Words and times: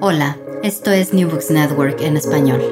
Hola, 0.00 0.38
esto 0.62 0.92
es 0.92 1.12
New 1.12 1.28
Books 1.28 1.50
Network 1.50 2.00
en 2.02 2.16
español. 2.16 2.62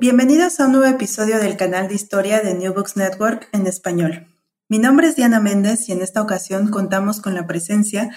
Bienvenidos 0.00 0.58
a 0.58 0.66
un 0.66 0.72
nuevo 0.72 0.86
episodio 0.86 1.38
del 1.38 1.56
canal 1.56 1.86
de 1.86 1.94
historia 1.94 2.40
de 2.40 2.54
New 2.54 2.74
Books 2.74 2.96
Network 2.96 3.48
en 3.52 3.68
español. 3.68 4.26
Mi 4.68 4.78
nombre 4.78 5.06
es 5.06 5.14
Diana 5.14 5.38
Méndez 5.38 5.88
y 5.88 5.92
en 5.92 6.02
esta 6.02 6.20
ocasión 6.20 6.70
contamos 6.70 7.20
con 7.20 7.34
la 7.34 7.46
presencia 7.46 8.10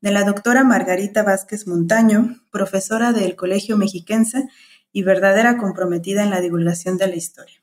de 0.00 0.10
la 0.10 0.24
doctora 0.24 0.64
Margarita 0.64 1.22
Vázquez 1.22 1.68
Montaño, 1.68 2.40
profesora 2.50 3.12
del 3.12 3.36
Colegio 3.36 3.76
Mexiquense 3.76 4.48
y 4.90 5.02
verdadera 5.04 5.56
comprometida 5.56 6.24
en 6.24 6.30
la 6.30 6.40
divulgación 6.40 6.96
de 6.96 7.06
la 7.06 7.16
historia. 7.16 7.62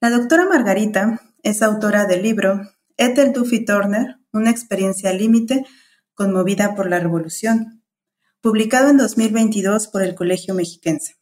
La 0.00 0.08
doctora 0.08 0.46
Margarita 0.46 1.20
es 1.42 1.62
autora 1.62 2.06
del 2.06 2.22
libro 2.22 2.62
Ethel 2.96 3.32
Duffy 3.32 3.64
Turner, 3.64 4.16
una 4.32 4.50
experiencia 4.50 5.12
límite 5.12 5.66
conmovida 6.14 6.74
por 6.74 6.88
la 6.88 6.98
revolución, 6.98 7.82
publicado 8.46 8.90
en 8.90 8.96
2022 8.96 9.88
por 9.88 10.02
el 10.02 10.14
Colegio 10.14 10.54
Mexiquense. 10.54 11.16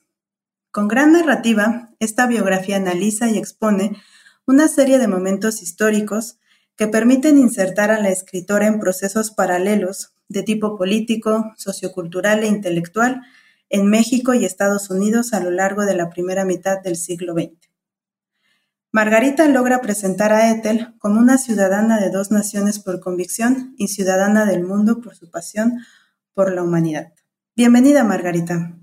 Con 0.71 0.89
gran 0.89 1.13
narrativa, 1.13 1.89
esta 1.99 2.27
biografía 2.27 2.77
analiza 2.77 3.31
y 3.31 3.39
expone 3.39 3.97
una 4.45 4.69
serie 4.69 4.99
de 4.99 5.09
momentos 5.09 5.63
históricos 5.63 6.37
que 6.77 6.87
permiten 6.87 7.39
insertar 7.39 7.91
a 7.91 7.99
la 7.99 8.11
escritora 8.11 8.67
en 8.67 8.79
procesos 8.79 9.31
paralelos 9.31 10.13
de 10.29 10.43
tipo 10.43 10.77
político, 10.77 11.55
sociocultural 11.57 12.43
e 12.43 12.49
intelectual 12.49 13.23
en 13.71 13.87
México 13.87 14.35
y 14.35 14.45
Estados 14.45 14.91
Unidos 14.91 15.33
a 15.33 15.41
lo 15.41 15.51
largo 15.51 15.87
de 15.87 15.95
la 15.95 16.11
primera 16.11 16.45
mitad 16.45 16.83
del 16.83 16.97
siglo 16.97 17.33
XX. 17.33 17.53
Margarita 18.93 19.49
logra 19.49 19.81
presentar 19.81 20.35
a 20.35 20.51
Ethel 20.51 20.95
como 20.99 21.21
una 21.21 21.39
ciudadana 21.39 21.99
de 21.99 22.11
dos 22.11 22.31
naciones 22.31 22.81
por 22.81 23.01
convicción 23.01 23.75
y 23.79 23.89
ciudadana 23.89 24.45
del 24.45 24.63
mundo 24.63 25.01
por 25.01 25.17
su 25.17 25.31
pasión 25.31 25.79
por 26.35 26.53
la 26.53 26.63
humanidad. 26.63 27.13
Bienvenida, 27.57 28.05
Margarita. 28.05 28.75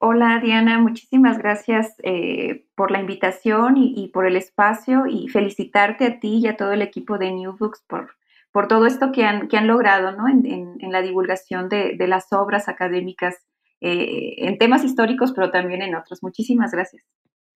Hola, 0.00 0.40
Diana. 0.42 0.78
Muchísimas 0.78 1.38
gracias 1.38 1.94
eh, 2.02 2.66
por 2.76 2.90
la 2.90 3.00
invitación 3.00 3.76
y, 3.76 4.08
por 4.08 4.26
el 4.26 4.36
espacio 4.36 5.06
y 5.06 5.28
felicitarte 5.28 6.06
a 6.06 6.20
ti 6.20 6.38
y 6.38 6.46
a 6.46 6.56
todo 6.56 6.72
el 6.72 6.82
equipo 6.82 7.18
de 7.18 7.32
New 7.32 7.56
Books 7.56 7.82
por, 7.88 8.10
por 8.52 8.68
todo 8.68 8.86
esto 8.86 9.10
que 9.10 9.24
han, 9.24 9.48
que 9.48 9.56
han 9.56 9.66
logrado 9.66 10.12
¿no? 10.12 10.28
en, 10.28 10.78
la 10.92 11.02
divulgación 11.02 11.68
de, 11.68 11.96
las 12.06 12.32
obras 12.32 12.68
académicas 12.68 13.36
eh, 13.80 14.34
en 14.38 14.58
temas 14.58 14.84
históricos, 14.84 15.32
pero 15.32 15.50
también 15.50 15.82
en 15.82 15.96
otros. 15.96 16.22
Muchísimas 16.22 16.70
gracias. 16.70 17.02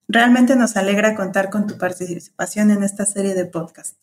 Realmente 0.09 0.57
nos 0.57 0.77
alegra 0.77 1.15
contar 1.15 1.49
con 1.49 1.67
tu 1.67 1.79
participación 1.79 2.71
en 2.71 2.83
esta 2.83 3.07
serie 3.07 3.35
de 3.35 3.47
podcast. 3.47 3.99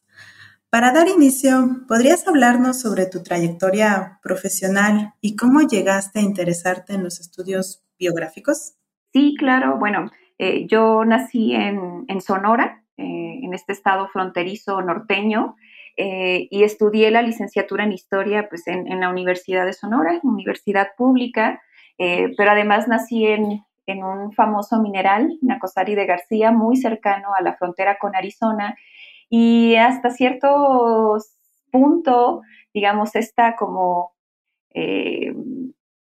Para 0.71 0.91
dar 0.91 1.07
inicio, 1.07 1.81
¿podrías 1.87 2.27
hablarnos 2.27 2.79
sobre 2.79 3.07
tu 3.07 3.23
trayectoria 3.23 4.19
profesional 4.21 5.13
y 5.19 5.35
cómo 5.35 5.61
llegaste 5.61 6.19
a 6.19 6.21
interesarte 6.21 6.93
en 6.93 7.03
los 7.03 7.19
estudios 7.19 7.83
biográficos? 7.97 8.75
Sí, 9.11 9.35
claro. 9.39 9.79
Bueno, 9.79 10.11
eh, 10.37 10.67
yo 10.67 11.03
nací 11.05 11.55
en, 11.55 12.21
Sonora, 12.21 12.83
eh, 12.97 13.39
en 13.41 13.51
este 13.55 13.73
estado 13.73 14.09
fronterizo 14.09 14.79
norteño, 14.83 15.55
eh, 15.97 16.47
y 16.51 16.61
estudié 16.61 17.09
la 17.09 17.23
licenciatura 17.23 17.83
en 17.83 17.91
historia 17.91 18.47
pues, 18.47 18.67
en, 18.67 18.99
la 18.99 19.09
Universidad 19.09 19.65
de 19.65 19.73
Sonora, 19.73 20.19
universidad 20.21 20.89
pública, 20.95 21.63
pero 21.97 22.51
además 22.51 22.87
nací 22.87 23.25
en, 23.25 23.65
en 23.87 24.03
un 24.03 24.31
famoso 24.31 24.79
mineral, 24.81 25.37
Nacosari 25.41 25.95
de 25.95 26.05
García, 26.05 26.51
muy 26.51 26.77
cercano 26.77 27.33
a 27.37 27.41
la 27.41 27.57
frontera 27.57 27.97
con 27.97 28.15
Arizona, 28.15 28.77
y 29.29 29.75
hasta 29.75 30.09
cierto 30.09 31.17
punto, 31.71 32.41
digamos, 32.73 33.15
está 33.15 33.55
como 33.55 34.13
eh, 34.73 35.33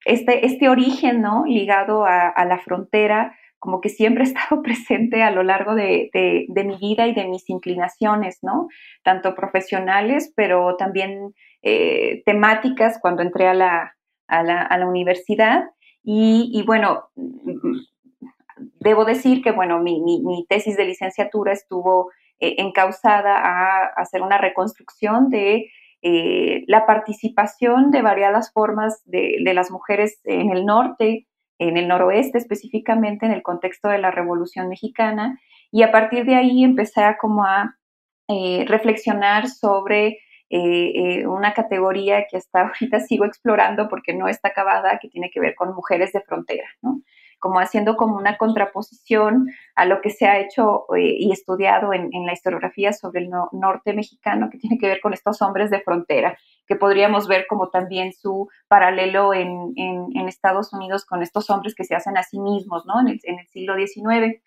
este, 0.06 0.46
este 0.46 0.70
origen, 0.70 1.22
¿no? 1.22 1.44
Ligado 1.46 2.06
a, 2.06 2.46
la 2.46 2.60
frontera, 2.60 3.36
como 3.60 3.82
que 3.82 3.90
siempre 3.90 4.24
ha 4.24 4.28
estado 4.28 4.62
presente 4.62 5.22
a 5.22 5.32
lo 5.32 5.44
largo 5.44 5.76
de, 5.76 6.10
mi 6.56 6.78
vida 6.78 7.08
y 7.08 7.14
de 7.14 7.28
mis 7.28 7.50
inclinaciones, 7.50 8.40
¿no? 8.42 8.68
Tanto 9.04 9.36
profesionales, 9.36 10.32
pero 10.36 10.78
también 10.78 11.34
eh, 11.62 12.24
temáticas 12.26 13.00
cuando 13.02 13.22
entré 13.22 13.48
a 13.48 13.54
la, 13.54 13.96
a 14.28 14.44
la, 14.44 14.88
universidad. 14.88 15.66
Y, 16.04 16.64
bueno, 16.66 17.10
debo 18.80 19.06
decir 19.06 19.44
que, 19.44 19.52
bueno, 19.52 19.80
mi, 19.80 20.02
mi 20.02 20.46
tesis 20.48 20.78
de 20.78 20.86
licenciatura 20.86 21.52
estuvo 21.52 22.10
eh, 22.40 22.56
encausada 22.60 23.38
a 23.38 23.86
hacer 23.98 24.22
una 24.22 24.38
reconstrucción 24.38 25.30
de 25.30 25.70
eh, 26.02 26.64
la 26.68 26.86
participación 26.86 27.92
de 27.92 28.02
variadas 28.02 28.54
formas 28.54 29.02
de, 29.06 29.42
las 29.54 29.72
mujeres 29.72 30.22
en 30.24 30.50
el 30.50 30.66
norte, 30.66 31.28
en 31.58 31.76
el 31.76 31.88
noroeste 31.88 32.38
específicamente, 32.38 33.26
en 33.26 33.34
el 33.34 33.44
contexto 33.44 33.90
de 33.90 33.98
la 33.98 34.12
Revolución 34.12 34.70
Mexicana. 34.70 35.40
Y 35.72 35.84
a 35.84 35.92
partir 35.92 36.26
de 36.26 36.36
ahí 36.36 36.64
empecé 36.64 37.04
a 37.04 37.18
como 37.18 37.44
a 37.44 37.76
eh, 38.30 38.66
reflexionar 38.68 39.48
sobre 39.50 40.20
una 41.28 41.54
categoría 41.54 42.26
que 42.28 42.38
hasta 42.38 42.62
ahorita 42.62 43.00
sigo 43.08 43.26
explorando 43.26 43.88
porque 43.88 44.16
no 44.16 44.28
está 44.28 44.48
acabada, 44.48 44.98
que 45.00 45.08
tiene 45.08 45.30
que 45.30 45.40
ver 45.40 45.54
con 45.54 45.76
mujeres 45.76 46.12
de 46.12 46.22
frontera, 46.22 46.66
¿no? 46.82 47.02
Como 47.40 47.60
haciendo 47.60 47.96
como 47.96 48.18
una 48.18 48.38
contraposición 48.38 49.48
a 49.76 49.86
lo 49.86 50.02
que 50.02 50.10
se 50.10 50.28
ha 50.28 50.40
hecho 50.40 50.86
eh, 50.96 51.16
y 51.18 51.32
estudiado 51.32 51.94
en, 51.94 52.10
la 52.26 52.34
historiografía 52.34 52.94
sobre 52.94 53.22
el 53.22 53.30
norte 53.54 53.94
mexicano, 53.94 54.50
que 54.52 54.58
tiene 54.58 54.78
que 54.78 54.88
ver 54.88 55.00
con 55.02 55.14
estos 55.14 55.42
hombres 55.42 55.72
de 55.72 55.82
frontera, 55.82 56.38
que 56.68 56.76
podríamos 56.76 57.28
ver 57.28 57.46
como 57.48 57.70
también 57.70 58.14
su 58.14 58.50
paralelo 58.68 59.34
en, 59.34 59.74
Estados 60.28 60.72
Unidos 60.74 61.06
con 61.06 61.24
estos 61.24 61.50
hombres 61.50 61.74
que 61.74 61.84
se 61.84 61.96
hacen 61.96 62.16
a 62.16 62.22
sí 62.24 62.40
mismos, 62.40 62.86
¿no? 62.86 63.00
En 63.00 63.08
el, 63.08 63.48
siglo 63.48 63.76
XIX. 63.76 64.40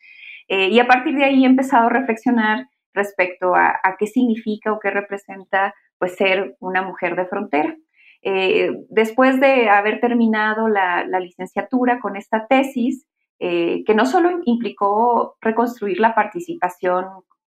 Eh, 0.49 0.69
y 0.69 0.79
a 0.79 0.87
partir 0.87 1.17
de 1.17 1.25
ahí 1.25 1.43
he 1.43 1.47
empezado 1.47 1.87
a 1.87 1.91
reflexionar 1.91 2.69
respecto 2.95 3.57
a, 3.57 3.81
a 3.83 3.97
qué 3.99 4.07
significa 4.07 4.73
o 4.73 4.79
qué 4.79 4.91
representa 4.91 5.75
pues 5.99 6.15
ser 6.15 6.57
una 6.61 6.83
mujer 6.83 7.17
de 7.17 7.27
frontera. 7.27 7.77
Eh, 8.23 8.71
después 8.89 9.41
de 9.41 9.69
haber 9.69 10.01
terminado 10.01 10.69
la, 10.69 11.05
licenciatura 11.21 12.01
con 12.01 12.17
esta 12.17 12.47
tesis, 12.47 13.07
eh, 13.41 13.83
que 13.85 13.95
no 13.95 14.07
solo 14.07 14.41
implicó 14.45 15.37
reconstruir 15.41 15.99
la 15.99 16.15
participación, 16.15 17.07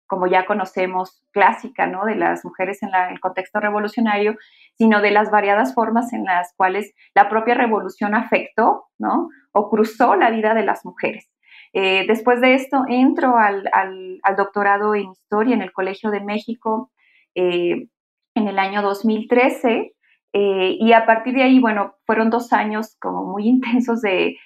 como 0.08 0.26
ya 0.28 0.46
conocemos, 0.46 1.24
clásica, 1.32 1.86
¿no? 1.86 2.06
de 2.06 2.16
las 2.16 2.44
mujeres 2.44 2.82
en 2.82 2.90
el 3.12 3.20
contexto 3.20 3.60
revolucionario, 3.60 4.36
sino 4.76 5.02
de 5.02 5.12
las 5.12 5.30
variadas 5.30 5.76
formas 5.76 6.12
en 6.14 6.26
las 6.26 6.54
cuales 6.56 6.94
la 7.14 7.30
propia 7.30 7.54
revolución 7.54 8.16
afectó 8.16 8.86
¿no? 8.98 9.30
o 9.52 9.70
cruzó 9.70 10.16
la 10.16 10.32
vida 10.32 10.56
de 10.56 10.66
las 10.66 10.86
mujeres. 10.86 11.30
Eh, 11.74 12.06
después 12.08 12.42
de 12.42 12.56
esto, 12.56 12.84
entro 12.88 13.38
al, 13.38 14.20
doctorado 14.38 14.94
en 14.96 15.12
historia 15.12 15.56
en 15.56 15.62
el 15.62 15.72
Colegio 15.72 16.12
de 16.12 16.22
México 16.22 16.92
en 17.36 17.90
el 18.36 18.60
año 18.60 18.84
2013 18.84 19.93
eh, 20.34 20.78
y 20.80 20.94
a 20.94 21.06
partir 21.06 21.36
de 21.36 21.44
ahí, 21.44 21.60
bueno, 21.60 21.96
fueron 22.06 22.30
dos 22.30 22.52
años 22.54 22.98
como 23.00 23.24
muy 23.24 23.48
intensos 23.48 24.02
de, 24.02 24.38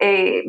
eh, 0.00 0.44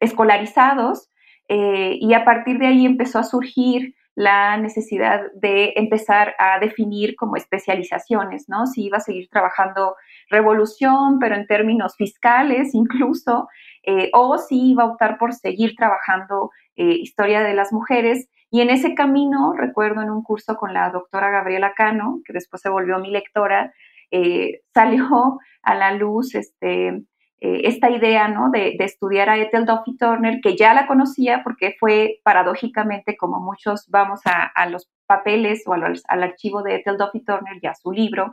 escolarizados 0.00 1.10
eh, 1.48 1.98
y 2.00 2.14
a 2.14 2.24
partir 2.24 2.58
de 2.58 2.66
ahí 2.66 2.86
empezó 2.86 3.18
a 3.18 3.24
surgir 3.24 3.94
la 4.16 4.56
necesidad 4.56 5.30
de 5.34 5.74
empezar 5.76 6.34
a 6.38 6.58
definir 6.58 7.16
como 7.16 7.36
especializaciones, 7.36 8.48
¿no? 8.48 8.66
Si 8.66 8.86
iba 8.86 8.96
a 8.96 9.00
seguir 9.00 9.28
trabajando 9.28 9.94
revolución, 10.30 11.18
pero 11.20 11.36
en 11.36 11.46
términos 11.46 11.94
fiscales 11.96 12.74
incluso, 12.74 13.46
eh, 13.82 14.10
o 14.14 14.38
si 14.38 14.70
iba 14.70 14.84
a 14.84 14.86
optar 14.86 15.18
por 15.18 15.34
seguir 15.34 15.76
trabajando 15.76 16.50
eh, 16.76 16.94
historia 16.94 17.42
de 17.42 17.54
las 17.54 17.72
mujeres. 17.72 18.26
Y 18.50 18.60
en 18.60 18.70
ese 18.70 18.94
camino, 18.94 19.52
recuerdo 19.52 20.02
en 20.02 20.10
un 20.10 20.22
curso 20.22 20.56
con 20.56 20.72
la 20.72 20.90
doctora 20.90 21.30
Gabriela 21.30 21.74
Cano, 21.74 22.20
que 22.24 22.32
después 22.32 22.62
se 22.62 22.68
volvió 22.68 22.98
mi 22.98 23.10
lectora, 23.10 23.72
eh, 24.10 24.60
salió 24.74 25.38
a 25.62 25.74
la 25.74 25.92
luz 25.92 26.34
este, 26.34 27.02
esta 27.40 27.90
idea 27.90 28.28
¿no? 28.28 28.50
de, 28.50 28.76
estudiar 28.80 29.28
a 29.28 29.36
Ethel 29.36 29.66
Duffy 29.66 29.96
Turner, 29.96 30.40
que 30.42 30.56
ya 30.56 30.74
la 30.74 30.86
conocía 30.86 31.42
porque 31.42 31.76
fue 31.78 32.20
paradójicamente, 32.22 33.16
como 33.16 33.40
muchos 33.40 33.86
vamos 33.88 34.20
a, 34.24 34.66
los 34.66 34.88
papeles 35.06 35.62
o 35.66 35.74
al, 35.74 36.00
archivo 36.08 36.62
de 36.62 36.76
Ethel 36.76 36.96
Duffy 36.96 37.24
Turner, 37.24 37.60
ya 37.62 37.74
su 37.74 37.92
libro, 37.92 38.32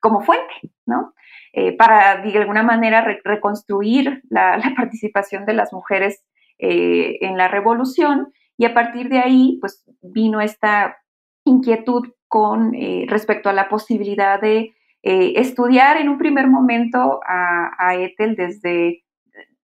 como 0.00 0.22
fuente, 0.22 0.54
¿no? 0.86 1.14
Eh, 1.52 1.76
para 1.76 2.22
de 2.22 2.38
alguna 2.38 2.62
manera 2.62 3.04
reconstruir 3.24 4.22
la, 4.30 4.60
participación 4.76 5.46
de 5.46 5.54
las 5.54 5.72
mujeres 5.72 6.24
eh, 6.58 7.18
en 7.20 7.36
la 7.36 7.48
revolución 7.48 8.32
y 8.60 8.66
a 8.66 8.74
partir 8.74 9.08
de 9.08 9.20
ahí 9.20 9.56
pues 9.58 9.82
vino 10.02 10.42
esta 10.42 10.98
inquietud 11.46 12.12
con 12.28 12.74
eh, 12.74 13.06
respecto 13.08 13.48
a 13.48 13.54
la 13.54 13.70
posibilidad 13.70 14.38
de 14.38 14.74
estudiar 15.02 15.96
en 15.96 16.10
un 16.10 16.18
primer 16.18 16.46
momento 16.46 17.20
a, 17.26 17.94
Ethel 17.94 18.36
desde 18.36 19.02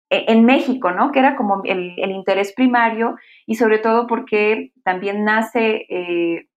en 0.09 0.43
México, 0.43 0.89
¿no? 0.89 1.11
Que 1.11 1.19
era 1.19 1.35
como 1.35 1.61
el, 1.65 1.93
interés 1.99 2.51
primario 2.53 3.15
y 3.45 3.53
sobre 3.53 3.77
todo 3.77 4.07
porque 4.07 4.71
también 4.83 5.23
nace 5.23 5.85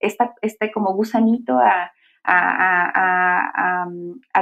este 0.01 0.73
como 0.73 0.95
gusanito 0.95 1.59
a, 1.59 1.93
a, 2.25 3.85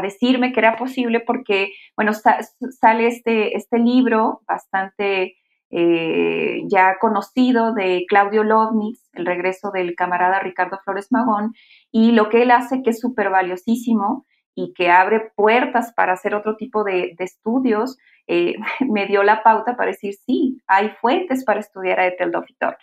decirme 0.00 0.52
que 0.52 0.60
era 0.60 0.76
posible 0.76 1.19
porque, 1.19 1.72
bueno, 1.96 2.12
sale 2.12 3.08
este, 3.08 3.56
este 3.56 3.81
libro 3.81 4.43
bastante 4.46 5.39
eh, 5.72 6.62
ya 6.67 6.99
conocido 6.99 7.72
de 7.72 8.05
Claudio 8.08 8.43
Lovnitz, 8.43 9.08
El 9.12 9.25
regreso 9.25 9.70
del 9.70 9.94
camarada 9.94 10.40
Ricardo 10.40 10.78
Flores 10.84 11.12
Magón, 11.12 11.55
y 11.93 12.12
lo 12.12 12.28
que 12.28 12.43
él 12.43 12.50
hace 12.50 12.82
que 12.82 12.90
es 12.90 13.00
súper 13.00 13.31
valiosísimo 13.31 14.26
y 14.55 14.72
que 14.75 14.90
abre 14.90 15.31
puertas 15.37 15.93
para 15.94 16.14
hacer 16.14 16.34
otro 16.34 16.56
tipo 16.56 16.82
de, 16.82 17.14
estudios, 17.19 17.99
eh, 18.26 18.56
me 18.88 19.06
dio 19.06 19.22
la 19.22 19.43
pauta 19.43 19.76
para 19.76 19.93
decir, 19.93 20.14
sí, 20.26 20.61
hay 20.67 20.90
fuentes 21.00 21.44
para 21.44 21.61
estudiar 21.61 22.00
a 22.00 22.06
Ethel 22.06 22.32
Turner. 22.32 22.76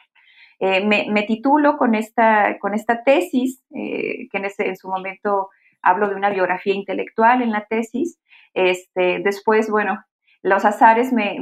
Eh, 0.59 0.85
me, 0.85 1.23
titulo 1.23 1.77
con 1.77 1.93
esta, 1.93 2.57
con 2.59 2.73
esta 2.73 3.03
tesis, 3.03 3.61
que 3.69 4.29
en, 4.31 4.45
ese, 4.45 4.67
en 4.67 4.75
su 4.75 4.87
momento 4.87 5.49
hablo 5.81 6.09
de 6.09 6.15
una 6.15 6.29
biografía 6.29 6.73
intelectual 6.73 7.41
en 7.41 7.51
la 7.51 7.65
tesis. 7.65 8.19
Este, 8.53 9.19
después, 9.23 9.69
bueno, 9.69 10.03
los 10.47 10.65
azares 10.65 11.13
me, 11.13 11.37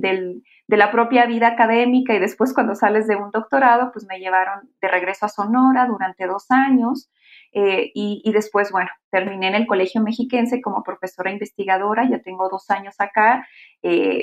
de 0.00 0.76
la 0.76 0.90
propia 0.90 1.26
vida 1.26 1.48
académica 1.48 2.14
y 2.14 2.18
después 2.18 2.54
cuando 2.54 2.74
sales 2.74 3.06
de 3.06 3.16
un 3.16 3.30
doctorado, 3.30 3.90
pues 3.92 4.06
me 4.08 4.18
llevaron 4.18 4.70
de 4.80 4.88
regreso 4.88 5.26
a 5.26 5.28
Sonora 5.28 5.86
durante 5.86 6.26
dos 6.26 6.46
años. 6.50 7.10
Eh, 7.52 7.90
y, 7.94 8.30
después, 8.32 8.70
bueno, 8.70 8.90
terminé 9.10 9.48
en 9.48 9.56
el 9.56 9.66
Colegio 9.66 10.00
Mexiquense 10.00 10.60
como 10.60 10.84
profesora 10.84 11.32
investigadora, 11.32 12.08
ya 12.08 12.20
tengo 12.20 12.48
dos 12.48 12.70
años 12.70 12.94
acá, 13.00 13.44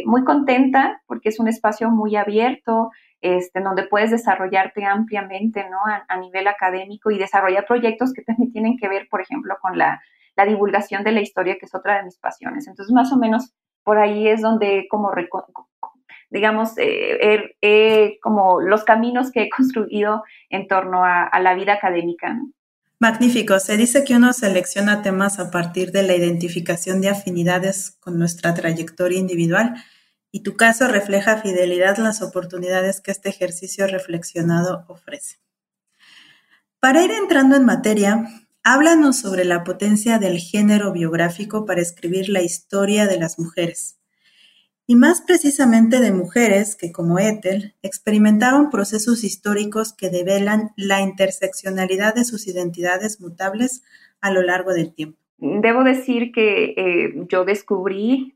muy 0.05 0.23
contenta 0.23 1.01
porque 1.07 1.27
es 1.27 1.39
un 1.39 1.49
espacio 1.49 1.89
muy 1.89 2.15
abierto, 2.15 2.89
este, 3.21 3.61
donde 3.61 3.83
puedes 3.83 4.11
desarrollarte 4.11 4.85
ampliamente 4.85 5.67
¿no? 5.69 5.79
a, 6.07 6.17
nivel 6.17 6.47
académico 6.47 7.09
y 7.09 7.17
desarrollar 7.17 7.65
proyectos 7.65 8.13
que 8.13 8.21
también 8.21 8.51
tienen 8.51 8.77
que 8.77 8.87
ver, 8.87 9.07
por 9.09 9.21
ejemplo, 9.21 9.55
con 9.61 9.77
la, 9.77 10.01
divulgación 10.47 11.03
de 11.03 11.11
la 11.11 11.21
historia, 11.21 11.57
que 11.59 11.65
es 11.65 11.73
otra 11.73 11.97
de 11.97 12.03
mis 12.03 12.19
pasiones. 12.19 12.67
Entonces, 12.67 12.93
más 12.93 13.11
o 13.11 13.17
menos 13.17 13.55
por 13.87 13.99
ahí 13.99 14.27
es 14.27 14.41
donde, 14.41 14.85
como, 14.89 15.13
digamos, 16.29 16.71
eh, 16.75 18.19
como 18.21 18.59
los 18.59 18.83
caminos 18.83 19.31
que 19.31 19.43
he 19.43 19.49
construido 19.49 20.25
en 20.49 20.67
torno 20.67 21.05
a, 21.05 21.31
la 21.39 21.55
vida 21.55 21.75
académica. 21.75 22.37
Magnífico. 22.99 23.61
Se 23.61 23.77
dice 23.77 24.03
que 24.03 24.17
uno 24.17 24.33
selecciona 24.33 25.03
temas 25.03 25.39
a 25.39 25.51
partir 25.51 25.93
de 25.93 26.03
la 26.03 26.17
identificación 26.17 26.99
de 26.99 27.07
afinidades 27.07 27.91
con 28.01 28.19
nuestra 28.19 28.53
trayectoria 28.53 29.19
individual 29.19 29.75
y 30.33 30.43
tu 30.43 30.57
caso 30.57 30.89
refleja 30.89 31.37
fidelidad 31.37 31.95
las 31.95 32.21
oportunidades 32.21 32.99
que 32.99 33.11
este 33.11 33.29
ejercicio 33.29 33.87
reflexionado 33.87 34.83
ofrece. 34.89 35.37
Para 36.81 37.05
ir 37.05 37.11
entrando 37.11 37.55
en 37.55 37.63
materia, 37.63 38.27
háblanos 38.69 39.17
sobre 39.17 39.45
la 39.45 39.63
potencia 39.63 40.19
del 40.19 40.39
género 40.39 40.91
biográfico 40.91 41.65
para 41.65 41.79
escribir 41.79 42.27
la 42.27 42.41
historia 42.41 43.07
de 43.07 43.17
las 43.17 43.39
mujeres, 43.39 43.97
y 44.85 44.97
más 44.97 45.21
precisamente 45.21 46.01
de 46.01 46.11
mujeres 46.11 46.75
que, 46.75 46.91
como 46.91 47.17
Ethel, 47.17 47.75
experimentaron 47.81 48.69
procesos 48.69 49.23
históricos 49.23 49.93
que 49.93 50.09
develan 50.09 50.73
la 50.75 50.99
interseccionalidad 50.99 52.13
de 52.13 52.25
sus 52.25 52.45
identidades 52.45 53.21
mutables 53.21 53.83
a 54.19 54.31
lo 54.31 54.41
largo 54.41 54.73
del 54.73 54.93
tiempo. 54.93 55.26
Debo 55.39 55.83
decir 55.83 56.31
que 56.31 56.73
eh, 56.75 57.13
yo 57.29 57.45
descubrí 57.45 58.35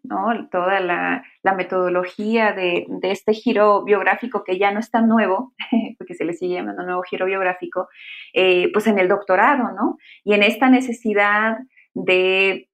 toda 0.51 0.79
la, 0.79 1.23
metodología 1.57 2.53
de, 2.53 2.85
este 3.01 3.33
giro 3.33 3.83
biográfico 3.83 4.43
que 4.43 4.59
ya 4.59 4.71
no 4.71 4.79
es 4.79 4.91
tan 4.91 5.07
nuevo, 5.07 5.53
porque 5.97 6.13
se 6.13 6.25
le 6.25 6.33
sigue 6.33 6.55
llamando 6.55 6.83
nuevo 6.83 7.01
giro 7.01 7.25
biográfico, 7.25 7.89
eh, 8.33 8.71
pues 8.71 8.85
en 8.85 8.99
el 8.99 9.07
doctorado, 9.07 9.71
¿no? 9.73 9.97
Y 10.23 10.33
en 10.33 10.43
esta 10.43 10.69
necesidad 10.69 11.57
de... 11.95 12.69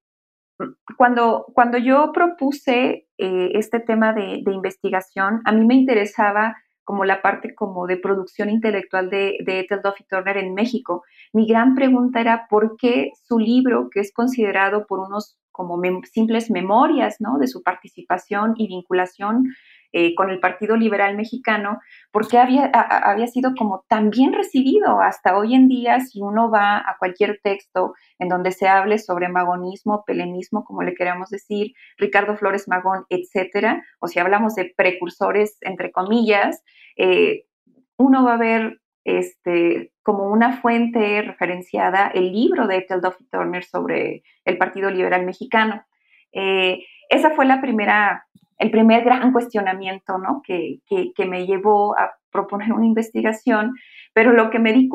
Cuando, 0.98 1.46
cuando 1.54 1.78
yo 1.78 2.12
propuse 2.12 3.08
eh, 3.18 3.52
este 3.54 3.80
tema 3.80 4.12
de 4.12 4.42
investigación, 4.52 5.42
a 5.46 5.52
mí 5.52 5.66
me 5.66 5.76
interesaba 5.76 6.58
como 6.88 7.04
la 7.04 7.22
parte 7.22 7.54
como 7.54 7.86
de 7.86 7.98
producción 7.98 8.50
intelectual 8.50 9.10
de, 9.10 9.40
de 9.46 9.60
Ethel 9.60 9.82
Duffy 9.84 10.06
Turner 10.10 10.38
en 10.38 10.54
México. 10.54 11.04
Mi 11.34 11.46
gran 11.46 11.76
pregunta 11.76 12.22
era 12.22 12.48
por 12.50 12.78
qué 12.78 13.12
su 13.28 13.40
libro, 13.40 13.90
que 13.92 14.00
es 14.00 14.14
considerado 14.14 14.88
por 14.88 15.00
unos 15.00 15.38
como 15.52 15.82
simples 16.14 16.50
memorias 16.50 17.18
¿no? 17.20 17.40
de 17.40 17.48
su 17.48 17.62
participación 17.62 18.54
y 18.56 18.68
vinculación 18.68 19.54
eh, 19.94 20.16
con 20.16 20.30
el 20.30 20.40
Partido 20.40 20.76
Liberal 20.76 21.16
Mexicano, 21.16 21.80
porque 22.12 22.38
había, 22.38 22.66
había 22.66 23.28
sido 23.28 23.54
como 23.58 23.86
tan 23.88 24.10
bien 24.10 24.34
recibido 24.34 25.00
hasta 25.02 25.38
hoy 25.38 25.56
en 25.56 25.68
día, 25.68 26.00
si 26.00 26.22
uno 26.22 26.52
va 26.52 26.78
a 26.78 26.98
cualquier 27.00 27.40
texto 27.44 27.94
en 28.20 28.30
donde 28.30 28.52
se 28.52 28.68
hable 28.68 29.00
sobre 29.00 29.30
magonismo, 29.30 30.04
pelenismo, 30.06 30.64
como 30.64 30.84
le 30.84 30.94
queramos 30.94 31.30
decir, 31.30 31.74
Ricardo 31.98 32.36
Flores 32.38 32.68
Magón, 32.68 33.06
etcétera, 33.10 33.84
o 34.00 34.08
si 34.08 34.20
hablamos 34.20 34.56
de 34.56 34.74
precursores, 34.76 35.58
entre 35.62 35.92
comillas, 35.92 36.64
eh, 36.98 37.46
uno 37.98 38.24
va 38.24 38.34
a 38.34 38.38
ver 38.38 38.80
este, 39.04 39.94
como 40.04 40.30
una 40.30 40.62
fuente 40.62 41.22
referenciada 41.22 42.08
el 42.08 42.34
libro 42.34 42.68
de 42.68 42.78
Ethel 42.78 43.02
Duffy 43.02 43.26
Turner 43.32 43.64
sobre 43.64 44.24
el 44.44 44.58
Partido 44.58 44.92
Liberal 44.92 45.26
Mexicano. 45.26 45.84
Eh, 46.34 46.84
esa 47.10 47.32
fue 47.32 47.46
la 47.46 47.62
primera 47.62 48.26
el 48.58 48.72
primer 48.72 49.04
gran 49.04 49.32
cuestionamiento 49.32 50.18
¿no? 50.18 50.42
que, 50.46 50.80
me 51.28 51.46
llevó 51.46 51.98
a 51.98 52.12
proponer 52.32 52.74
una 52.74 52.86
investigación, 52.86 53.74
pero 54.14 54.34
lo 54.34 54.50
que 54.50 54.60
me 54.60 54.74
di 54.74 54.90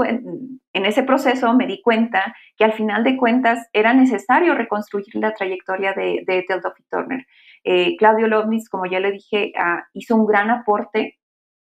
en 0.72 0.86
ese 0.86 1.02
proceso 1.02 1.54
me 1.54 1.66
di 1.66 1.80
cuenta 1.80 2.34
que 2.56 2.64
al 2.64 2.72
final 2.72 3.04
de 3.04 3.16
cuentas 3.16 3.68
era 3.72 3.94
necesario 3.94 4.54
reconstruir 4.54 5.14
la 5.14 5.34
trayectoria 5.34 5.92
de, 5.92 6.22
de 6.26 6.38
Ethel 6.38 6.60
Duffy 6.60 6.82
Turner. 6.90 7.26
Eh, 7.64 7.96
Claudio 7.96 8.26
Lovnitz, 8.26 8.68
como 8.68 8.86
ya 8.86 8.98
le 8.98 9.12
dije, 9.12 9.52
ah, 9.56 9.84
hizo 9.92 10.16
un 10.16 10.26
gran 10.26 10.50
aporte 10.50 11.18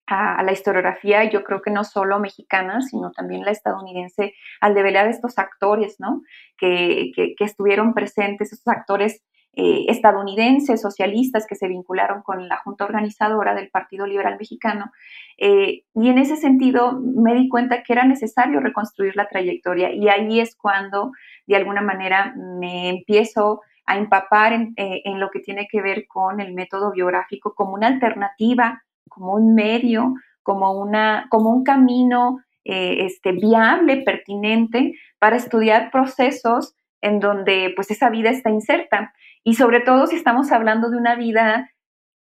a, 0.07 0.41
la 0.43 0.51
historiografía, 0.51 1.23
yo 1.25 1.43
creo 1.43 1.61
que 1.61 1.71
no 1.71 1.83
solo 1.83 2.19
mexicana, 2.19 2.81
sino 2.81 3.11
también 3.11 3.45
la 3.45 3.51
estadounidense, 3.51 4.33
al 4.59 4.73
develar 4.73 5.07
estos 5.07 5.37
actores, 5.37 5.95
¿no? 5.99 6.23
Que, 6.57 7.11
que, 7.15 7.35
que 7.35 7.43
estuvieron 7.43 7.93
presentes, 7.93 8.51
esos 8.51 8.67
actores 8.67 9.23
eh, 9.55 9.85
estadounidenses, 9.87 10.81
socialistas 10.81 11.45
que 11.45 11.53
se 11.53 11.67
vincularon 11.67 12.23
con 12.23 12.47
la 12.47 12.57
junta 12.57 12.85
organizadora 12.85 13.53
del 13.53 13.69
Partido 13.69 14.07
Liberal 14.07 14.35
Mexicano. 14.39 14.91
Eh, 15.37 15.83
y 15.93 16.09
en 16.09 16.17
ese 16.17 16.37
sentido 16.37 16.99
me 16.99 17.35
di 17.35 17.49
cuenta 17.49 17.83
que 17.83 17.93
era 17.93 18.03
necesario 18.03 18.59
reconstruir 18.61 19.15
la 19.15 19.27
trayectoria 19.27 19.93
y 19.93 20.09
ahí 20.09 20.39
es 20.39 20.55
cuando 20.55 21.11
de 21.45 21.55
alguna 21.55 21.81
manera 21.81 22.33
me 22.35 22.89
empiezo 22.89 23.61
a 23.85 23.99
empapar 23.99 24.53
en, 24.53 24.73
eh, 24.75 25.03
lo 25.17 25.29
que 25.29 25.39
tiene 25.39 25.67
que 25.69 25.83
ver 25.83 26.07
con 26.07 26.39
el 26.39 26.55
método 26.55 26.91
biográfico 26.91 27.53
como 27.53 27.75
una 27.75 27.85
alternativa, 27.85 28.81
como 29.07 29.35
un 29.35 29.53
medio, 29.53 30.15
como, 30.41 30.71
una, 30.71 31.27
como 31.29 31.51
un 31.51 31.63
camino 31.63 32.39
este, 32.63 33.33
viable, 33.33 33.97
pertinente 33.97 34.93
para 35.19 35.35
estudiar 35.35 35.91
procesos 35.91 36.73
en 37.03 37.19
donde 37.19 37.71
pues 37.75 37.91
esa 37.91 38.09
vida 38.09 38.31
está 38.31 38.49
inserta. 38.49 39.13
Y 39.43 39.55
sobre 39.55 39.81
todo 39.81 40.07
si 40.07 40.15
estamos 40.15 40.51
hablando 40.51 40.89
de 40.89 40.97
una 40.97 41.15
vida 41.15 41.69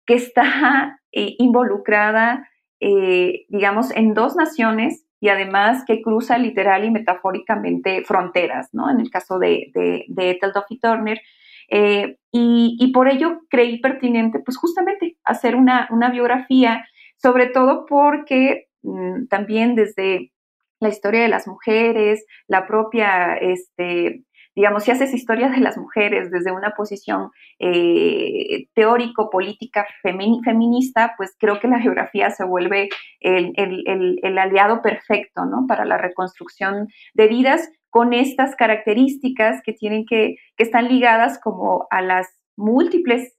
que 0.06 0.14
está 0.14 1.00
eh, 1.12 1.36
involucrada, 1.38 2.48
eh, 2.80 3.44
digamos, 3.48 3.94
en 3.94 4.14
dos 4.14 4.34
naciones 4.34 5.06
y 5.20 5.28
además 5.28 5.84
que 5.86 6.02
cruza 6.02 6.36
literal 6.36 6.84
y 6.84 6.90
metafóricamente 6.90 8.02
fronteras, 8.02 8.70
¿no? 8.72 8.90
En 8.90 9.00
el 9.00 9.08
caso 9.08 9.38
de, 9.38 9.70
de, 9.72 10.04
de 10.08 10.38
Turner. 10.82 11.20
Eh, 11.68 12.16
y, 12.32 12.90
por 12.92 13.08
ello 13.08 13.40
creí 13.48 13.80
pertinente, 13.80 14.40
pues 14.40 14.56
justamente, 14.56 15.16
hacer 15.22 15.54
una, 15.54 15.86
una 15.90 16.10
biografía, 16.10 16.84
sobre 17.16 17.46
todo 17.46 17.86
porque 17.86 18.66
mm, 18.82 19.26
también 19.28 19.76
desde 19.76 20.32
la 20.80 20.88
historia 20.88 21.22
de 21.22 21.28
las 21.28 21.46
mujeres, 21.46 22.26
la 22.48 22.66
propia 22.66 23.36
este, 23.36 24.24
digamos, 24.54 24.84
si 24.84 24.90
haces 24.90 25.14
historia 25.14 25.48
de 25.48 25.60
las 25.60 25.78
mujeres 25.78 26.30
desde 26.30 26.52
una 26.52 26.70
posición 26.70 27.30
eh, 27.58 28.66
teórico-política 28.74 29.86
feminista, 30.02 31.14
pues 31.16 31.34
creo 31.38 31.58
que 31.60 31.68
la 31.68 31.80
geografía 31.80 32.30
se 32.30 32.44
vuelve 32.44 32.88
el, 33.20 34.38
aliado 34.38 34.82
perfecto, 34.82 35.44
¿no? 35.44 35.66
Para 35.66 35.84
la 35.84 35.98
reconstrucción 35.98 36.88
de 37.14 37.28
vidas 37.28 37.70
con 37.90 38.12
estas 38.12 38.56
características 38.56 39.60
que 39.64 39.72
tienen 39.72 40.04
que, 40.06 40.36
que 40.56 40.64
están 40.64 40.88
ligadas 40.88 41.38
como 41.38 41.86
a 41.90 42.02
las 42.02 42.28
múltiples 42.56 43.34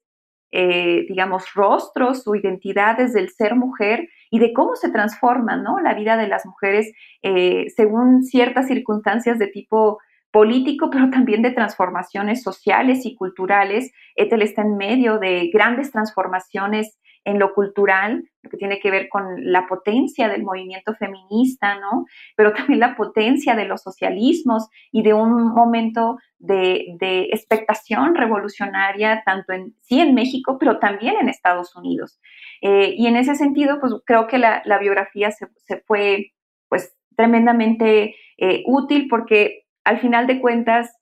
eh, 0.56 1.08
digamos, 1.10 1.52
rostros 1.56 2.28
o 2.28 2.36
identidades 2.36 3.12
del 3.14 3.32
ser 3.32 3.56
mujer 3.56 4.08
y 4.30 4.38
de 4.38 4.54
cómo 4.54 4.76
se 4.76 4.92
transforma 4.92 5.58
¿no? 5.58 5.80
la 5.80 5.96
vida 5.96 6.16
de 6.16 6.28
las 6.28 6.46
mujeres 6.46 6.94
eh, 7.24 7.72
según 7.76 8.24
ciertas 8.24 8.68
circunstancias 8.68 9.40
de 9.40 9.48
tipo 9.48 9.98
político, 10.34 10.90
pero 10.92 11.10
también 11.10 11.42
de 11.42 11.52
transformaciones 11.52 12.44
sociales 12.44 13.06
y 13.06 13.16
culturales. 13.16 13.94
Ethel 14.16 14.42
está 14.42 14.64
en 14.64 14.76
medio 14.76 15.20
de 15.20 15.50
grandes 15.54 15.92
transformaciones 15.92 17.00
en 17.26 17.40
lo 17.40 17.54
cultural, 17.54 18.30
lo 18.42 18.50
que 18.50 18.58
tiene 18.58 18.80
que 18.82 18.92
ver 18.92 19.08
con 19.08 19.24
la 19.38 19.66
potencia 19.66 20.28
del 20.28 20.44
movimiento 20.44 20.94
feminista, 20.96 21.80
¿no? 21.80 22.06
Pero 22.36 22.52
también 22.52 22.82
la 22.82 22.98
potencia 22.98 23.56
de 23.56 23.64
los 23.64 23.82
socialismos 23.82 24.68
y 24.92 25.04
de 25.04 25.14
un 25.14 25.54
momento 25.54 26.18
de, 26.38 26.98
expectación 27.32 28.16
revolucionaria, 28.16 29.24
tanto 29.26 29.54
en, 29.54 29.74
sí 29.84 30.02
en 30.02 30.14
México, 30.14 30.58
pero 30.60 30.80
también 30.80 31.16
en 31.22 31.30
Estados 31.30 31.74
Unidos. 31.78 32.20
Eh, 32.62 32.94
y 32.98 33.08
en 33.08 33.16
ese 33.16 33.36
sentido, 33.36 33.80
pues 33.80 33.94
creo 34.06 34.28
que 34.28 34.38
la, 34.38 34.62
biografía 34.82 35.32
se, 35.32 35.48
fue, 35.88 36.34
pues, 36.68 36.94
tremendamente 37.16 38.16
eh, 38.38 38.64
útil 38.66 39.08
porque 39.10 39.63
al 39.84 40.00
final 40.00 40.28
de 40.28 40.40
cuentas, 40.40 40.98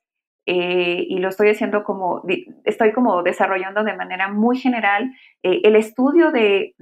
eh, 0.47 1.05
y 1.07 1.19
lo 1.19 1.29
estoy 1.29 1.49
haciendo 1.49 1.83
como, 1.83 2.23
estoy 2.65 2.93
como 2.93 3.21
desarrollando 3.21 3.83
de 3.83 3.95
manera 3.95 4.27
muy 4.27 4.57
general, 4.57 5.11
eh, 5.43 5.61
el 5.63 5.75
estudio 5.75 6.31
de, 6.31 6.73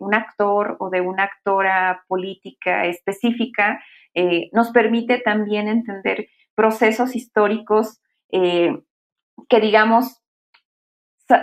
un 0.00 0.14
actor 0.14 0.76
o 0.78 0.90
de 0.90 1.00
una 1.00 1.24
actora 1.24 2.04
política 2.06 2.86
específica 2.86 3.82
eh, 4.14 4.48
nos 4.52 4.70
permite 4.70 5.18
también 5.18 5.66
entender 5.66 6.28
procesos 6.54 7.16
históricos 7.16 8.00
que, 8.30 9.60
digamos, 9.60 10.20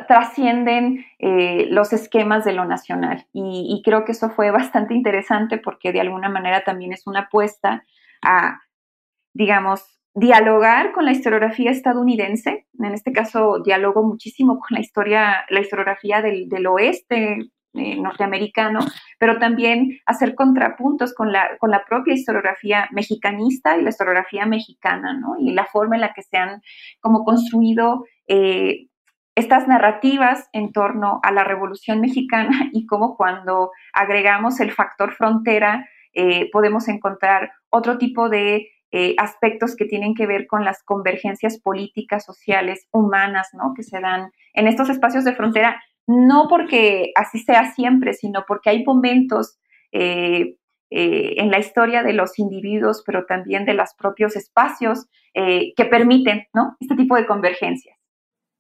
trascienden 0.08 1.06
los 1.70 1.94
esquemas 1.94 2.44
de 2.44 2.54
lo 2.54 2.66
nacional. 2.66 3.26
y 3.34 3.82
creo 3.84 4.04
que 4.04 4.12
eso 4.12 4.30
fue 4.30 4.52
bastante 4.52 4.94
interesante 4.94 5.58
porque 5.58 5.92
de 5.94 6.02
alguna 6.02 6.28
manera 6.30 6.64
también 6.64 6.92
es 6.92 7.08
una 7.08 7.22
apuesta 7.22 7.84
a 8.22 8.60
digamos, 9.34 10.02
dialogar 10.14 10.92
con 10.92 11.06
la 11.06 11.12
historiografía 11.12 11.72
estadounidense. 11.72 12.68
En 12.80 12.94
este 12.94 13.12
caso, 13.12 13.60
dialogo 13.64 14.04
muchísimo 14.04 14.60
con 14.60 14.76
la 14.76 14.82
historia, 14.82 15.46
la 15.50 15.62
historiografía 15.62 16.22
del, 16.22 16.68
oeste 16.68 17.38
eh, 17.74 17.96
norteamericano, 17.96 18.80
pero 19.18 19.40
también 19.40 20.00
hacer 20.06 20.36
contrapuntos 20.36 21.14
con 21.14 21.32
la, 21.32 21.58
con 21.60 21.72
la 21.72 21.86
propia 21.86 22.14
historiografía 22.14 22.90
mexicanista 22.92 23.78
y 23.78 23.84
la 23.84 23.90
historiografía 23.90 24.46
mexicana, 24.46 25.18
¿no? 25.18 25.36
Y 25.40 25.54
la 25.54 25.66
forma 25.66 25.96
en 25.96 26.02
la 26.02 26.14
que 26.14 26.24
se 26.24 26.38
han 26.38 26.62
como 27.00 27.24
construido 27.24 28.06
eh, 28.28 28.88
estas 29.36 29.68
narrativas 29.68 30.50
en 30.52 30.74
torno 30.74 31.22
a 31.24 31.32
la 31.32 31.46
Revolución 31.46 32.02
Mexicana 32.02 32.70
y 32.74 32.86
cómo 32.86 33.16
cuando 33.16 33.72
agregamos 33.94 34.60
el 34.60 34.72
factor 34.72 35.14
frontera 35.14 35.88
eh, 36.14 36.50
podemos 36.52 36.90
encontrar 36.90 37.52
otro 37.70 37.98
tipo 37.98 38.28
de 38.28 38.68
eh, 38.94 39.16
aspectos 39.18 39.76
que 39.76 39.86
tienen 39.86 40.14
que 40.16 40.28
ver 40.28 40.48
con 40.48 40.66
las 40.66 40.84
convergencias 40.84 41.60
políticas, 41.60 42.26
sociales, 42.26 42.88
humanas, 42.92 43.48
¿no? 43.54 43.74
Que 43.74 43.84
se 43.84 44.00
dan 44.02 44.32
en 44.54 44.68
estos 44.68 44.90
espacios 44.90 45.24
de 45.24 45.34
frontera, 45.34 45.82
no 46.08 46.48
porque 46.50 47.12
así 47.16 47.40
sea 47.40 47.72
siempre, 47.74 48.14
sino 48.14 48.44
porque 48.46 48.70
hay 48.70 48.84
momentos 48.84 49.60
eh, 49.94 50.56
eh, 50.90 51.36
en 51.38 51.52
la 51.52 51.60
historia 51.60 52.04
de 52.04 52.14
los 52.14 52.38
individuos, 52.38 53.04
pero 53.06 53.26
también 53.26 53.64
de 53.66 53.76
los 53.76 53.94
propios 53.98 54.36
espacios 54.36 55.06
que 55.34 55.86
permiten, 55.90 56.44
¿no? 56.54 56.76
Este 56.82 56.94
tipo 56.98 57.16
de 57.16 57.26
convergencias. 57.26 57.96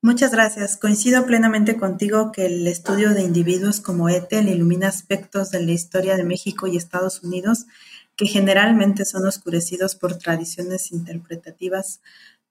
Muchas 0.03 0.31
gracias. 0.31 0.77
Coincido 0.77 1.27
plenamente 1.27 1.77
contigo 1.77 2.31
que 2.31 2.47
el 2.47 2.65
estudio 2.65 3.13
de 3.13 3.21
individuos 3.21 3.81
como 3.81 4.09
Ethel 4.09 4.49
ilumina 4.49 4.87
aspectos 4.87 5.51
de 5.51 5.63
la 5.63 5.73
historia 5.73 6.17
de 6.17 6.23
México 6.23 6.65
y 6.65 6.75
Estados 6.75 7.21
Unidos 7.21 7.67
que 8.15 8.27
generalmente 8.27 9.05
son 9.05 9.25
oscurecidos 9.25 9.95
por 9.95 10.17
tradiciones 10.17 10.91
interpretativas 10.91 12.01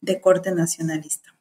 de 0.00 0.20
corte 0.20 0.52
nacionalista. 0.52 1.34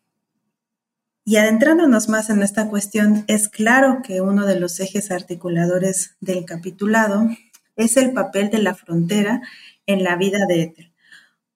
Y 1.25 1.37
adentrándonos 1.37 2.09
más 2.09 2.29
en 2.29 2.41
esta 2.41 2.69
cuestión, 2.69 3.23
es 3.27 3.49
claro 3.49 4.01
que 4.03 4.21
uno 4.21 4.45
de 4.45 4.59
los 4.59 4.79
ejes 4.79 5.11
articuladores 5.11 6.15
del 6.21 6.45
capitulado 6.45 7.27
es 7.75 7.97
el 7.97 8.13
papel 8.13 8.49
de 8.49 8.59
la 8.59 8.73
frontera 8.73 9.41
en 9.85 10.03
la 10.03 10.15
vida 10.15 10.39
de 10.47 10.63
Ethel. 10.63 10.93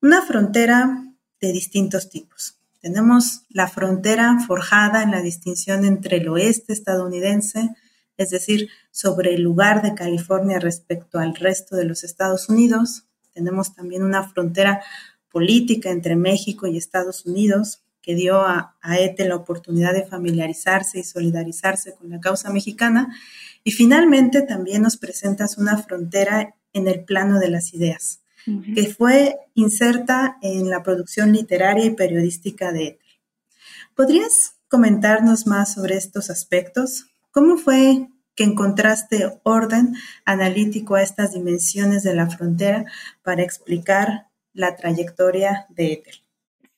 Una 0.02 0.22
frontera 0.22 1.04
de 1.42 1.52
distintos 1.52 2.10
tipos. 2.10 2.60
Tenemos 2.82 3.44
la 3.50 3.68
frontera 3.68 4.38
forjada 4.46 5.04
en 5.04 5.12
la 5.12 5.22
distinción 5.22 5.86
entre 5.86 6.18
el 6.18 6.30
oeste 6.30 6.74
estadounidense, 6.74 7.70
es 8.24 8.32
decir, 8.32 8.70
sobre 8.92 9.36
el 9.36 9.42
lugar 9.42 9.82
de 9.82 9.94
California 9.94 10.60
respecto 10.60 11.20
al 11.20 11.36
resto 11.36 11.76
de 11.76 11.86
los 11.86 12.04
Estados 12.04 12.50
Unidos. 12.50 13.04
Tenemos 13.34 13.76
también 13.76 14.04
una 14.04 14.28
frontera 14.30 14.82
política 15.32 15.90
entre 15.90 16.16
México 16.16 16.68
y 16.68 16.78
Estados 16.78 17.26
Unidos 17.26 17.84
que 18.02 18.16
dio 18.16 18.42
a, 18.42 18.76
a 18.82 19.00
ETE 19.00 19.28
la 19.28 19.38
oportunidad 19.38 19.94
de 19.94 20.06
familiarizarse 20.06 21.00
y 21.00 21.04
solidarizarse 21.04 21.94
con 21.94 22.10
la 22.10 22.20
causa 22.20 22.52
mexicana. 22.52 23.16
Y 23.64 23.72
finalmente 23.72 24.42
también 24.42 24.82
nos 24.82 24.98
presentas 24.98 25.58
una 25.58 25.78
frontera 25.78 26.54
en 26.74 26.88
el 26.88 27.06
plano 27.06 27.40
de 27.40 27.50
las 27.50 27.74
ideas, 27.74 28.20
que 28.76 28.94
fue 28.94 29.38
inserta 29.54 30.38
en 30.42 30.70
la 30.70 30.84
producción 30.84 31.32
literaria 31.32 31.86
y 31.86 31.92
periodística 31.92 32.74
de 32.74 32.88
ETE. 32.88 33.00
¿Podrías 33.96 34.56
comentarnos 34.68 35.48
más 35.48 35.74
sobre 35.74 35.96
estos 35.96 36.30
aspectos? 36.30 37.06
¿Cómo 37.32 37.58
fue 37.58 38.10
que 38.36 38.44
encontraste 38.44 39.40
orden 39.44 39.94
analítico 40.26 40.96
a 40.96 41.02
estas 41.02 41.34
dimensiones 41.34 42.04
de 42.04 42.16
la 42.16 42.28
frontera 42.28 42.86
para 43.24 43.44
explicar 43.44 44.28
la 44.54 44.76
trayectoria 44.76 45.66
de 45.70 45.94
Ethel? 45.94 46.16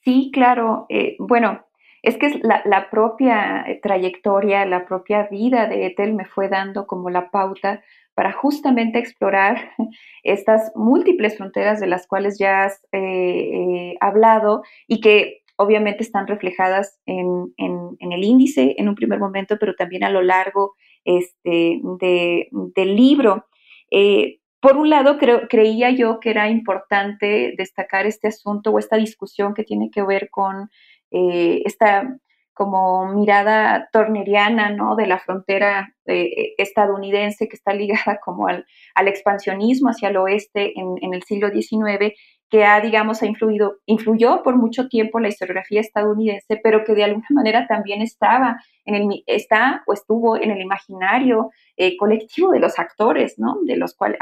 Sí, 0.04 0.30
claro. 0.34 0.86
Eh, 0.90 1.16
bueno, 1.20 1.66
es 2.06 2.18
que 2.18 2.40
la, 2.44 2.90
propia 2.92 3.66
trayectoria, 3.82 4.66
la 4.66 4.86
propia 4.86 5.24
vida 5.24 5.66
de 5.68 5.88
Ethel 5.88 6.14
me 6.14 6.26
fue 6.26 6.50
dando 6.50 6.86
como 6.86 7.10
la 7.10 7.32
pauta 7.32 7.84
para 8.14 8.32
justamente 8.32 9.00
explorar 9.00 9.72
estas 10.24 10.72
múltiples 10.76 11.36
fronteras 11.36 11.80
de 11.80 11.88
las 11.88 12.06
cuales 12.06 12.38
ya 12.38 12.66
has 12.66 12.84
eh, 12.92 13.00
eh, 13.02 13.98
hablado 14.02 14.62
y 14.88 15.02
que 15.02 15.42
obviamente 15.58 16.04
están 16.04 16.28
reflejadas 16.28 17.00
en, 17.08 17.54
el 17.58 18.24
índice 18.24 18.76
en 18.78 18.88
un 18.88 18.96
primer 18.96 19.20
momento, 19.20 19.58
pero 19.60 19.74
también 19.74 20.04
a 20.04 20.10
lo 20.10 20.22
largo 20.22 20.76
este, 21.06 21.80
del 21.82 22.96
libro. 22.96 23.46
Eh, 23.92 24.40
por 24.60 24.78
un 24.78 24.90
lado, 24.90 25.18
creía 25.48 25.92
yo 25.92 26.20
que 26.20 26.32
era 26.32 26.50
importante 26.50 27.54
destacar 27.58 28.08
este 28.08 28.30
asunto 28.30 28.72
o 28.72 28.80
esta 28.80 28.98
discusión 28.98 29.54
que 29.54 29.64
tiene 29.64 29.92
que 29.92 30.02
ver 30.04 30.30
con 30.32 30.70
eh, 31.12 31.62
esta 31.66 32.18
como 32.56 33.14
mirada 33.14 33.90
torneriana, 33.92 34.70
¿no? 34.70 34.96
De 34.96 35.06
la 35.06 35.20
frontera 35.20 35.94
eh, 36.06 36.56
estadounidense 36.58 37.50
que 37.50 37.58
está 37.58 37.74
ligada 37.74 38.20
como 38.24 38.48
al, 38.48 38.66
expansionismo 38.96 39.90
hacia 39.90 40.10
el 40.10 40.18
oeste 40.18 40.74
en, 40.80 41.14
el 41.14 41.22
siglo 41.24 41.50
XIX 41.50 42.14
que 42.50 42.64
ha, 42.64 42.80
digamos, 42.80 43.22
ha 43.22 43.26
influido, 43.26 43.80
influyó 43.86 44.44
por 44.44 44.56
mucho 44.56 44.88
tiempo 44.88 45.20
la 45.20 45.30
historiografía 45.30 45.82
estadounidense, 45.82 46.60
pero 46.62 46.84
que 46.84 46.94
de 46.94 47.04
alguna 47.04 47.28
manera 47.32 47.68
también 47.68 48.02
estaba 48.02 48.62
en 48.86 48.96
el, 48.96 49.24
está 49.26 49.84
o 49.88 49.94
estuvo 49.94 50.38
en 50.38 50.52
el 50.52 50.62
imaginario 50.62 51.50
eh, 51.76 51.98
colectivo 51.98 52.52
de 52.52 52.60
los 52.60 52.78
actores, 52.78 53.40
¿no? 53.40 53.58
De 53.64 53.78
los 53.78 53.96
cuales 53.96 54.20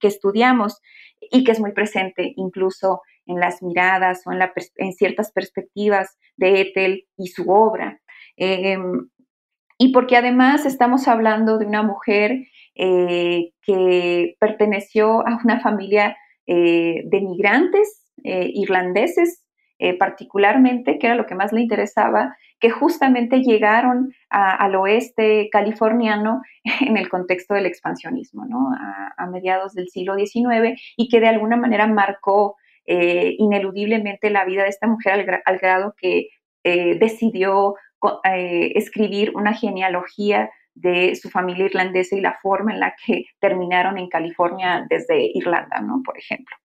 que 0.00 0.08
estudiamos 0.08 0.80
y 1.20 1.44
que 1.44 1.52
es 1.52 1.60
muy 1.60 1.72
presente 1.72 2.32
incluso 2.36 3.02
en 3.26 3.40
las 3.40 3.62
miradas 3.62 4.22
o 4.26 4.32
en, 4.32 4.38
la, 4.38 4.52
en 4.76 4.92
ciertas 4.92 5.30
perspectivas 5.30 6.16
de 6.36 6.62
Ethel 6.62 7.06
y 7.18 7.28
su 7.28 7.50
obra. 7.50 8.00
Em, 8.36 9.10
y 9.76 9.92
porque 9.92 10.16
además 10.16 10.64
estamos 10.64 11.06
hablando 11.08 11.58
de 11.58 11.66
una 11.66 11.82
mujer 11.82 12.46
que 12.74 14.36
perteneció 14.38 15.26
a 15.26 15.40
una 15.42 15.60
familia 15.60 16.16
de 16.48 17.20
migrantes 17.22 18.04
irlandeses 18.24 19.44
particularmente, 19.98 20.98
que 20.98 21.06
era 21.06 21.14
lo 21.14 21.26
que 21.26 21.36
más 21.36 21.52
le 21.52 21.60
interesaba, 21.60 22.34
que 22.60 22.70
justamente 22.70 23.42
llegaron 23.42 24.12
al 24.30 24.74
oeste 24.74 25.48
californiano 25.50 26.42
en 26.80 26.96
el 26.96 27.08
contexto 27.08 27.54
del 27.54 27.66
expansionismo, 27.66 28.46
¿no? 28.46 28.70
a, 29.16 29.26
mediados 29.26 29.74
del 29.74 29.88
siglo 29.88 30.16
XIX 30.16 30.80
y 30.96 31.08
que 31.08 31.20
de 31.20 31.28
alguna 31.28 31.56
manera 31.56 31.86
marcó 31.86 32.56
eh, 32.86 33.34
ineludiblemente 33.38 34.30
la 34.30 34.46
vida 34.46 34.62
de 34.62 34.70
esta 34.70 34.86
mujer 34.86 35.42
al, 35.44 35.58
grado 35.58 35.94
que 35.98 36.28
eh, 36.64 36.98
decidió 36.98 37.74
eh, 38.24 38.72
escribir 38.74 39.36
una 39.36 39.52
genealogía 39.52 40.50
de 40.80 41.14
su 41.16 41.30
familia 41.30 41.66
irlandesa 41.66 42.16
y 42.16 42.20
la 42.20 42.38
forma 42.40 42.72
en 42.72 42.80
la 42.80 42.94
que 43.04 43.26
terminaron 43.40 43.98
en 43.98 44.08
California 44.08 44.86
desde 44.88 45.30
Irlanda, 45.34 45.80
¿no? 45.80 46.02
Por 46.04 46.18
ejemplo. 46.18 46.56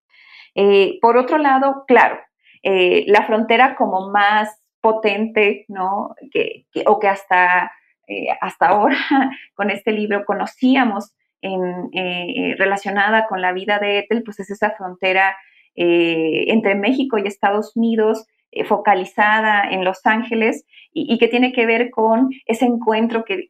por 1.02 1.18
otro 1.18 1.38
lado, 1.38 1.84
claro, 1.88 2.20
la 2.64 3.26
frontera 3.26 3.76
como 3.76 4.10
más 4.10 4.64
potente, 4.84 5.64
¿no? 5.70 6.14
Que, 6.30 6.66
o 6.86 7.00
que 7.00 7.08
hasta, 7.08 7.72
eh, 8.06 8.28
hasta 8.42 8.68
ahora 8.68 8.98
con 9.56 9.70
este 9.70 9.94
libro 9.94 10.26
conocíamos 10.26 11.14
en, 11.42 11.90
eh, 11.94 12.56
relacionada 12.58 13.28
con 13.28 13.42
la 13.42 13.54
vida 13.54 13.80
de 13.80 14.00
Ethel, 14.00 14.24
pues 14.24 14.42
es 14.42 14.52
esa 14.52 14.72
frontera 14.72 15.38
eh, 15.76 16.46
entre 16.48 16.76
México 16.76 17.18
y 17.18 17.28
Estados 17.28 17.78
Unidos 17.78 18.28
eh, 18.56 18.66
focalizada 18.66 19.64
en 19.72 19.84
Los 19.84 20.06
Ángeles 20.06 20.64
y, 20.92 21.18
que 21.18 21.28
tiene 21.28 21.54
que 21.54 21.66
ver 21.66 21.90
con 21.90 22.30
ese 22.46 22.66
encuentro 22.66 23.26
que, 23.26 23.48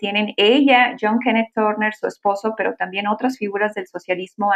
tienen 0.00 0.32
ella, 0.38 0.96
John 0.98 1.18
Kenneth 1.22 1.52
Turner, 1.54 1.92
su 1.92 2.06
esposo, 2.06 2.54
pero 2.56 2.74
también 2.74 3.08
otras 3.08 3.36
figuras 3.36 3.74
del 3.74 3.86
socialismo 3.86 4.50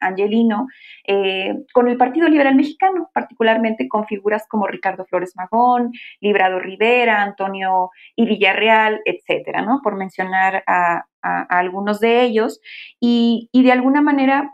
angelino, 0.00 0.66
eh, 1.06 1.54
con 1.72 1.86
el 1.86 1.96
Partido 1.96 2.28
Liberal 2.28 2.56
Mexicano, 2.56 3.10
particularmente 3.14 3.86
con 3.86 4.06
figuras 4.06 4.44
como 4.48 4.66
Ricardo 4.66 5.04
Flores 5.04 5.34
Magón, 5.36 5.92
Librado 6.20 6.58
Rivera, 6.58 7.22
Antonio 7.22 7.90
y 8.16 8.26
Villarreal, 8.26 9.00
etcétera, 9.04 9.62
¿no? 9.62 9.80
Por 9.84 9.94
mencionar 9.94 10.64
a, 10.66 11.04
algunos 11.22 12.00
de 12.00 12.22
ellos. 12.22 12.60
Y, 12.98 13.50
de 13.52 13.70
alguna 13.72 14.00
manera, 14.00 14.52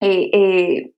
eh, 0.00 0.92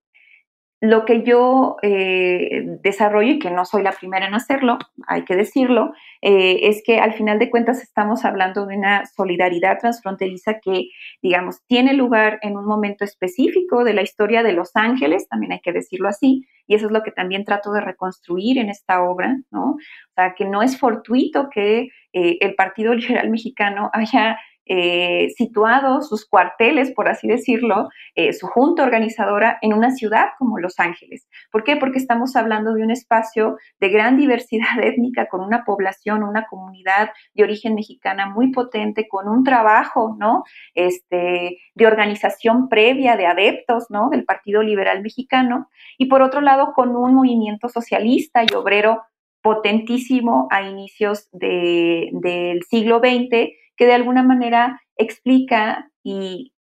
lo 0.81 1.05
que 1.05 1.23
yo 1.23 1.77
eh, 1.83 2.63
desarrollo, 2.83 3.33
y 3.33 3.39
que 3.39 3.51
no 3.51 3.65
soy 3.65 3.83
la 3.83 3.93
primera 3.93 4.27
en 4.27 4.35
hacerlo, 4.35 4.79
hay 5.07 5.25
que 5.25 5.35
decirlo, 5.35 5.93
eh, 6.21 6.69
es 6.69 6.83
que 6.85 6.99
al 6.99 7.15
final 7.15 7.39
de 7.39 7.51
cuentas 7.51 7.83
estamos 7.83 8.25
hablando 8.25 8.67
de 8.67 8.77
una 8.77 9.07
solidaridad 9.07 9.79
transfronteriza 9.79 10.59
que, 10.61 10.89
digamos, 11.23 11.65
tiene 11.67 11.95
lugar 11.95 12.39
en 12.43 12.57
un 12.57 12.67
momento 12.67 13.05
específico 13.05 13.85
de 13.85 13.95
la 13.95 14.03
historia 14.03 14.43
de 14.43 14.53
Los 14.53 14.73
Ángeles, 14.75 15.29
también 15.29 15.53
hay 15.53 15.61
que 15.61 15.73
decirlo 15.73 16.09
así, 16.09 16.47
y 16.67 16.75
eso 16.75 16.87
es 16.87 16.93
lo 16.93 17.03
que 17.03 17.13
también 17.13 17.45
trato 17.45 17.73
de 17.73 17.81
reconstruir 17.81 18.59
en 18.59 18.69
esta 18.69 19.03
obra, 19.03 19.37
¿no? 19.51 19.71
O 19.73 20.15
sea, 20.15 20.35
que 20.35 20.45
no 20.45 20.63
es 20.63 20.79
fortuito 20.79 21.49
que 21.51 21.89
eh, 22.13 22.39
el 22.41 22.55
Partido 22.55 22.95
Liberal 22.95 23.31
Mexicano 23.31 23.91
haya 23.93 24.39
eh, 24.67 25.29
situado 25.37 26.01
sus 26.01 26.27
cuarteles, 26.27 26.91
por 26.93 27.09
así 27.09 27.29
decirlo, 27.29 27.89
eh, 28.15 28.33
su 28.33 28.47
junta 28.47 28.83
organizadora 28.83 29.59
en 29.61 29.75
una 29.75 29.91
ciudad 29.91 30.29
como 30.39 30.59
Los 30.59 30.81
Ángeles. 30.81 31.29
¿Por 31.51 31.65
qué? 31.65 31.77
Porque 31.77 31.99
estamos 31.99 32.35
hablando 32.35 32.73
de 32.73 32.83
un 32.83 32.91
espacio 32.91 33.59
de 33.79 33.89
gran 33.91 34.17
diversidad 34.25 34.83
étnica, 34.83 35.27
con 35.29 35.43
una 35.43 35.65
población, 35.65 36.23
una 36.23 36.47
comunidad 36.47 37.11
de 37.35 37.45
origen 37.45 37.75
mexicana 37.75 38.27
muy 38.27 38.53
potente, 38.53 39.07
con 39.09 39.29
un 39.29 39.45
trabajo, 39.45 40.17
¿no? 40.19 40.45
Este, 40.75 41.59
de 41.75 41.87
organización 41.87 42.69
previa 42.69 43.17
de 43.17 43.27
adeptos, 43.27 43.87
¿no? 43.91 44.09
Del 44.09 44.25
Partido 44.25 44.63
Liberal 44.63 45.03
Mexicano. 45.03 45.69
Y 45.99 46.07
por 46.07 46.23
otro 46.23 46.41
lado, 46.41 46.73
con 46.75 46.97
un 46.97 47.15
movimiento 47.15 47.69
socialista 47.69 48.43
y 48.45 48.55
obrero 48.55 49.03
potentísimo 49.43 50.49
a 50.51 50.63
inicios 50.63 51.29
del 51.33 52.63
siglo 52.71 52.99
XX 53.01 53.53
que 53.77 53.87
de 53.87 53.95
alguna 53.95 54.23
manera 54.23 54.81
explica 54.97 55.91
y 56.03 56.53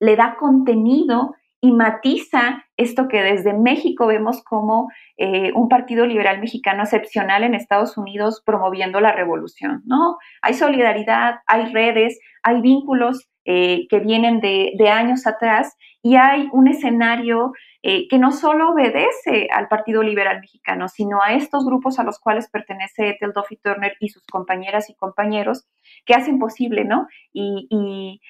le 0.00 0.16
da 0.16 0.36
contenido 0.36 1.34
y 1.60 1.72
matiza 1.72 2.64
esto 2.76 3.08
que 3.08 3.20
desde 3.20 3.52
México 3.52 4.06
vemos 4.06 4.42
como 4.44 4.90
eh, 5.16 5.52
un 5.54 5.68
partido 5.68 6.06
liberal 6.06 6.40
mexicano 6.40 6.84
excepcional 6.84 7.42
en 7.42 7.54
Estados 7.54 7.98
Unidos 7.98 8.42
promoviendo 8.46 9.00
la 9.00 9.12
revolución, 9.12 9.82
¿no? 9.84 10.18
Hay 10.40 10.54
solidaridad, 10.54 11.40
hay 11.46 11.72
redes, 11.72 12.20
hay 12.44 12.60
vínculos 12.60 13.28
eh, 13.50 13.86
que 13.88 14.00
vienen 14.00 14.40
de, 14.40 14.90
años 14.90 15.26
atrás 15.26 15.74
y 16.02 16.16
hay 16.16 16.50
un 16.52 16.68
escenario 16.68 17.54
eh, 17.82 18.06
que 18.08 18.18
no 18.18 18.30
solo 18.30 18.72
obedece 18.72 19.48
al 19.50 19.68
Partido 19.68 20.02
Liberal 20.02 20.40
Mexicano, 20.42 20.86
sino 20.88 21.22
a 21.22 21.32
estos 21.32 21.64
grupos 21.64 21.98
a 21.98 22.02
los 22.02 22.20
cuales 22.20 22.50
pertenece 22.50 23.08
Ethel 23.08 23.32
Duffy 23.34 23.56
Turner 23.56 23.96
y 24.00 24.10
sus 24.10 24.22
compañeras 24.26 24.90
y 24.90 24.96
compañeros 24.96 25.66
que 26.04 26.12
hacen 26.12 26.38
posible, 26.38 26.84
¿no? 26.84 27.08
Y, 27.32 28.20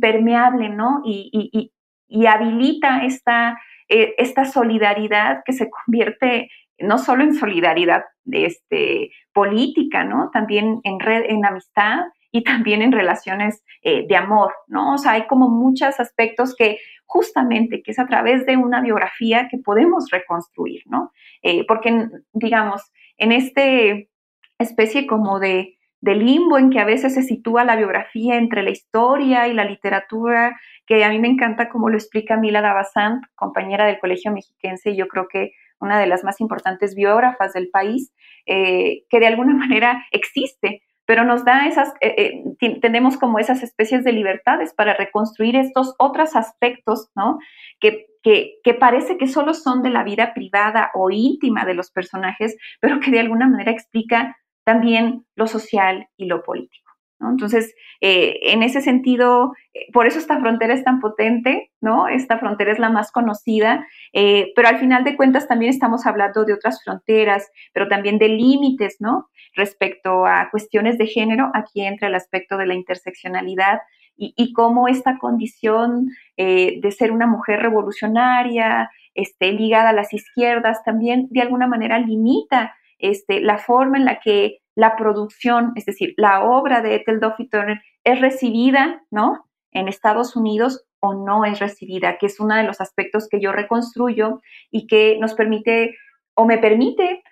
permeable, 0.00 0.68
¿no? 0.68 1.02
Y, 1.04 2.26
habilita 2.26 3.04
esta, 3.04 3.56
eh, 3.88 4.16
esta 4.18 4.46
solidaridad 4.46 5.42
que 5.44 5.52
se 5.52 5.70
convierte 5.70 6.48
no 6.80 6.98
solo 6.98 7.22
en 7.22 7.36
solidaridad 7.36 8.02
este, 8.32 9.12
política, 9.32 10.02
¿no? 10.02 10.30
También 10.32 10.80
en 10.82 10.98
red, 10.98 11.22
en 11.28 11.46
amistad 11.46 12.00
y 12.34 12.42
también 12.42 12.82
en 12.82 12.90
relaciones 12.90 13.62
eh, 13.82 14.08
de 14.08 14.16
amor, 14.16 14.52
¿no? 14.66 14.94
O 14.94 14.98
sea, 14.98 15.12
hay 15.12 15.28
como 15.28 15.48
muchos 15.48 16.00
aspectos 16.00 16.56
que 16.56 16.78
justamente, 17.06 17.80
que 17.80 17.92
es 17.92 17.98
a 18.00 18.08
través 18.08 18.44
de 18.44 18.56
una 18.56 18.80
biografía 18.80 19.46
que 19.48 19.58
podemos 19.58 20.10
reconstruir, 20.10 20.82
¿no? 20.86 21.12
Eh, 21.42 21.64
porque, 21.68 22.08
digamos, 22.32 22.82
en 23.18 23.30
este 23.30 24.10
especie 24.58 25.06
como 25.06 25.38
de, 25.38 25.78
de 26.00 26.16
limbo 26.16 26.58
en 26.58 26.70
que 26.70 26.80
a 26.80 26.84
veces 26.84 27.14
se 27.14 27.22
sitúa 27.22 27.62
la 27.62 27.76
biografía 27.76 28.34
entre 28.34 28.64
la 28.64 28.70
historia 28.70 29.46
y 29.46 29.54
la 29.54 29.64
literatura, 29.64 30.58
que 30.88 31.04
a 31.04 31.10
mí 31.10 31.20
me 31.20 31.28
encanta 31.28 31.68
como 31.68 31.88
lo 31.88 31.96
explica 31.96 32.36
Mila 32.36 32.62
Davasant, 32.62 33.22
compañera 33.36 33.86
del 33.86 34.00
Colegio 34.00 34.32
Mexiquense, 34.32 34.90
y 34.90 34.96
yo 34.96 35.06
creo 35.06 35.28
que 35.28 35.52
una 35.78 36.00
de 36.00 36.08
las 36.08 36.24
más 36.24 36.40
importantes 36.40 36.96
biógrafas 36.96 37.52
del 37.52 37.70
país, 37.70 38.12
eh, 38.46 39.04
que 39.08 39.20
de 39.20 39.28
alguna 39.28 39.54
manera 39.54 40.04
existe 40.10 40.82
pero 41.06 41.24
nos 41.24 41.44
da 41.44 41.66
esas, 41.66 41.90
eh, 42.00 42.44
eh, 42.60 42.80
tenemos 42.80 43.16
como 43.16 43.38
esas 43.38 43.62
especies 43.62 44.04
de 44.04 44.12
libertades 44.12 44.72
para 44.74 44.94
reconstruir 44.94 45.56
estos 45.56 45.94
otros 45.98 46.36
aspectos, 46.36 47.10
¿no? 47.14 47.38
Que, 47.80 48.06
que, 48.22 48.54
que, 48.62 48.74
parece 48.74 49.18
que 49.18 49.26
solo 49.26 49.54
son 49.54 49.82
de 49.82 49.90
la 49.90 50.02
vida 50.02 50.32
privada 50.32 50.90
o 50.94 51.10
íntima 51.10 51.64
de 51.64 51.74
los 51.74 51.90
personajes, 51.90 52.56
pero 52.80 53.00
que 53.00 53.10
de 53.10 53.20
alguna 53.20 53.48
manera 53.48 53.70
explica 53.70 54.36
también 54.64 55.26
lo 55.36 55.46
social 55.46 56.08
y 56.16 56.26
lo 56.26 56.42
político. 56.42 56.83
Entonces, 57.20 57.74
eh, 58.00 58.38
en 58.52 58.62
ese 58.62 58.80
sentido, 58.80 59.52
eh, 59.72 59.86
por 59.92 60.06
eso 60.06 60.18
esta 60.18 60.40
frontera 60.40 60.74
es 60.74 60.84
tan 60.84 61.00
potente, 61.00 61.70
¿no? 61.80 62.08
Esta 62.08 62.38
frontera 62.38 62.72
es 62.72 62.78
la 62.78 62.90
más 62.90 63.12
conocida, 63.12 63.86
eh, 64.12 64.52
pero 64.54 64.68
al 64.68 64.78
final 64.78 65.04
de 65.04 65.16
cuentas 65.16 65.48
también 65.48 65.70
estamos 65.70 66.06
hablando 66.06 66.44
de 66.44 66.52
otras 66.52 66.82
fronteras, 66.82 67.50
pero 67.72 67.88
también 67.88 68.18
de 68.18 68.28
límites, 68.28 68.96
¿no? 69.00 69.28
Respecto 69.54 70.26
a 70.26 70.48
cuestiones 70.50 70.98
de 70.98 71.06
género, 71.06 71.50
aquí 71.54 71.82
entra 71.82 72.08
el 72.08 72.14
aspecto 72.14 72.56
de 72.56 72.66
la 72.66 72.74
interseccionalidad 72.74 73.80
y, 74.16 74.52
cómo 74.52 74.86
esta 74.86 75.18
condición 75.18 76.06
de 76.36 76.94
ser 76.96 77.10
una 77.10 77.26
mujer 77.26 77.60
revolucionaria, 77.60 78.88
este, 79.12 79.50
ligada 79.50 79.88
a 79.88 79.92
las 79.92 80.12
izquierdas, 80.12 80.84
también 80.84 81.26
de 81.30 81.40
alguna 81.40 81.66
manera 81.66 81.98
limita 81.98 82.76
este, 83.00 83.40
la 83.40 83.58
forma 83.58 83.98
en 83.98 84.04
la 84.04 84.20
que 84.20 84.60
la 84.74 84.96
producción, 84.96 85.72
es 85.76 85.86
decir, 85.86 86.14
la 86.16 86.44
obra 86.44 86.80
de 86.80 86.96
Ethel 86.96 87.20
Duffy 87.20 87.48
Turner 87.48 87.80
es 88.02 88.20
recibida, 88.20 89.02
¿no? 89.10 89.46
En 89.72 89.88
Estados 89.88 90.36
Unidos 90.36 90.84
o 91.00 91.14
no 91.14 91.44
es 91.44 91.58
recibida, 91.60 92.18
que 92.18 92.26
es 92.26 92.40
uno 92.40 92.56
de 92.56 92.64
los 92.64 92.80
aspectos 92.80 93.28
que 93.28 93.40
yo 93.40 93.52
reconstruyo 93.52 94.40
y 94.70 94.86
que 94.86 95.18
nos 95.20 95.34
permite 95.34 95.96
o 96.34 96.46
me 96.46 96.58
permite 96.58 97.22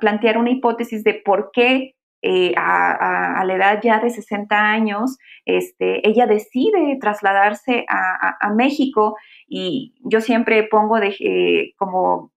plantear 0.00 0.38
una 0.38 0.50
hipótesis 0.50 1.04
de 1.04 1.14
por 1.14 1.50
qué 1.52 1.94
eh, 2.22 2.52
a, 2.56 3.44
la 3.46 3.54
edad 3.54 3.80
ya 3.82 4.00
de 4.00 4.10
60 4.10 4.56
años, 4.58 5.16
este, 5.44 6.06
ella 6.08 6.26
decide 6.26 6.98
trasladarse 7.00 7.86
a, 7.88 8.50
México 8.54 9.16
y 9.46 9.94
yo 10.00 10.20
siempre 10.20 10.64
pongo 10.64 10.98
de, 10.98 11.14
eh, 11.20 11.74
como 11.76 12.32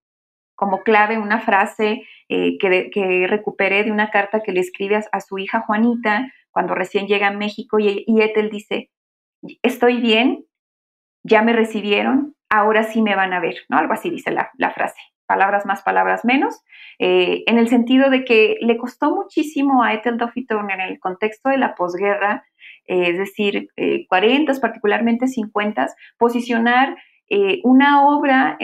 como 0.60 0.82
clave 0.82 1.18
una 1.18 1.40
frase 1.40 2.02
eh, 2.28 2.58
que, 2.58 3.26
recuperé 3.26 3.82
de 3.82 3.90
una 3.90 4.10
carta 4.10 4.42
que 4.42 4.52
le 4.52 4.60
escribe 4.60 5.00
a, 5.10 5.20
su 5.20 5.38
hija 5.38 5.62
Juanita 5.62 6.30
cuando 6.50 6.74
recién 6.74 7.06
llega 7.06 7.28
a 7.28 7.32
México 7.32 7.78
y, 7.78 8.04
y 8.06 8.20
Ethel 8.20 8.50
dice, 8.50 8.90
estoy 9.62 10.02
bien, 10.02 10.44
ya 11.24 11.40
me 11.40 11.54
recibieron, 11.54 12.34
ahora 12.50 12.82
sí 12.82 13.00
me 13.00 13.16
van 13.16 13.32
a 13.32 13.40
ver, 13.40 13.54
¿no? 13.70 13.78
Algo 13.78 13.94
así 13.94 14.10
dice 14.10 14.32
la, 14.32 14.70
frase, 14.74 15.00
palabras 15.24 15.64
más, 15.64 15.80
palabras 15.80 16.26
menos, 16.26 16.60
eh, 16.98 17.42
en 17.46 17.56
el 17.56 17.68
sentido 17.68 18.10
de 18.10 18.26
que 18.26 18.58
le 18.60 18.76
costó 18.76 19.14
muchísimo 19.14 19.82
a 19.82 19.94
Ethel 19.94 20.18
Duffy 20.18 20.44
Turner 20.44 20.78
en 20.78 20.88
el 20.90 21.00
contexto 21.00 21.48
de 21.48 21.56
la 21.56 21.74
posguerra 21.74 22.44
es 22.84 23.18
decir, 23.18 23.68
40, 24.08 24.52
particularmente 24.60 25.28
50, 25.28 25.86
posicionar 26.18 26.96
una 27.62 28.04
obra 28.04 28.58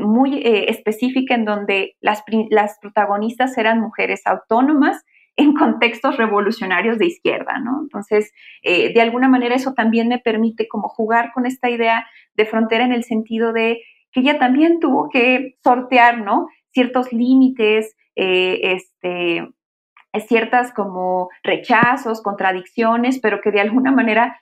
muy 0.00 0.40
específica 0.44 1.34
en 1.34 1.44
donde 1.44 1.96
las, 2.00 2.22
las 2.50 2.78
protagonistas 2.80 3.56
eran 3.58 3.80
mujeres 3.80 4.22
autónomas 4.26 5.04
en 5.36 5.54
contextos 5.54 6.16
revolucionarios 6.16 6.98
de 6.98 7.06
izquierda, 7.06 7.58
¿no? 7.58 7.80
Entonces, 7.82 8.32
eh, 8.62 8.92
de 8.92 9.00
alguna 9.00 9.28
manera 9.28 9.54
eso 9.54 9.74
también 9.74 10.08
me 10.08 10.18
permite 10.18 10.68
como 10.68 10.88
jugar 10.88 11.32
con 11.32 11.46
esta 11.46 11.70
idea 11.70 12.06
de 12.34 12.46
frontera 12.46 12.84
en 12.84 12.92
el 12.92 13.04
sentido 13.04 13.52
de 13.52 13.80
que 14.12 14.20
ella 14.20 14.38
también 14.38 14.78
tuvo 14.78 15.08
que 15.08 15.56
sortear, 15.62 16.18
¿no? 16.20 16.46
Ciertos 16.72 17.12
límites, 17.12 17.96
eh, 18.14 18.60
este, 18.62 19.48
ciertas 20.28 20.72
como 20.72 21.30
rechazos, 21.42 22.22
contradicciones, 22.22 23.18
pero 23.18 23.40
que 23.40 23.50
de 23.50 23.60
alguna 23.60 23.90
manera 23.90 24.40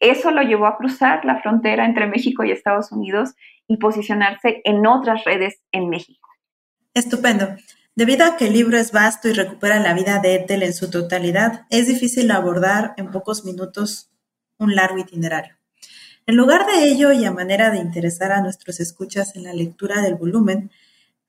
eso 0.00 0.30
lo 0.30 0.42
llevó 0.42 0.66
a 0.66 0.76
cruzar 0.76 1.24
la 1.24 1.40
frontera 1.40 1.84
entre 1.84 2.06
México 2.06 2.44
y 2.44 2.50
Estados 2.50 2.92
Unidos 2.92 3.34
y 3.66 3.78
posicionarse 3.78 4.60
en 4.64 4.86
otras 4.86 5.24
redes 5.24 5.60
en 5.72 5.88
México. 5.88 6.28
Estupendo. 6.92 7.48
Debido 7.96 8.26
a 8.26 8.36
que 8.36 8.48
el 8.48 8.54
libro 8.54 8.76
es 8.76 8.90
vasto 8.90 9.28
y 9.28 9.32
recupera 9.32 9.78
la 9.78 9.94
vida 9.94 10.18
de 10.18 10.34
Ethel 10.34 10.64
en 10.64 10.74
su 10.74 10.90
totalidad, 10.90 11.64
es 11.70 11.86
difícil 11.86 12.30
abordar 12.30 12.92
en 12.96 13.10
pocos 13.10 13.44
minutos 13.44 14.10
un 14.58 14.74
largo 14.74 14.98
itinerario. 14.98 15.56
En 16.26 16.36
lugar 16.36 16.66
de 16.66 16.88
ello 16.88 17.12
y 17.12 17.24
a 17.24 17.30
manera 17.30 17.70
de 17.70 17.78
interesar 17.78 18.32
a 18.32 18.40
nuestros 18.40 18.80
escuchas 18.80 19.36
en 19.36 19.44
la 19.44 19.52
lectura 19.52 20.00
del 20.00 20.16
volumen, 20.16 20.70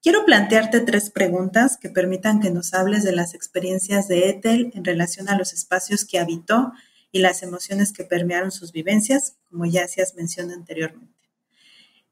quiero 0.01 0.25
plantearte 0.25 0.79
tres 0.79 1.11
preguntas 1.11 1.77
que 1.77 1.89
permitan 1.89 2.39
que 2.39 2.49
nos 2.49 2.73
hables 2.73 3.03
de 3.03 3.11
las 3.11 3.35
experiencias 3.35 4.07
de 4.07 4.29
Ethel 4.29 4.71
en 4.73 4.85
relación 4.85 5.29
a 5.29 5.37
los 5.37 5.53
espacios 5.53 6.05
que 6.05 6.17
habitó 6.17 6.71
y 7.15 7.19
las 7.19 7.43
emociones 7.43 7.93
que 7.93 8.03
permearon 8.03 8.51
sus 8.51 8.73
vivencias, 8.73 9.37
como 9.49 9.65
ya 9.65 9.85
hacías 9.85 10.15
mención 10.15 10.51
anteriormente. 10.51 11.13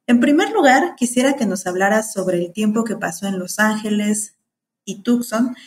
En 0.07 0.21
primer 0.21 0.51
lugar, 0.51 0.95
quisiera 0.95 1.33
que 1.33 1.45
nos 1.45 1.67
hablaras 1.67 2.13
sobre 2.13 2.37
el 2.37 2.53
tiempo 2.53 2.85
que 2.85 2.95
pasó 2.95 3.27
en 3.27 3.37
Los 3.37 3.59
Ángeles, 3.59 4.37
y 4.85 5.03
Tucson, 5.03 5.57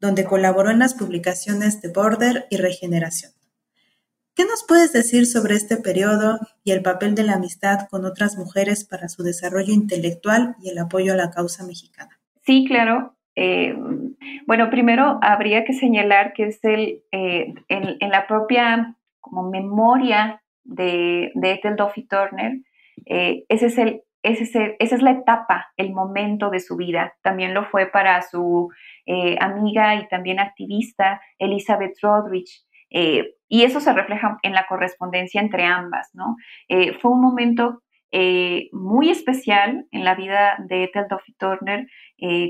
donde 0.00 0.26
colaboró 0.26 0.70
en 0.70 0.80
las 0.80 0.92
publicaciones 0.92 1.80
de 1.80 1.88
Border 1.88 2.46
y 2.50 2.58
Regeneración. 2.58 3.32
¿Qué 4.34 4.44
nos 4.44 4.64
puedes 4.64 4.92
decir 4.92 5.26
sobre 5.26 5.54
este 5.54 5.78
periodo 5.78 6.38
y 6.62 6.72
el 6.72 6.82
papel 6.82 7.14
de 7.14 7.22
la 7.22 7.36
amistad 7.36 7.88
con 7.88 8.04
otras 8.04 8.36
mujeres 8.36 8.84
para 8.84 9.08
su 9.08 9.22
desarrollo 9.22 9.72
intelectual 9.72 10.56
y 10.62 10.68
el 10.68 10.76
apoyo 10.76 11.14
a 11.14 11.16
la 11.16 11.30
causa 11.30 11.64
mexicana? 11.64 12.20
Sí, 12.44 12.66
claro. 12.68 13.16
Eh, 13.34 13.74
bueno, 14.46 14.70
primero 14.70 15.18
habría 15.22 15.64
que 15.64 15.72
señalar 15.72 16.32
que 16.32 16.44
es 16.44 16.62
el, 16.64 17.02
eh, 17.12 17.54
en, 17.68 18.10
la 18.10 18.26
propia 18.26 18.96
como 19.20 19.48
memoria 19.48 20.42
de, 20.64 21.32
de 21.34 21.52
Ethel 21.52 21.76
Duffy 21.76 22.06
Turner, 22.06 22.58
eh, 23.06 23.44
es 23.48 23.78
el 23.78 24.02
esa 24.24 24.74
es 24.78 25.02
la 25.02 25.10
etapa, 25.10 25.72
el 25.76 25.92
momento 25.92 26.48
de 26.48 26.60
su 26.60 26.76
vida. 26.76 27.12
También 27.22 27.54
lo 27.54 27.64
fue 27.64 27.86
para 27.86 28.22
su 28.22 28.70
amiga 29.40 29.96
y 29.96 30.06
también 30.06 30.38
activista 30.38 31.20
Elizabeth 31.40 31.96
Rodrich. 32.00 32.64
Y 32.88 33.64
eso 33.64 33.80
se 33.80 33.92
refleja 33.92 34.38
en 34.44 34.52
la 34.52 34.66
correspondencia 34.68 35.40
entre 35.40 35.64
ambas, 35.64 36.10
¿no? 36.14 36.36
Fue 37.00 37.10
un 37.10 37.20
momento 37.20 37.82
muy 38.72 39.10
especial 39.10 39.86
en 39.90 40.04
la 40.04 40.14
vida 40.14 40.56
de 40.58 40.84
Ethel 40.84 41.06
Duffy 41.08 41.32
Turner 41.34 41.86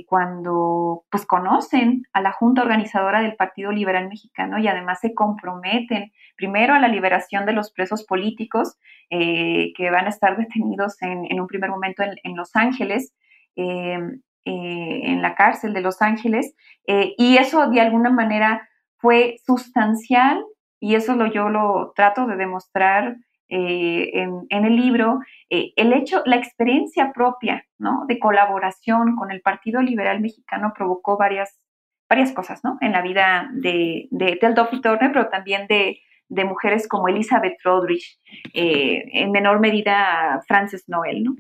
cuando 0.06 1.04
pues 1.10 1.24
conocen 1.24 2.02
a 2.12 2.20
la 2.20 2.32
junta 2.32 2.62
organizadora 2.62 3.22
del 3.22 3.36
Partido 3.36 3.70
Liberal 3.70 4.08
Mexicano 4.08 4.58
y 4.58 4.66
además 4.66 4.98
se 5.00 5.14
comprometen 5.14 6.12
primero 6.36 6.74
a 6.74 6.80
la 6.80 6.88
liberación 6.88 7.46
de 7.46 7.52
los 7.52 7.72
presos 7.72 8.04
políticos 8.04 8.76
eh, 9.10 9.72
que 9.76 9.90
van 9.90 10.06
a 10.06 10.08
estar 10.08 10.36
detenidos 10.36 11.00
en, 11.02 11.40
un 11.40 11.46
primer 11.46 11.70
momento 11.70 12.02
en, 12.02 12.34
Los 12.36 12.56
Ángeles, 12.56 13.14
eh, 13.56 13.98
eh, 14.44 15.00
en 15.04 15.22
la 15.22 15.34
cárcel 15.34 15.74
de 15.74 15.82
Los 15.82 16.02
Ángeles, 16.02 16.54
y 16.86 17.36
eso 17.36 17.68
de 17.68 17.80
alguna 17.80 18.10
manera 18.10 18.68
fue 18.96 19.36
sustancial 19.44 20.42
y 20.80 20.94
eso 20.94 21.14
lo, 21.14 21.26
yo 21.26 21.48
lo 21.48 21.92
trato 21.94 22.26
de 22.26 22.36
demostrar 22.36 23.16
en, 23.54 24.64
el 24.64 24.76
libro, 24.76 25.20
el 25.50 25.92
hecho, 25.92 26.22
la 26.24 26.36
experiencia 26.36 27.12
propia 27.12 27.64
¿no? 27.78 28.04
de 28.08 28.18
colaboración 28.18 29.14
con 29.14 29.30
el 29.30 29.42
Partido 29.42 29.82
Liberal 29.82 30.20
Mexicano 30.20 30.72
provocó 30.74 31.18
varias, 31.18 31.60
varias 32.08 32.32
cosas 32.32 32.64
¿no? 32.64 32.78
en 32.80 32.92
la 32.92 33.02
vida 33.02 33.50
de, 33.52 34.08
de 34.10 34.36
Tel 34.36 34.54
Turner, 34.54 35.12
pero 35.12 35.28
también 35.28 35.66
de, 35.66 36.00
de 36.32 36.46
mujeres 36.46 36.88
como 36.88 37.08
Elizabeth 37.08 37.58
Rodrich, 37.62 38.18
eh, 38.54 39.04
en 39.12 39.32
menor 39.32 39.60
medida 39.60 40.40
Frances 40.48 40.88
Noel. 40.88 41.24
¿no? 41.24 41.36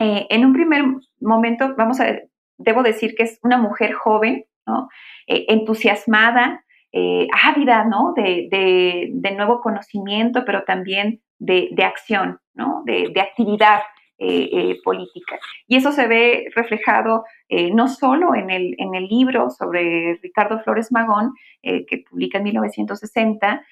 Eh, 0.00 0.26
en 0.28 0.44
un 0.44 0.52
primer 0.52 0.82
momento, 1.20 1.74
vamos 1.76 2.00
a, 2.00 2.18
debo 2.58 2.82
decir 2.82 3.14
que 3.14 3.22
es 3.22 3.38
una 3.44 3.58
mujer 3.58 3.92
joven, 3.92 4.44
¿no? 4.66 4.88
Eh, 5.28 5.46
entusiasmada, 5.48 6.64
ávida 7.44 7.84
¿no? 7.84 8.12
De, 8.14 8.48
de, 8.50 9.30
nuevo 9.32 9.60
conocimiento, 9.60 10.44
pero 10.44 10.62
también 10.64 11.20
de, 11.44 11.68
de 11.72 11.84
acción, 11.84 12.38
¿no? 12.54 12.82
de, 12.84 13.20
actividad. 13.20 13.80
Eh, 14.16 14.48
eh, 14.52 14.80
política. 14.84 15.40
Y 15.66 15.74
eso 15.74 15.90
se 15.90 16.06
ve 16.06 16.46
reflejado 16.54 17.24
eh, 17.48 17.72
no 17.72 17.88
solo 17.88 18.36
en 18.36 18.48
el, 18.48 18.76
en 18.78 18.94
el 18.94 19.08
libro 19.08 19.50
sobre 19.50 20.20
Ricardo 20.22 20.60
Flores 20.60 20.92
Magón, 20.92 21.34
que 21.60 22.04
publica 22.08 22.38
en 22.38 22.44
1960, 22.44 23.64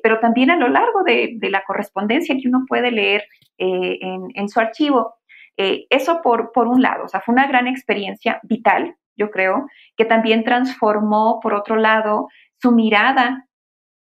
pero 0.00 0.20
también 0.20 0.52
a 0.52 0.56
lo 0.56 0.68
largo 0.68 1.02
de, 1.02 1.36
la 1.50 1.64
correspondencia 1.66 2.36
que 2.40 2.46
uno 2.46 2.64
puede 2.68 2.92
leer 2.92 3.24
en, 3.56 4.48
su 4.48 4.60
archivo. 4.60 5.16
eso 5.56 6.20
por, 6.22 6.52
por 6.52 6.68
un 6.68 6.80
lado, 6.80 7.04
o 7.04 7.08
sea, 7.08 7.20
fue 7.20 7.32
una 7.32 7.48
gran 7.48 7.66
experiencia 7.66 8.38
vital, 8.44 8.94
yo 9.16 9.30
creo, 9.30 9.66
que 9.96 10.04
también 10.04 10.44
transformó, 10.44 11.40
por 11.42 11.54
otro 11.54 11.74
lado, 11.74 12.28
su 12.62 12.70
mirada 12.70 13.48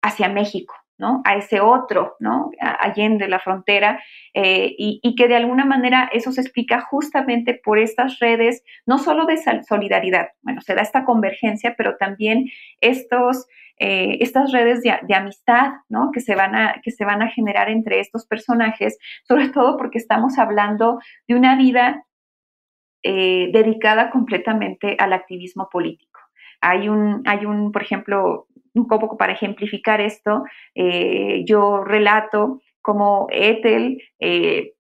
hacia 0.01 0.29
México. 0.29 0.75
¿No? 0.99 1.23
a 1.25 1.37
ese 1.37 1.61
otro, 1.61 2.17
¿no? 2.21 2.51
allende 2.61 3.29
la 3.29 3.41
frontera, 3.41 4.03
eh, 4.33 4.75
y, 4.79 5.15
que 5.17 5.29
de 5.29 5.37
alguna 5.37 5.65
manera 5.65 6.09
eso 6.13 6.33
se 6.33 6.41
explica 6.41 6.81
justamente 6.81 7.61
por 7.63 7.79
estas 7.79 8.19
redes, 8.19 8.63
no 8.87 8.99
solo 8.99 9.27
de 9.27 9.37
solidaridad, 9.63 10.29
bueno, 10.43 10.61
se 10.61 10.75
da 10.75 10.83
esta 10.83 11.05
convergencia, 11.05 11.75
pero 11.77 11.97
también 11.97 12.47
estos, 12.81 13.47
eh, 13.79 14.19
estas 14.21 14.53
redes 14.53 14.83
de, 14.83 15.15
amistad, 15.15 15.73
¿no? 15.89 16.11
Que 16.13 16.21
se, 16.21 16.35
van 16.35 16.55
a, 16.55 16.81
que 16.83 16.91
se 16.91 17.05
van 17.05 17.23
a 17.23 17.31
generar 17.31 17.69
entre 17.69 18.01
estos 18.01 18.27
personajes, 18.27 18.99
sobre 19.27 19.49
todo 19.49 19.77
porque 19.77 19.99
estamos 19.99 20.39
hablando 20.39 21.01
de 21.27 21.35
una 21.35 21.57
vida 21.57 22.05
eh, 23.03 23.51
dedicada 23.53 24.11
completamente 24.11 24.97
al 24.99 25.13
activismo 25.13 25.69
político. 25.71 26.21
Hay 26.61 26.89
un, 26.89 27.23
hay 27.27 27.45
un, 27.45 27.71
por 27.73 27.83
ejemplo, 27.83 28.47
un 28.75 28.89
poco 28.89 29.17
para 29.17 29.33
ejemplificar 29.33 30.01
esto, 30.01 30.45
eh, 30.75 31.45
yo 31.47 31.85
relato 31.85 32.61
como 32.83 33.29
Ethel, 33.31 34.03
eh, 34.19 34.73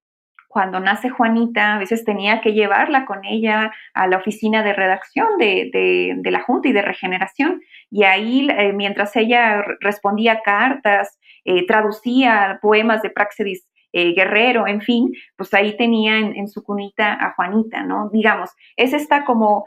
cuando 0.48 0.78
nace 0.78 1.09
Juanita, 1.09 1.74
a 1.74 1.78
veces 1.78 2.04
tenía 2.04 2.40
que 2.40 2.52
llevarla 2.52 3.07
con 3.07 3.24
ella 3.24 3.72
a 3.92 4.07
la 4.07 4.18
oficina 4.18 4.62
de 4.62 4.72
redacción 4.72 5.26
de, 5.38 6.20
la 6.22 6.42
Junta 6.42 6.68
y 6.68 6.72
de 6.72 6.83
Regeneración. 6.83 7.61
Y 7.90 8.04
ahí, 8.04 8.48
eh, 8.50 8.72
mientras 8.72 9.16
ella 9.16 9.64
respondía 9.80 10.42
cartas, 10.42 11.18
traducía 11.66 12.61
poemas 12.62 13.02
de 13.02 13.11
Praxedis 13.11 13.66
Guerrero, 13.92 14.66
en 14.66 14.80
fin, 14.80 15.12
pues 15.37 15.52
ahí 15.54 15.76
tenía 15.76 16.18
en, 16.18 16.48
su 16.48 16.62
cunita 16.62 17.12
a 17.12 17.35
Juanita, 17.35 17.83
¿no? 17.83 18.09
Digamos, 18.12 18.50
es 18.76 18.92
esta 18.92 19.24
como 19.24 19.66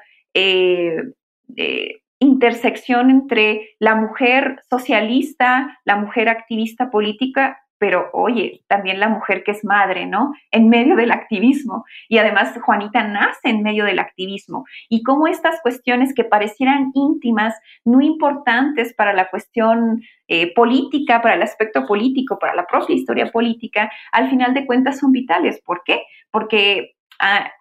intersección 2.20 3.10
entre 3.10 3.76
la 3.80 3.96
mujer 3.96 4.62
socialista, 4.70 5.80
la 5.86 5.98
mujer 5.98 6.30
activista 6.30 6.90
política, 6.90 7.60
pero 7.80 8.10
oye, 8.14 8.64
también 8.68 9.00
la 9.00 9.10
mujer 9.10 9.44
que 9.44 9.52
es 9.52 9.64
madre, 9.64 10.06
¿no? 10.06 10.34
En 10.52 10.70
medio 10.70 10.96
del 10.96 11.12
activismo. 11.12 11.86
Y 12.10 12.18
además 12.18 12.58
Juanita 12.60 13.04
nace 13.04 13.50
en 13.50 13.62
medio 13.62 13.86
del 13.86 14.00
activismo. 14.00 14.66
Y 14.90 15.04
cómo 15.04 15.28
estas 15.28 15.62
cuestiones 15.62 16.14
que 16.16 16.24
parecieran 16.24 16.92
íntimas, 16.96 17.56
no 17.86 18.02
importantes 18.02 18.94
para 18.94 19.14
la 19.14 19.30
cuestión 19.30 20.02
eh, 20.28 20.54
política, 20.54 21.22
para 21.22 21.36
el 21.36 21.44
aspecto 21.44 21.86
político, 21.86 22.40
para 22.40 22.56
la 22.56 22.66
propia 22.66 22.96
historia 22.96 23.32
política, 23.32 23.92
al 24.12 24.30
final 24.30 24.54
de 24.54 24.66
cuentas 24.66 25.00
son 25.00 25.12
vitales. 25.12 25.62
¿Por 25.64 25.84
qué? 25.86 26.02
Porque 26.32 26.97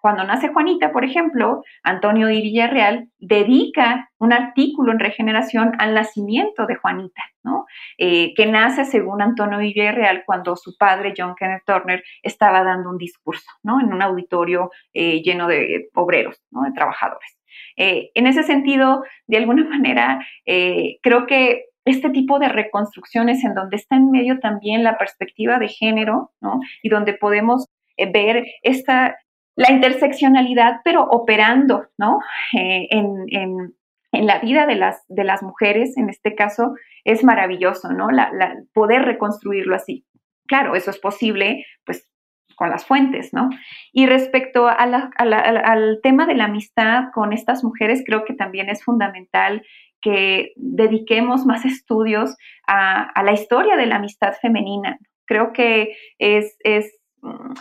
cuando 0.01 0.23
nace 0.23 0.49
Juanita, 0.49 0.91
por 0.91 1.03
ejemplo, 1.03 1.63
Antonio 1.83 2.27
Di 2.27 2.41
Villarreal 2.41 3.09
dedica 3.17 4.09
un 4.19 4.33
artículo 4.33 4.91
en 4.91 4.99
Regeneración 4.99 5.73
al 5.79 5.93
nacimiento 5.93 6.65
de 6.65 6.75
Juanita, 6.75 7.21
¿no? 7.43 7.65
Eh, 7.97 8.33
que 8.35 8.45
nace 8.45 8.85
según 8.85 9.21
Antonio 9.21 9.59
Di 9.59 9.73
Villarreal 9.73 10.23
cuando 10.25 10.55
su 10.55 10.75
padre, 10.77 11.13
John 11.17 11.35
Kenneth 11.35 11.63
Turner, 11.65 12.03
estaba 12.21 12.63
dando 12.63 12.89
un 12.89 12.97
discurso 12.97 13.49
¿no? 13.63 13.79
en 13.79 13.93
un 13.93 14.01
auditorio 14.01 14.71
eh, 14.93 15.21
lleno 15.21 15.47
de 15.47 15.89
obreros, 15.93 16.41
¿no? 16.51 16.63
de 16.63 16.71
trabajadores. 16.71 17.37
Eh, 17.75 18.11
en 18.13 18.27
ese 18.27 18.43
sentido, 18.43 19.03
de 19.27 19.37
alguna 19.37 19.63
manera, 19.69 20.19
creo 20.45 21.25
que 21.25 21.65
este 21.85 22.09
tipo 22.09 22.37
de 22.37 22.49
reconstrucciones 22.49 23.43
en 23.45 23.53
donde 23.53 23.77
está 23.77 23.95
en 23.95 24.11
medio 24.11 24.39
también 24.39 24.83
la 24.83 24.97
perspectiva 24.97 25.57
de 25.57 25.69
género, 25.69 26.31
¿no? 26.41 26.59
Y 26.83 26.89
donde 26.89 27.13
podemos 27.13 27.67
ver 27.97 28.45
esta, 28.61 29.15
la 29.57 29.71
interseccionalidad, 29.71 30.81
pero 30.83 31.03
operando, 31.03 31.87
¿no? 31.97 32.19
Eh, 32.53 32.87
en, 32.91 33.73
la 34.13 34.39
vida 34.39 34.65
de 34.65 34.75
las, 34.75 35.03
de 35.09 35.23
las 35.23 35.43
mujeres, 35.43 35.95
en 35.97 36.09
este 36.09 36.33
caso, 36.33 36.75
es 37.03 37.23
maravilloso, 37.23 37.91
¿no? 37.91 38.09
La, 38.09 38.31
poder 38.73 39.03
reconstruirlo 39.03 39.75
así. 39.75 40.05
Claro, 40.47 40.75
eso 40.75 40.89
es 40.91 40.97
posible, 40.97 41.65
pues, 41.85 42.09
con 42.55 42.69
las 42.69 42.85
fuentes, 42.85 43.33
¿no? 43.33 43.49
Y 43.91 44.05
respecto 44.07 44.67
al 44.67 45.99
tema 46.01 46.25
de 46.25 46.35
la 46.35 46.45
amistad 46.45 47.05
con 47.13 47.33
estas 47.33 47.63
mujeres, 47.63 48.03
creo 48.05 48.25
que 48.25 48.33
también 48.33 48.69
es 48.69 48.83
fundamental 48.83 49.63
que 50.01 50.53
dediquemos 50.55 51.45
más 51.45 51.65
estudios 51.65 52.35
a, 52.67 53.11
la 53.23 53.33
historia 53.33 53.75
de 53.75 53.87
la 53.87 53.97
amistad 53.97 54.33
femenina. 54.41 54.97
Creo 55.25 55.51
que 55.51 55.95
es, 56.17 56.55
es 56.63 56.97
mm, 57.21 57.53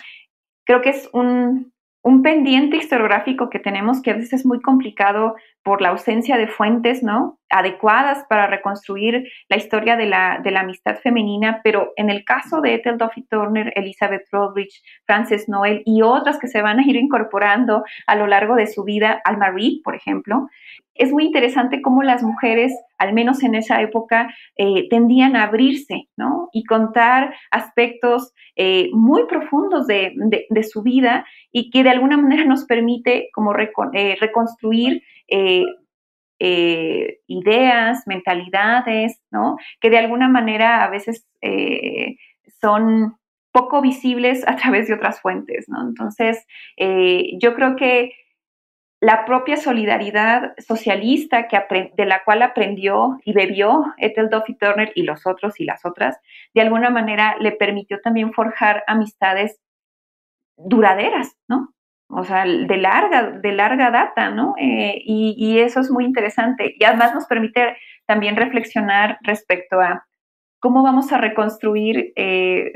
creo 0.64 0.82
que 0.82 0.90
es 0.90 1.08
un, 1.12 1.72
un 2.06 2.22
pendiente 2.22 2.76
historiográfico 2.76 3.50
que 3.50 3.58
tenemos 3.58 4.00
que 4.00 4.12
a 4.12 4.14
veces 4.14 4.34
es 4.34 4.46
muy 4.46 4.60
complicado 4.60 5.34
por 5.64 5.82
la 5.82 5.88
ausencia 5.88 6.36
de 6.36 6.46
fuentes 6.46 7.02
¿no? 7.02 7.40
adecuadas 7.50 8.24
para 8.28 8.46
reconstruir 8.46 9.28
la 9.48 9.56
historia 9.56 9.96
de 9.96 10.06
la, 10.06 10.40
de 10.40 10.52
la 10.52 10.60
amistad 10.60 11.00
femenina, 11.00 11.60
pero 11.64 11.92
en 11.96 12.08
el 12.08 12.24
caso 12.24 12.60
de 12.60 12.74
Ethel 12.74 12.96
Duffy 12.96 13.22
Turner, 13.22 13.72
Elizabeth 13.74 14.22
Rodrich, 14.30 14.84
Frances 15.04 15.48
Noel 15.48 15.82
y 15.84 16.02
otras 16.02 16.38
que 16.38 16.46
se 16.46 16.62
van 16.62 16.78
a 16.78 16.88
ir 16.88 16.94
incorporando 16.94 17.82
a 18.06 18.14
lo 18.14 18.28
largo 18.28 18.54
de 18.54 18.68
su 18.68 18.84
vida, 18.84 19.20
Alma 19.24 19.50
Reed, 19.50 19.82
por 19.82 19.96
ejemplo, 19.96 20.46
es 20.98 21.12
muy 21.12 21.24
interesante 21.24 21.82
cómo 21.82 22.02
las 22.02 22.22
mujeres, 22.22 22.72
al 22.98 23.12
menos 23.12 23.42
en 23.42 23.54
esa 23.54 23.80
época, 23.80 24.34
eh, 24.56 24.88
tendían 24.88 25.36
a 25.36 25.44
abrirse, 25.44 26.08
¿no? 26.16 26.48
Y 26.52 26.64
contar 26.64 27.34
aspectos 27.50 28.32
eh, 28.56 28.88
muy 28.92 29.26
profundos 29.26 29.86
de, 29.86 30.14
su 30.70 30.82
vida 30.82 31.26
y 31.52 31.70
que 31.70 31.82
de 31.82 31.90
alguna 31.90 32.16
manera 32.16 32.44
nos 32.44 32.64
permite 32.64 33.28
como 33.32 33.54
eh, 33.92 34.16
reconstruir 34.20 35.02
ideas, 37.28 38.02
mentalidades, 38.06 39.20
¿no? 39.30 39.56
Que 39.80 39.90
de 39.90 39.98
alguna 39.98 40.28
manera 40.28 40.84
a 40.84 40.90
veces 40.90 41.26
son 42.60 43.16
poco 43.52 43.80
visibles 43.80 44.46
a 44.46 44.56
través 44.56 44.88
de 44.88 44.94
otras 44.94 45.20
fuentes, 45.20 45.66
¿no? 45.68 45.80
Entonces, 45.82 46.46
yo 46.76 47.54
creo 47.54 47.76
que 47.76 48.12
la 49.00 49.24
propia 49.26 49.56
solidaridad 49.56 50.54
socialista 50.58 51.48
de 51.96 52.06
la 52.06 52.24
cual 52.24 52.42
aprendió 52.42 53.18
y 53.24 53.32
bebió 53.32 53.94
Ethel 53.98 54.30
Duffy 54.30 54.54
Turner 54.54 54.90
y 54.94 55.02
los 55.02 55.26
otros 55.26 55.60
y 55.60 55.64
las 55.64 55.84
otras, 55.84 56.18
de 56.54 56.62
alguna 56.62 56.88
manera 56.90 57.36
le 57.38 57.52
permitió 57.52 58.00
también 58.00 58.32
forjar 58.32 58.84
amistades 58.86 59.60
duraderas, 60.56 61.36
¿no? 61.48 61.74
O 62.08 62.24
sea, 62.24 62.44
de 62.44 62.76
larga, 62.76 63.30
de 63.30 63.52
larga 63.52 63.90
data, 63.90 64.30
¿no? 64.30 64.54
Eh, 64.58 65.02
y, 65.04 65.58
eso 65.58 65.80
es 65.80 65.90
muy 65.90 66.04
interesante. 66.04 66.74
Y 66.78 66.84
además 66.84 67.12
nos 67.14 67.26
permite 67.26 67.76
también 68.06 68.36
reflexionar 68.36 69.18
respecto 69.22 69.80
a 69.80 70.06
cómo 70.60 70.84
vamos 70.84 71.12
a 71.12 71.18
reconstruir 71.18 72.12
eh, 72.14 72.72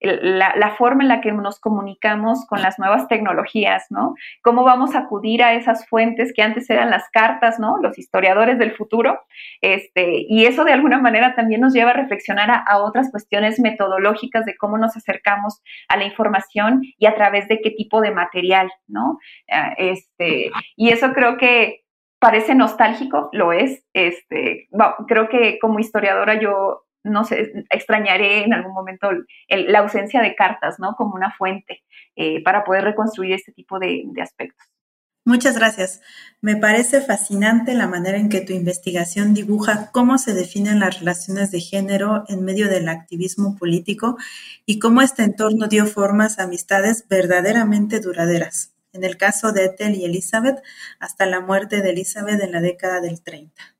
la, 0.00 0.74
forma 0.76 1.02
en 1.02 1.08
la 1.08 1.20
que 1.20 1.32
nos 1.32 1.58
comunicamos 1.60 2.46
con 2.46 2.62
las 2.62 2.78
nuevas 2.78 3.08
tecnologías, 3.08 3.86
¿no? 3.90 4.14
Cómo 4.42 4.64
vamos 4.64 4.94
a 4.94 5.00
acudir 5.00 5.42
a 5.42 5.54
esas 5.54 5.88
fuentes 5.88 6.32
que 6.34 6.42
antes 6.42 6.70
eran 6.70 6.90
las 6.90 7.08
cartas, 7.10 7.58
¿no? 7.58 7.78
Los 7.82 7.98
historiadores 7.98 8.58
del 8.58 8.72
futuro. 8.72 9.20
Este, 9.60 10.24
y 10.28 10.44
eso 10.44 10.64
de 10.64 10.72
alguna 10.72 10.98
manera 10.98 11.34
también 11.34 11.60
nos 11.60 11.72
lleva 11.72 11.90
a 11.90 11.94
reflexionar 11.94 12.50
a, 12.50 12.78
otras 12.78 13.10
cuestiones 13.10 13.58
metodológicas 13.58 14.44
de 14.44 14.56
cómo 14.56 14.78
nos 14.78 14.96
acercamos 14.96 15.60
a 15.88 15.96
la 15.96 16.04
información 16.04 16.80
y 16.96 17.06
a 17.06 17.14
través 17.14 17.48
de 17.48 17.60
qué 17.60 17.70
tipo 17.70 18.00
de 18.00 18.12
material, 18.12 18.70
¿no? 18.86 19.18
Ah, 19.50 19.74
este, 19.76 20.50
y 20.76 20.90
eso 20.90 21.12
creo 21.12 21.36
que 21.36 21.82
parece 22.20 22.54
nostálgico, 22.54 23.30
lo 23.32 23.52
es. 23.52 23.84
Este, 23.92 24.68
creo 25.06 25.28
que 25.28 25.58
como 25.58 25.80
historiadora 25.80 26.40
yo 26.40 26.84
no 27.04 27.24
sé, 27.24 27.64
extrañaré 27.70 28.44
en 28.44 28.52
algún 28.52 28.72
momento 28.72 29.10
la 29.48 29.78
ausencia 29.80 30.20
de 30.22 30.34
cartas, 30.34 30.78
¿no? 30.78 30.94
Como 30.96 31.14
una 31.14 31.32
fuente 31.32 31.82
eh, 32.16 32.42
para 32.42 32.64
poder 32.64 32.84
reconstruir 32.84 33.34
este 33.34 33.52
tipo 33.52 33.78
de, 33.78 34.04
aspectos. 34.20 34.66
Muchas 35.24 35.58
gracias. 35.58 36.00
Me 36.40 36.56
parece 36.56 37.02
fascinante 37.02 37.74
la 37.74 37.86
manera 37.86 38.16
en 38.16 38.30
que 38.30 38.40
tu 38.40 38.54
investigación 38.54 39.34
dibuja 39.34 39.90
cómo 39.92 40.16
se 40.16 40.32
definen 40.32 40.80
las 40.80 41.00
relaciones 41.00 41.50
de 41.50 41.60
género 41.60 42.24
en 42.28 42.44
medio 42.44 42.68
del 42.68 42.88
activismo 42.88 43.54
político 43.56 44.16
y 44.64 44.78
cómo 44.78 45.02
este 45.02 45.24
entorno 45.24 45.68
dio 45.68 45.84
formas 45.86 46.38
a 46.38 46.44
amistades 46.44 47.06
verdaderamente 47.08 48.00
duraderas. 48.00 48.74
En 48.94 49.04
el 49.04 49.18
caso 49.18 49.52
de 49.52 49.66
Ethel 49.66 49.96
y 49.96 50.06
Elizabeth, 50.06 50.62
hasta 50.98 51.26
la 51.26 51.40
muerte 51.40 51.82
de 51.82 51.90
Elizabeth 51.90 52.40
en 52.40 52.52
la 52.52 52.60
década 52.62 53.02
del 53.02 53.22
30. 53.22 53.77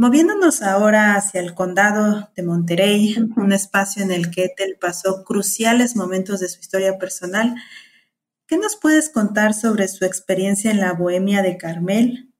Moviéndonos 0.00 0.62
ahora 0.62 1.14
hacia 1.14 1.42
el 1.42 1.54
condado 1.54 2.30
de 2.34 2.42
Monterey, 2.42 3.16
un 3.36 3.52
espacio 3.52 4.02
en 4.02 4.10
el 4.10 4.30
que 4.30 4.44
Ethel 4.44 4.78
pasó 4.80 5.24
cruciales 5.26 5.94
momentos 5.94 6.40
de 6.40 6.48
su 6.48 6.58
historia 6.58 6.96
personal, 6.96 7.54
¿qué 8.48 8.56
nos 8.56 8.76
puedes 8.80 9.10
contar 9.10 9.52
sobre 9.52 9.88
su 9.88 10.06
experiencia 10.06 10.70
en 10.70 10.80
la 10.80 10.94
Bohemia 10.94 11.42
de 11.42 11.58
Carmel 11.58 12.30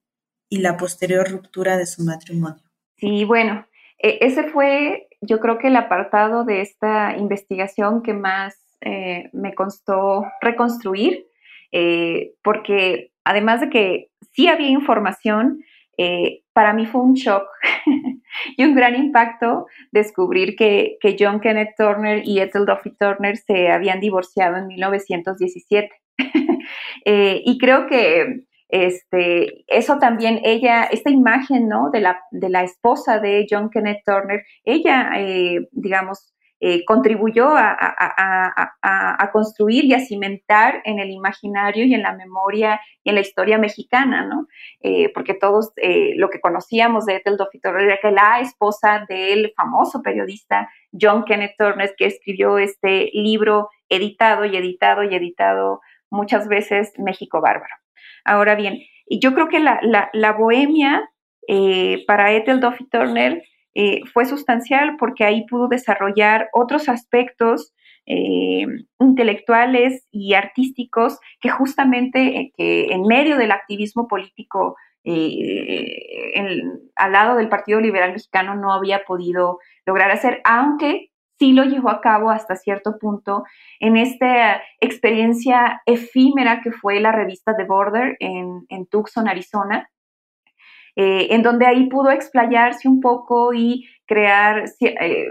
y 0.49 0.57
la 0.57 0.75
posterior 0.75 1.29
ruptura 1.29 1.77
de 1.77 1.85
su 1.85 2.03
matrimonio? 2.03 2.63
Sí, 2.97 3.25
bueno, 3.25 3.67
e, 3.99 4.17
ese 4.21 4.45
fue 4.45 5.07
yo 5.21 5.39
creo 5.39 5.59
que 5.59 5.67
el 5.67 5.75
apartado 5.75 6.45
de 6.45 6.61
esta 6.61 7.15
investigación 7.15 8.01
que 8.01 8.15
más 8.15 8.55
eh, 8.81 9.29
me 9.33 9.53
costó 9.53 10.25
reconstruir, 10.41 11.27
eh, 11.71 12.33
porque 12.41 13.11
además 13.23 13.61
de 13.61 13.69
que 13.69 14.09
sí 14.31 14.47
había 14.47 14.69
información, 14.69 15.63
eh, 15.99 16.40
para 16.53 16.73
mí 16.73 16.85
fue 16.85 17.01
un 17.01 17.13
shock 17.13 17.47
y 18.57 18.63
un 18.63 18.75
gran 18.75 18.95
impacto 18.95 19.67
descubrir 19.91 20.55
que, 20.55 20.97
John 21.17 21.39
Kenneth 21.39 21.75
Turner 21.77 22.21
y 22.25 22.39
Ethel 22.39 22.65
Duffy 22.65 22.91
Turner 22.91 23.37
se 23.37 23.69
habían 23.69 23.99
divorciado 23.99 24.57
en 24.57 24.67
1917. 24.67 25.89
Eh, 27.03 27.41
y 27.45 27.57
creo 27.57 27.87
que 27.87 28.43
este, 28.69 29.65
eso 29.67 29.97
también, 29.97 30.39
ella, 30.43 30.83
esta 30.83 31.09
imagen 31.09 31.67
¿no? 31.67 31.89
de, 31.89 31.99
la, 31.99 32.21
de 32.31 32.49
la 32.49 32.63
esposa 32.63 33.19
de 33.19 33.45
John 33.49 33.69
Kenneth 33.69 34.03
Turner, 34.05 34.43
ella, 34.63 35.11
eh, 35.17 35.67
digamos, 35.71 36.33
eh, 36.63 36.85
contribuyó 36.85 37.55
a, 37.57 39.31
construir 39.33 39.85
y 39.85 39.95
a 39.95 39.99
cimentar 39.99 40.83
en 40.85 40.99
el 40.99 41.09
imaginario 41.09 41.85
y 41.85 41.95
en 41.95 42.03
la 42.03 42.13
memoria 42.13 42.79
y 43.03 43.09
en 43.09 43.15
la 43.15 43.21
historia 43.21 43.57
mexicana, 43.57 44.27
¿no? 44.27 44.47
Eh, 44.81 45.11
porque 45.11 45.33
todos 45.33 45.71
eh, 45.77 46.13
lo 46.17 46.29
que 46.29 46.39
conocíamos 46.39 47.07
de 47.07 47.15
Ethel 47.15 47.37
Turner 47.63 47.85
era 47.85 47.97
que 47.99 48.11
la 48.11 48.41
esposa 48.41 49.07
del 49.09 49.53
famoso 49.57 50.03
periodista 50.03 50.69
John 50.91 51.23
Kenneth 51.25 51.55
Turner, 51.57 51.95
que 51.97 52.05
escribió 52.05 52.59
este 52.59 53.09
libro 53.13 53.69
editado 53.89 54.45
y 54.45 54.55
editado 54.55 55.03
y 55.03 55.15
editado 55.15 55.81
muchas 56.11 56.47
veces 56.47 56.93
México 56.99 57.41
Bárbaro. 57.41 57.73
Ahora 58.23 58.53
bien, 58.53 58.77
yo 59.09 59.33
creo 59.33 59.47
que 59.47 59.59
la, 59.59 59.79
la 60.13 60.33
bohemia 60.33 61.09
para 62.05 62.33
Ethel 62.33 62.59
Duffy 62.59 62.87
Turner 62.87 63.41
eh, 63.73 64.01
fue 64.13 64.25
sustancial 64.25 64.97
porque 64.97 65.23
ahí 65.23 65.45
pudo 65.47 65.67
desarrollar 65.67 66.49
otros 66.53 66.89
aspectos 66.89 67.73
eh, 68.05 68.65
intelectuales 68.99 70.07
y 70.11 70.33
artísticos 70.33 71.19
que 71.39 71.49
justamente 71.49 72.37
eh, 72.37 72.51
que 72.57 72.87
en 72.87 73.03
medio 73.03 73.37
del 73.37 73.51
activismo 73.51 74.07
político 74.07 74.75
al 76.95 77.11
lado 77.11 77.35
del 77.35 77.49
Partido 77.49 77.79
Liberal 77.79 78.11
Mexicano 78.11 78.53
no 78.55 78.71
había 78.71 79.03
podido 79.03 79.57
lograr 79.83 80.11
hacer, 80.11 80.41
aunque 80.43 81.09
sí 81.39 81.53
lo 81.53 81.63
llevó 81.63 81.89
a 81.89 82.01
cabo 82.01 82.29
hasta 82.29 82.55
cierto 82.55 82.99
punto 82.99 83.43
en 83.79 83.97
esta 83.97 84.61
experiencia 84.79 85.81
efímera 85.87 86.61
que 86.61 86.71
fue 86.71 86.99
la 86.99 87.11
revista 87.11 87.57
The 87.57 87.63
Border 87.63 88.15
en, 88.19 88.63
en 88.69 88.85
Tucson, 88.85 89.27
Arizona, 89.27 89.89
eh, 90.95 91.27
en 91.31 91.41
donde 91.41 91.65
ahí 91.65 91.87
pudo 91.87 92.11
explayarse 92.11 92.87
un 92.87 92.99
poco 92.99 93.53
y 93.53 93.87
crear, 94.05 94.65
eh, 94.81 95.27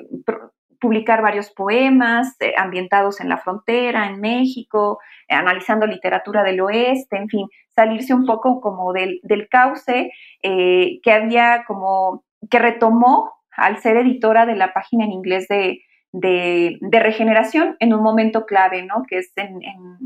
publicar 0.80 1.22
varios 1.22 1.50
poemas 1.50 2.36
eh, 2.40 2.54
ambientados 2.56 3.20
en 3.20 3.28
la 3.28 3.38
frontera, 3.38 4.06
en 4.06 4.20
México, 4.20 4.98
analizando 5.28 5.86
literatura 5.86 6.42
del 6.42 6.60
oeste, 6.60 7.16
en 7.16 7.28
fin, 7.28 7.46
salirse 7.74 8.14
un 8.14 8.26
poco 8.26 8.60
como 8.60 8.92
del, 8.92 9.20
del 9.22 9.48
cauce 9.48 10.10
que 10.42 11.12
había 11.12 11.64
como, 11.66 12.24
que 12.50 12.58
retomó 12.58 13.32
al 13.52 13.78
ser 13.78 13.98
editora 13.98 14.46
de 14.46 14.56
la 14.56 14.72
página 14.72 15.04
en 15.04 15.12
inglés 15.12 15.46
de, 15.48 15.82
de, 16.12 16.78
regeneración 16.90 17.76
en 17.78 17.94
un 17.94 18.02
momento 18.02 18.44
clave, 18.46 18.82
¿no? 18.82 19.04
que 19.08 19.18
es 19.18 19.32
en, 19.36 19.60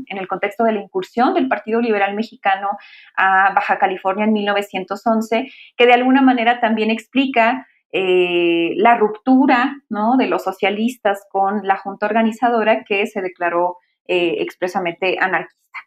el 0.07 0.27
contexto 0.27 0.63
de 0.63 0.73
la 0.73 0.81
incursión 0.81 1.33
del 1.33 1.47
Partido 1.47 1.81
Liberal 1.81 2.15
Mexicano 2.15 2.69
a 3.15 3.53
Baja 3.53 3.77
California 3.77 4.25
en 4.25 4.33
1911, 4.33 5.51
que 5.75 5.85
de 5.85 5.93
alguna 5.93 6.21
manera 6.21 6.59
también 6.59 6.91
explica 6.91 7.67
la 7.91 8.97
ruptura 8.97 9.77
¿no? 9.89 10.17
de 10.17 10.27
los 10.27 10.43
socialistas 10.43 11.25
con 11.31 11.65
la 11.65 11.77
junta 11.77 12.07
organizadora 12.07 12.83
que 12.83 13.07
se 13.07 13.21
declaró 13.21 13.77
expresamente 14.05 15.17
anarquista. 15.17 15.79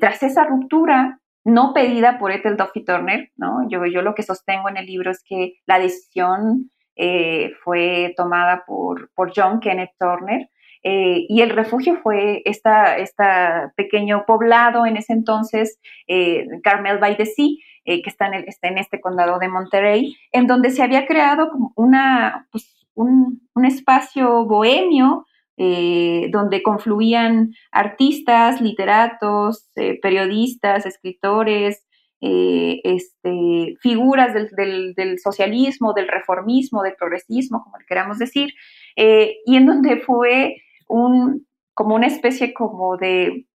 tras 0.00 0.22
esa 0.22 0.44
ruptura, 0.44 1.20
no 1.44 1.72
pedida 1.72 2.18
por 2.18 2.32
Ethel 2.32 2.56
Duffy 2.56 2.84
Turner, 2.84 3.30
¿no? 3.36 3.68
Yo, 3.68 3.84
yo 3.86 4.02
lo 4.02 4.14
que 4.14 4.22
sostengo 4.22 4.68
en 4.68 4.76
el 4.76 4.86
libro 4.86 5.10
es 5.10 5.22
que 5.24 5.54
la 5.66 5.78
decisión 5.78 6.70
eh, 6.98 7.52
fue 7.64 8.12
tomada 8.16 8.64
por, 8.66 9.10
por, 9.14 9.32
John 9.34 9.60
Kenneth 9.60 9.92
Turner 9.98 10.50
eh, 10.82 11.24
y 11.28 11.40
el 11.40 11.50
refugio 11.50 11.96
fue 12.02 12.42
esta, 12.44 12.98
esta, 12.98 13.72
pequeño 13.76 14.24
poblado 14.26 14.84
en 14.84 14.96
ese 14.98 15.14
entonces, 15.14 15.78
eh, 16.06 16.46
Carmel 16.62 16.98
by 16.98 17.16
the 17.16 17.24
Sea, 17.24 17.48
que 17.84 18.02
está 18.04 18.26
en, 18.26 18.44
está 18.46 18.68
en, 18.68 18.76
este 18.76 19.00
condado 19.00 19.38
de 19.38 19.48
Monterrey, 19.48 20.14
en 20.32 20.46
donde 20.46 20.68
se 20.68 20.82
había 20.82 21.06
creado 21.06 21.50
una, 21.74 22.46
pues, 22.52 22.86
un, 22.94 23.48
un 23.54 23.64
espacio 23.64 24.44
bohemio 24.44 25.24
eh, 25.60 26.28
donde 26.30 26.62
confluían 26.62 27.52
artistas, 27.72 28.60
literatos, 28.60 29.68
eh, 29.74 29.98
periodistas, 30.00 30.86
escritores, 30.86 31.84
eh, 32.20 32.80
este, 32.84 33.76
figuras 33.80 34.34
del, 34.34 35.18
socialismo, 35.18 35.92
del 35.92 36.08
reformismo, 36.08 36.82
del 36.82 36.96
progresismo, 36.96 37.62
como 37.62 37.78
le 37.78 37.86
queramos 37.86 38.18
decir, 38.18 38.52
y 38.96 39.56
en 39.56 39.66
donde 39.66 40.00
fue 40.00 40.56
un, 40.88 41.46
como 41.74 41.94
una 41.94 42.08
especie 42.08 42.52
como 42.54 42.96
de 42.96 43.46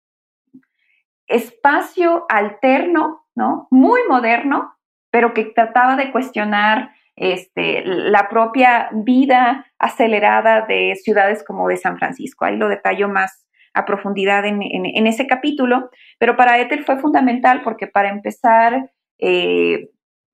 espacio 1.27 2.25
alterno, 2.29 3.25
¿no? 3.35 3.67
Muy 3.71 4.01
moderno, 4.07 4.73
pero 5.09 5.33
que 5.33 5.45
trataba 5.45 5.95
de 5.95 6.11
cuestionar 6.11 6.91
este, 7.15 7.83
la 7.85 8.29
propia 8.29 8.89
vida 8.93 9.65
acelerada 9.77 10.61
de 10.61 10.95
ciudades 10.95 11.43
como 11.43 11.67
de 11.67 11.77
San 11.77 11.97
Francisco. 11.97 12.45
Ahí 12.45 12.57
lo 12.57 12.69
detallo 12.69 13.09
más 13.09 13.45
a 13.73 13.85
profundidad 13.85 14.45
en, 14.45 15.07
ese 15.07 15.25
capítulo, 15.25 15.89
pero 16.19 16.35
para 16.35 16.59
Ethel 16.59 16.85
fue 16.85 16.99
fundamental 16.99 17.61
porque 17.63 17.87
para 17.87 18.09
empezar 18.09 18.91
eh, 19.17 19.89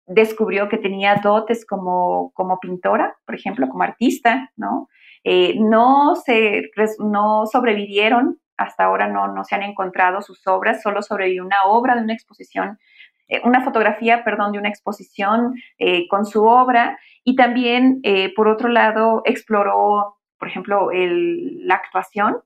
descubrió 0.08 0.67
que 0.67 0.78
tenía 0.78 1.15
dotes 1.23 1.65
como, 1.65 2.32
como 2.34 2.60
pintora, 2.60 3.15
por 3.25 3.36
ejemplo, 3.36 3.69
como 3.69 3.84
artista, 3.84 4.52
¿no? 4.58 4.89
Eh, 5.23 5.56
no, 5.60 6.15
se, 6.15 6.69
no 6.99 7.45
sobrevivieron, 7.45 8.39
hasta 8.58 8.86
ahora 8.86 9.08
no, 9.08 9.28
no 9.28 9.43
se 9.45 9.56
han 9.56 9.63
encontrado 9.63 10.21
sus 10.21 10.45
obras, 10.47 10.82
solo 10.82 11.02
sobrevivió 11.02 11.45
una 11.45 11.63
obra 11.65 11.95
de 11.95 12.04
una 12.04 12.13
exposición 12.13 12.78
eh, 13.30 13.41
una 13.43 13.63
fotografía, 13.63 14.23
perdón, 14.23 14.54
de 14.54 14.60
una 14.60 14.69
exposición 14.69 15.54
con 16.10 16.25
su 16.25 16.43
obra 16.45 16.97
y 17.23 17.36
también, 17.36 18.02
por 18.36 18.47
otro 18.47 18.69
lado, 18.69 19.21
exploró, 19.23 20.17
por 20.39 20.47
ejemplo, 20.47 20.89
la 20.91 21.75
actuación 21.75 22.38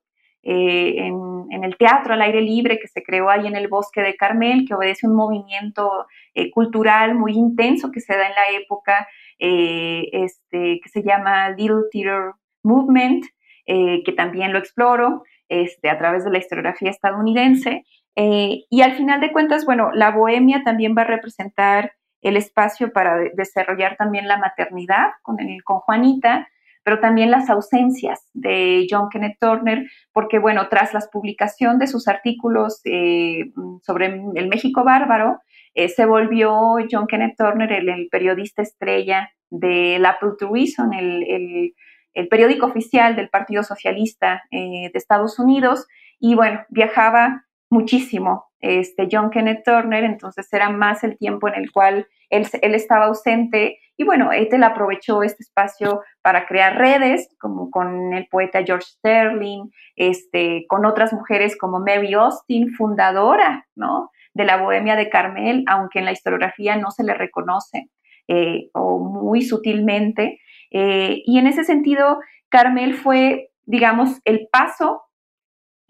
en, 0.43 1.63
el 1.63 1.77
teatro 1.77 2.13
al 2.13 2.21
aire 2.21 2.41
libre 2.41 2.79
que 2.79 2.87
se 2.87 3.01
creó 3.01 3.29
ahí 3.29 3.47
en 3.47 3.55
el 3.55 3.67
bosque 3.67 4.01
de 4.01 4.15
Carmel, 4.15 4.65
que 4.67 4.73
obedece 4.75 5.07
un 5.07 5.15
movimiento 5.15 6.05
cultural 6.51 7.15
muy 7.15 7.33
intenso 7.33 7.91
que 7.91 8.01
se 8.01 8.15
da 8.15 8.27
en 8.27 8.33
la 8.33 8.59
época, 8.59 9.07
este, 9.39 10.79
que 10.83 10.89
se 10.89 11.03
llama 11.03 11.49
Little 11.51 11.83
Theater 11.91 12.33
Movement, 12.63 13.25
que 13.65 14.13
también 14.17 14.51
lo 14.51 14.59
exploro 14.59 15.23
este, 15.49 15.89
a 15.89 15.97
través 15.97 16.25
de 16.25 16.31
la 16.31 16.39
historiografía 16.39 16.89
estadounidense. 16.89 17.85
Eh, 18.15 18.65
y 18.69 18.81
al 18.81 18.93
final 18.93 19.21
de 19.21 19.31
cuentas, 19.31 19.65
bueno, 19.65 19.91
la 19.93 20.11
bohemia 20.11 20.63
también 20.63 20.95
va 20.97 21.01
a 21.01 21.05
representar 21.05 21.93
el 22.21 22.37
espacio 22.37 22.93
para 22.93 23.17
desarrollar 23.33 23.97
también 23.97 24.27
la 24.27 24.37
maternidad 24.37 25.11
con, 25.21 25.37
con 25.63 25.79
Juanita, 25.79 26.47
pero 26.83 26.99
también 26.99 27.31
las 27.31 27.49
ausencias 27.49 28.29
de 28.33 28.85
John 28.89 29.09
Kenneth 29.09 29.37
Turner, 29.39 29.89
porque 30.11 30.39
bueno, 30.39 30.67
tras 30.69 30.93
la 30.93 31.01
publicación 31.11 31.79
de 31.79 31.87
sus 31.87 32.07
artículos 32.07 32.81
eh, 32.85 33.51
sobre 33.81 34.21
el 34.35 34.47
México 34.47 34.83
bárbaro, 34.83 35.39
eh, 35.73 35.89
se 35.89 36.05
volvió 36.05 36.75
John 36.89 37.07
Kenneth 37.07 37.37
Turner 37.37 37.71
el, 37.71 38.07
periodista 38.11 38.61
estrella 38.61 39.31
del 39.49 40.05
Apple 40.05 40.31
Tourism, 40.37 40.93
el, 40.93 41.23
el, 41.23 41.73
el, 42.13 42.27
periódico 42.27 42.65
oficial 42.65 43.15
del 43.15 43.29
Partido 43.29 43.63
Socialista 43.63 44.43
de 44.51 44.91
Estados 44.93 45.39
Unidos, 45.39 45.87
y 46.19 46.35
bueno, 46.35 46.61
viajaba 46.69 47.45
muchísimo 47.69 48.45
este, 48.59 49.09
John 49.11 49.29
Kenneth 49.29 49.63
Turner, 49.65 50.05
entonces 50.05 50.47
era 50.53 50.69
más 50.69 51.03
el 51.03 51.17
tiempo 51.17 51.49
en 51.49 51.55
el 51.55 51.71
cual 51.71 52.07
él 52.29 52.75
estaba 52.75 53.05
ausente 53.05 53.79
y 53.95 54.03
bueno, 54.03 54.31
Ethel 54.31 54.63
aprovechó 54.63 55.21
este 55.21 55.43
espacio 55.43 56.01
para 56.21 56.47
crear 56.47 56.77
redes, 56.77 57.29
como 57.39 57.69
con 57.69 58.13
el 58.13 58.27
poeta 58.27 58.63
George 58.63 58.87
Sterling, 58.87 59.69
este, 59.95 60.65
con 60.67 60.85
otras 60.85 61.13
mujeres 61.13 61.55
como 61.57 61.79
Mary 61.79 62.13
Austin, 62.13 62.73
fundadora 62.73 63.67
¿no? 63.75 64.09
de 64.33 64.45
la 64.45 64.57
Bohemia 64.57 64.95
de 64.95 65.09
Carmel, 65.09 65.63
aunque 65.67 65.99
en 65.99 66.05
la 66.05 66.11
historiografía 66.11 66.75
no 66.75 66.89
se 66.89 67.03
le 67.03 67.13
reconoce 67.13 67.89
eh, 68.27 68.69
o 68.73 68.97
muy 68.99 69.43
sutilmente. 69.43 70.39
Eh, 70.71 71.21
y 71.25 71.37
en 71.37 71.45
ese 71.45 71.63
sentido, 71.63 72.19
Carmel 72.49 72.95
fue, 72.95 73.51
digamos, 73.65 74.19
el 74.25 74.47
paso 74.51 75.03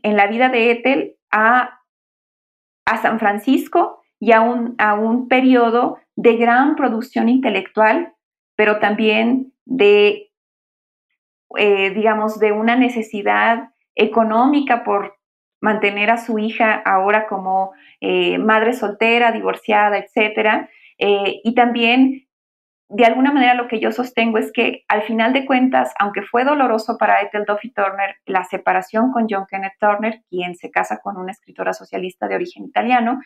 en 0.02 0.18
la 0.18 0.28
vida 0.28 0.50
de 0.50 0.72
Ethel 0.72 1.16
a, 1.32 1.80
San 3.02 3.18
Francisco 3.18 4.04
y 4.20 4.34
a 4.34 4.42
un, 4.42 4.76
a 4.78 4.94
un 4.94 5.28
periodo 5.28 5.98
de 6.16 6.38
gran 6.38 6.76
producción 6.76 7.30
intelectual, 7.30 8.14
pero 8.56 8.80
también 8.80 9.54
de, 9.66 10.32
eh, 11.58 11.90
digamos, 11.92 12.40
de 12.40 12.52
una 12.52 12.76
necesidad 12.76 13.70
económica 13.96 14.84
por 14.84 15.18
mantener 15.62 16.12
a 16.12 16.18
su 16.18 16.40
hija 16.40 16.82
ahora 16.86 17.28
como 17.28 17.72
eh, 18.02 18.38
madre 18.38 18.74
soltera, 18.74 19.32
divorciada, 19.32 19.98
etcétera, 19.98 20.70
eh, 20.98 21.40
y 21.44 21.56
también 21.56 22.28
de 22.90 23.06
alguna 23.06 23.32
manera 23.32 23.56
lo 23.56 23.68
que 23.68 23.80
yo 23.80 23.92
sostengo 23.92 24.38
es 24.38 24.52
que 24.52 24.84
al 24.88 25.02
final 25.02 25.34
de 25.34 25.46
cuentas, 25.46 25.92
aunque 26.00 26.22
fue 26.22 26.44
doloroso 26.44 26.98
para 27.00 27.22
Ethel 27.22 27.46
Duffy 27.46 27.72
Turner 27.72 28.18
la 28.26 28.44
separación 28.44 29.12
con 29.12 29.26
John 29.28 29.48
Kenneth 29.50 29.80
Turner, 29.80 30.22
quien 30.30 30.56
se 30.56 30.70
casa 30.70 31.00
con 31.02 31.18
una 31.18 31.32
escritora 31.32 31.74
socialista 31.74 32.28
de 32.28 32.36
origen 32.36 32.66
italiano, 32.66 33.20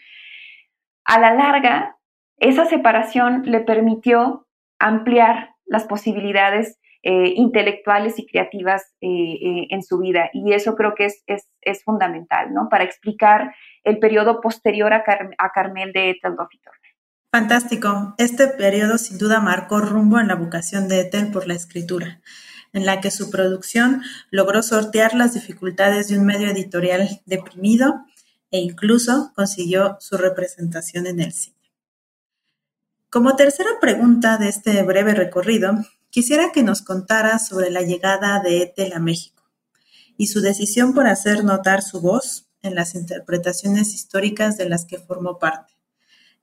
a 1.03 1.19
la 1.19 1.33
larga 1.33 1.96
esa 2.37 2.65
separación 2.65 3.43
le 3.45 3.61
permitió 3.61 4.47
ampliar 4.79 5.55
las 5.65 5.85
posibilidades 5.85 6.79
eh, 7.03 7.33
intelectuales 7.35 8.19
y 8.19 8.27
creativas 8.27 8.83
eh, 9.01 9.07
eh, 9.07 9.67
en 9.69 9.83
su 9.83 9.99
vida. 9.99 10.29
Y 10.33 10.53
eso 10.53 10.75
creo 10.75 10.93
que 10.95 11.05
es, 11.05 11.23
es, 11.25 11.83
fundamental, 11.83 12.53
¿no? 12.53 12.69
Para 12.69 12.83
explicar 12.83 13.53
el 13.83 13.99
periodo 13.99 14.41
posterior 14.41 14.93
a, 14.93 15.03
a 15.37 15.51
Carmel 15.51 15.93
de 15.93 16.11
Ethel 16.11 16.35
Duffy. 16.35 16.59
Fantástico. 17.31 18.15
Este 18.17 18.47
periodo 18.47 18.97
sin 18.97 19.17
duda 19.17 19.39
marcó 19.39 19.79
rumbo 19.79 20.19
en 20.19 20.27
la 20.27 20.35
vocación 20.35 20.87
de 20.87 21.01
Ethel 21.01 21.31
por 21.31 21.47
la 21.47 21.53
escritura, 21.53 22.19
en 22.73 22.85
la 22.85 22.99
que 22.99 23.11
su 23.11 23.29
producción 23.29 24.01
logró 24.31 24.63
sortear 24.63 25.13
las 25.13 25.33
dificultades 25.33 26.07
de 26.07 26.17
un 26.17 26.25
medio 26.25 26.49
editorial 26.49 27.21
deprimido 27.25 28.05
e 28.49 28.59
incluso 28.59 29.33
consiguió 29.35 29.97
su 29.99 30.17
representación 30.17 31.05
en 31.05 31.19
el 31.19 31.33
cine. 31.33 31.56
Como 33.17 33.35
tercera 33.35 33.71
pregunta 33.81 34.37
de 34.37 34.47
este 34.47 34.83
breve 34.83 35.15
recorrido, 35.15 35.71
quisiera 36.11 36.51
que 36.53 36.61
nos 36.61 36.83
contara 36.83 37.39
sobre 37.39 37.71
la 37.71 37.81
llegada 37.81 38.39
de 38.41 38.61
Ethel 38.61 38.93
a 38.93 38.99
México 38.99 39.41
y 40.17 40.27
su 40.27 40.39
decisión 40.39 40.93
por 40.93 41.07
hacer 41.07 41.43
notar 41.43 41.81
su 41.81 41.99
voz 41.99 42.47
en 42.61 42.75
las 42.75 42.93
interpretaciones 42.93 43.95
históricas 43.95 44.55
de 44.55 44.69
las 44.69 44.85
que 44.85 44.99
formó 44.99 45.39
parte. 45.39 45.73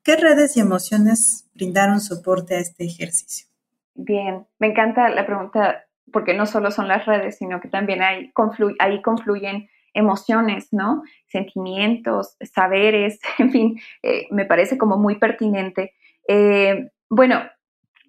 ¿Qué 0.03 0.17
redes 0.17 0.57
y 0.57 0.61
emociones 0.63 1.49
brindaron 1.55 2.01
soporte 2.01 2.57
a 2.57 2.59
este 2.59 2.87
ejercicio? 2.87 3.47
Bien, 3.95 4.45
me 4.59 4.67
encanta 4.67 5.11
la 5.11 5.27
pregunta 5.27 5.85
porque 6.13 6.35
no 6.35 6.45
solo 6.45 6.73
son 6.73 6.89
las 6.89 7.07
redes, 7.07 7.39
sino 7.39 7.61
que 7.61 7.69
también 7.69 8.03
ahí, 8.03 8.33
confluyen 8.33 9.69
emociones, 9.93 10.73
¿no? 10.73 11.05
Sentimientos, 11.29 12.37
saberes, 12.53 13.21
en 13.39 13.53
fin, 13.53 13.81
eh, 14.03 14.27
me 14.33 14.45
parece 14.45 14.77
como 14.77 14.97
muy 14.97 15.21
pertinente. 15.21 15.95
Eh, 16.29 16.91
bueno, 17.09 17.43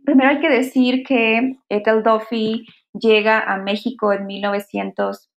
primero 0.06 0.30
hay 0.30 0.40
que 0.40 0.50
decir 0.50 1.04
que 1.04 1.58
Ethel 1.70 2.04
Duffy 2.04 2.66
llega 2.94 3.40
a 3.40 3.58
México 3.58 4.14
en 4.14 4.26
1900, 4.26 5.30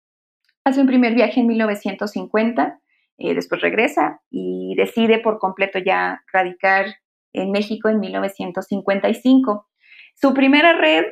hace 0.65 0.81
un 0.81 0.87
primer 0.87 1.15
viaje 1.15 1.41
en 1.41 1.47
1950 1.47 2.79
eh, 3.19 3.35
después 3.35 3.61
regresa 3.61 4.21
y 4.31 4.77
decide 4.77 5.19
por 5.19 5.41
completo 5.41 5.81
ya 5.81 6.23
radicar 6.33 6.87
en 7.33 7.51
México 7.51 7.89
en 7.89 7.99
1955. 7.99 9.69
Su 10.15 10.35
primera 10.35 10.73
red 10.75 11.05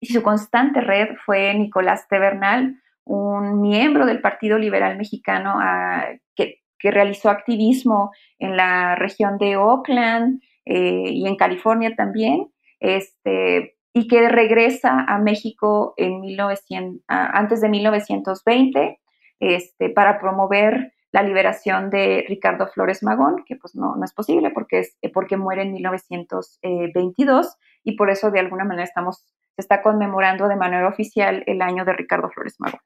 y 0.00 0.06
su 0.06 0.22
constante 0.22 0.80
red 0.80 1.16
fue 1.24 1.54
Nicolás 1.54 2.08
Tebernal, 2.08 2.80
un 3.04 3.60
miembro 3.60 4.06
del 4.06 4.22
Partido 4.22 4.58
Liberal 4.58 4.96
Mexicano 4.96 5.56
ah, 5.60 6.08
que, 6.34 6.60
realizó 6.86 7.30
activismo 7.30 8.10
en 8.38 8.58
la 8.58 8.94
región 8.94 9.38
de 9.38 9.56
Oakland 9.56 10.42
eh, 10.64 11.10
y 11.10 11.26
en 11.26 11.36
California 11.36 11.94
también. 11.96 12.50
Este, 12.80 13.76
y 13.92 14.08
que 14.08 14.28
regresa 14.28 15.04
a 15.06 15.18
México 15.18 15.94
en 15.96 16.20
1900, 16.20 17.02
antes 17.06 17.60
de 17.60 17.68
1920 17.68 19.00
este, 19.38 19.90
para 19.90 20.18
promover 20.18 20.92
la 21.12 21.22
liberación 21.22 21.90
de 21.90 22.24
Ricardo 22.28 22.66
Flores 22.66 23.04
Magón, 23.04 23.44
que 23.46 23.54
pues 23.54 23.76
no, 23.76 23.94
no 23.94 24.04
es 24.04 24.12
posible 24.12 24.50
porque, 24.50 24.80
es, 24.80 24.96
porque 25.12 25.36
muere 25.36 25.62
en 25.62 25.72
1922 25.72 27.56
y 27.84 27.96
por 27.96 28.10
eso 28.10 28.32
de 28.32 28.40
alguna 28.40 28.64
manera 28.64 28.82
estamos, 28.82 29.24
se 29.54 29.60
está 29.62 29.80
conmemorando 29.80 30.48
de 30.48 30.56
manera 30.56 30.88
oficial 30.88 31.44
el 31.46 31.62
año 31.62 31.84
de 31.84 31.92
Ricardo 31.92 32.30
Flores 32.30 32.56
Magón 32.58 32.80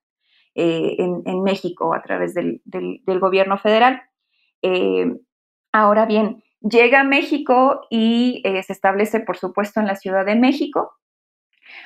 eh, 0.54 0.96
en, 0.98 1.42
México 1.42 1.94
a 1.94 2.02
través 2.02 2.34
del, 2.34 2.60
gobierno 3.06 3.56
federal. 3.56 4.02
Eh, 4.60 5.10
ahora 5.72 6.04
bien, 6.04 6.42
llega 6.60 7.00
a 7.00 7.04
México 7.04 7.86
y 7.90 8.42
eh, 8.44 8.62
se 8.62 8.72
establece, 8.72 9.20
por 9.20 9.36
supuesto, 9.36 9.80
en 9.80 9.86
la 9.86 9.96
Ciudad 9.96 10.24
de 10.24 10.36
México. 10.36 10.92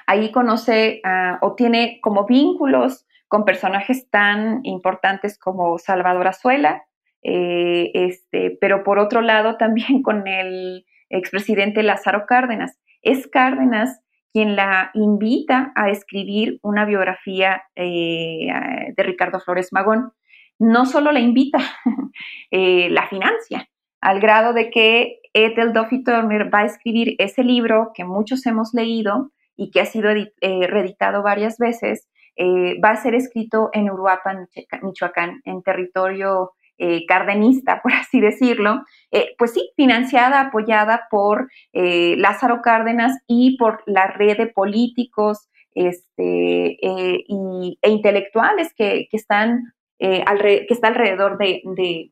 Ahí 0.06 0.30
conoce 0.30 1.02
o 1.40 1.54
tiene 1.56 1.98
como 2.02 2.24
vínculos 2.24 3.04
con 3.26 3.44
personajes 3.44 4.08
tan 4.10 4.60
importantes 4.62 5.38
como 5.38 5.78
Salvador 5.78 6.28
Azuela, 6.28 6.84
eh, 7.22 7.90
este, 7.94 8.56
pero 8.60 8.84
por 8.84 8.98
otro 8.98 9.22
lado 9.22 9.56
también 9.56 10.02
con 10.02 10.28
el 10.28 10.84
expresidente 11.08 11.82
Lázaro 11.82 12.26
Cárdenas. 12.26 12.78
Es 13.00 13.26
Cárdenas 13.26 14.00
quien 14.32 14.54
la 14.54 14.90
invita 14.94 15.72
a 15.74 15.90
escribir 15.90 16.58
una 16.62 16.84
biografía 16.84 17.64
eh, 17.74 18.48
de 18.96 19.02
Ricardo 19.02 19.40
Flores 19.40 19.72
Magón. 19.72 20.12
No 20.58 20.86
solo 20.86 21.10
la 21.10 21.20
invita, 21.20 21.58
la 22.50 23.08
financia, 23.08 23.68
al 24.02 24.20
grado 24.20 24.52
de 24.52 24.70
que 24.70 25.20
Ethel 25.32 25.72
Duffy 25.72 26.04
Turner 26.04 26.52
va 26.52 26.60
a 26.60 26.66
escribir 26.66 27.14
ese 27.18 27.42
libro 27.42 27.92
que 27.94 28.04
muchos 28.04 28.44
hemos 28.44 28.74
leído 28.74 29.30
y 29.56 29.70
que 29.70 29.80
ha 29.80 29.86
sido 29.86 30.10
reeditado 30.40 31.22
varias 31.22 31.56
veces, 31.56 32.08
eh, 32.36 32.80
va 32.80 32.90
a 32.90 32.96
ser 32.96 33.14
escrito 33.14 33.70
en 33.72 33.90
Uruapan, 33.90 34.48
Michoacán, 34.82 35.42
en 35.44 35.62
territorio 35.62 36.52
eh, 36.78 37.04
cardenista, 37.06 37.80
por 37.82 37.92
así 37.92 38.20
decirlo, 38.20 38.82
eh, 39.10 39.34
pues 39.38 39.52
sí, 39.52 39.70
financiada, 39.76 40.40
apoyada 40.40 41.08
por 41.10 41.48
Lázaro 41.72 42.60
Cárdenas 42.62 43.18
y 43.26 43.56
por 43.56 43.82
la 43.86 44.06
red 44.08 44.36
de 44.36 44.46
políticos 44.46 45.48
este, 45.74 46.76
e 46.82 47.90
intelectuales 47.90 48.74
que, 48.74 49.08
están, 49.12 49.72
que 50.02 50.66
está 50.68 50.88
alrededor 50.88 51.38
de, 51.38 51.62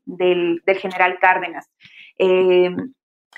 del, 0.05 0.63
general 0.79 1.19
Cárdenas. 1.21 1.69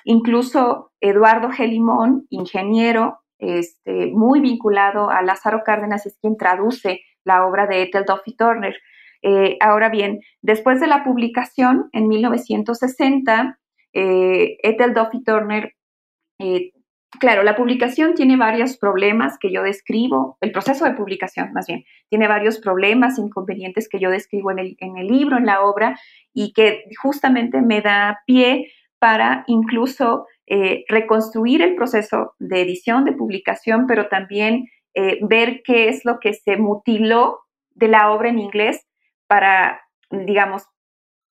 incluso 0.05 0.93
Eduardo 1.01 1.51
Gelimón, 1.51 2.27
ingeniero, 2.29 3.21
este, 3.39 4.07
muy 4.07 4.41
vinculado 4.41 5.11
a 5.11 5.23
Lázaro 5.23 5.63
Cárdenas, 5.65 6.07
es 6.07 6.17
quien 6.21 6.37
traduce 6.37 7.01
la 7.25 7.47
obra 7.47 7.67
de 7.67 7.83
Ethel 7.83 8.05
Duffy 8.05 8.37
Turner. 8.37 8.77
Eh, 9.23 9.57
ahora 9.61 9.89
bien, 9.89 10.21
después 10.43 10.81
de 10.81 10.87
la 10.87 11.05
publicación 11.05 11.89
en 11.93 12.09
1960, 12.09 13.59
eh, 13.95 14.59
Ethel 14.63 14.95
Duffy 14.95 15.23
Turner, 15.23 15.75
eh, 16.39 16.73
claro, 17.19 17.43
la 17.43 17.57
publicación 17.57 18.15
tiene 18.15 18.37
varios 18.37 18.77
problemas 18.77 19.39
que 19.39 19.53
yo 19.53 19.63
describo, 19.63 20.39
el 20.41 20.53
proceso 20.53 20.85
de 20.85 20.93
publicación 20.93 21.53
más 21.53 21.67
bien, 21.67 21.85
tiene 22.09 22.29
varios 22.29 22.59
problemas, 22.59 23.19
inconvenientes 23.19 23.89
que 23.89 23.99
yo 23.99 24.11
describo 24.11 24.51
en 24.51 24.59
el, 24.59 24.77
en 24.81 24.97
el 24.97 25.07
libro, 25.07 25.37
en 25.37 25.47
la 25.47 25.63
obra, 25.63 25.99
y 26.33 26.53
que 26.53 26.85
justamente 27.01 27.61
me 27.63 27.81
da 27.81 28.21
pie 28.27 28.73
para 28.99 29.45
incluso 29.47 30.27
eh, 30.47 30.85
reconstruir 30.89 31.63
el 31.63 31.75
proceso 31.75 32.35
de 32.39 32.61
edición, 32.61 33.05
de 33.05 33.13
publicación, 33.13 33.87
pero 33.87 34.09
también 34.09 34.69
eh, 34.95 35.19
ver 35.23 35.63
qué 35.65 35.89
es 35.89 36.05
lo 36.05 36.21
que 36.21 36.35
se 36.35 36.57
mutiló 36.57 37.41
de 37.71 37.89
la 37.89 38.11
obra 38.11 38.29
en 38.29 38.39
inglés 38.39 38.87
para, 39.27 39.81
digamos, 40.11 40.65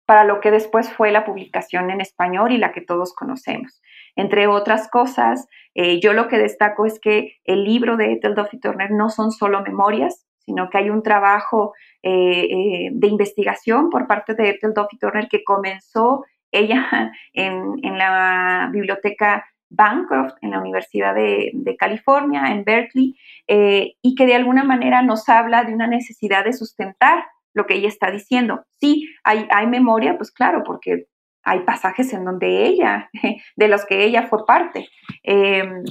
para 0.05 0.23
lo 0.23 0.39
que 0.39 0.51
después 0.51 0.91
fue 0.91 1.11
la 1.11 1.25
publicación 1.25 1.89
en 1.89 2.01
español 2.01 2.51
y 2.51 2.57
la 2.57 2.71
que 2.71 2.81
todos 2.81 3.13
conocemos. 3.13 3.81
Entre 4.15 4.47
otras 4.47 4.89
cosas, 4.89 5.47
eh, 5.73 5.99
yo 6.01 6.13
lo 6.13 6.27
que 6.27 6.37
destaco 6.37 6.85
es 6.85 6.99
que 6.99 7.37
el 7.45 7.63
libro 7.63 7.97
de 7.97 8.13
Ethel 8.13 8.35
Duffy 8.35 8.59
Turner 8.59 8.91
no 8.91 9.09
son 9.09 9.31
solo 9.31 9.61
memorias, 9.61 10.25
sino 10.39 10.69
que 10.69 10.77
hay 10.77 10.89
un 10.89 11.03
trabajo 11.03 11.73
de 12.05 13.07
investigación 13.07 13.89
por 13.89 14.07
parte 14.07 14.33
de 14.33 14.49
Ethel 14.49 14.73
Duffy 14.73 14.97
Turner 14.97 15.29
que 15.29 15.41
comenzó 15.41 16.25
ella 16.53 17.11
en, 17.33 17.97
la 17.97 18.69
biblioteca 18.71 19.45
Bancroft 19.69 20.35
en 20.41 20.51
la 20.51 20.59
Universidad 20.59 21.15
de, 21.15 21.75
California, 21.77 22.51
en 22.51 22.63
Berkeley, 22.63 23.17
eh, 23.47 23.95
y 24.01 24.15
que 24.15 24.25
de 24.25 24.35
alguna 24.35 24.63
manera 24.63 25.01
nos 25.01 25.27
habla 25.27 25.63
de 25.63 25.73
una 25.73 25.87
necesidad 25.87 26.45
de 26.45 26.53
sustentar 26.53 27.25
lo 27.53 27.65
que 27.65 27.75
ella 27.75 27.87
está 27.87 28.11
diciendo. 28.11 28.65
Sí, 28.79 29.09
hay, 29.23 29.67
memoria, 29.67 30.17
pues 30.17 30.31
claro, 30.31 30.63
porque 30.65 31.07
hay 31.43 31.61
pasajes 31.61 32.13
en 32.13 32.25
donde 32.25 32.65
ella, 32.65 33.09
de 33.55 33.67
los 33.67 33.85
que 33.85 34.05
ella 34.05 34.27
fue 34.27 34.45
parte. 34.45 34.89
Em, 35.23 35.83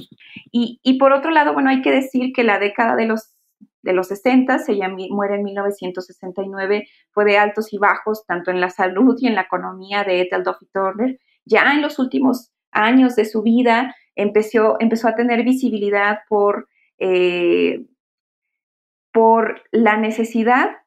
y, 0.51 0.79
y, 0.83 0.97
por 0.97 1.13
otro 1.13 1.31
lado, 1.31 1.53
bueno, 1.53 1.69
hay 1.69 1.81
que 1.81 1.91
decir 1.91 2.33
que 2.33 2.43
la 2.43 2.59
década 2.59 2.95
de 2.95 3.07
los 3.07 3.33
de 3.83 3.93
los 3.93 4.07
60, 4.07 4.59
ella 4.69 4.89
muere 4.89 5.35
en 5.35 5.43
1969, 5.43 6.87
fue 7.11 7.25
de 7.25 7.37
altos 7.37 7.73
y 7.73 7.77
bajos, 7.77 8.25
tanto 8.25 8.49
en 8.49 8.61
la 8.61 8.69
salud 8.69 9.17
y 9.19 9.27
en 9.27 9.35
la 9.35 9.41
economía 9.41 10.03
de 10.05 10.21
Ethel 10.21 10.43
Duffy 10.43 10.67
Turner. 10.73 11.19
Ya 11.45 11.73
en 11.73 11.81
los 11.81 11.99
últimos 11.99 12.51
años 12.71 13.15
de 13.15 13.25
su 13.25 13.41
vida 13.41 13.93
empezó, 14.15 14.77
empezó 14.79 15.09
a 15.09 15.15
tener 15.15 15.43
visibilidad 15.43 16.19
por, 16.29 16.69
eh, 16.97 17.85
por 19.11 19.61
la 19.71 19.97
necesidad 19.97 20.77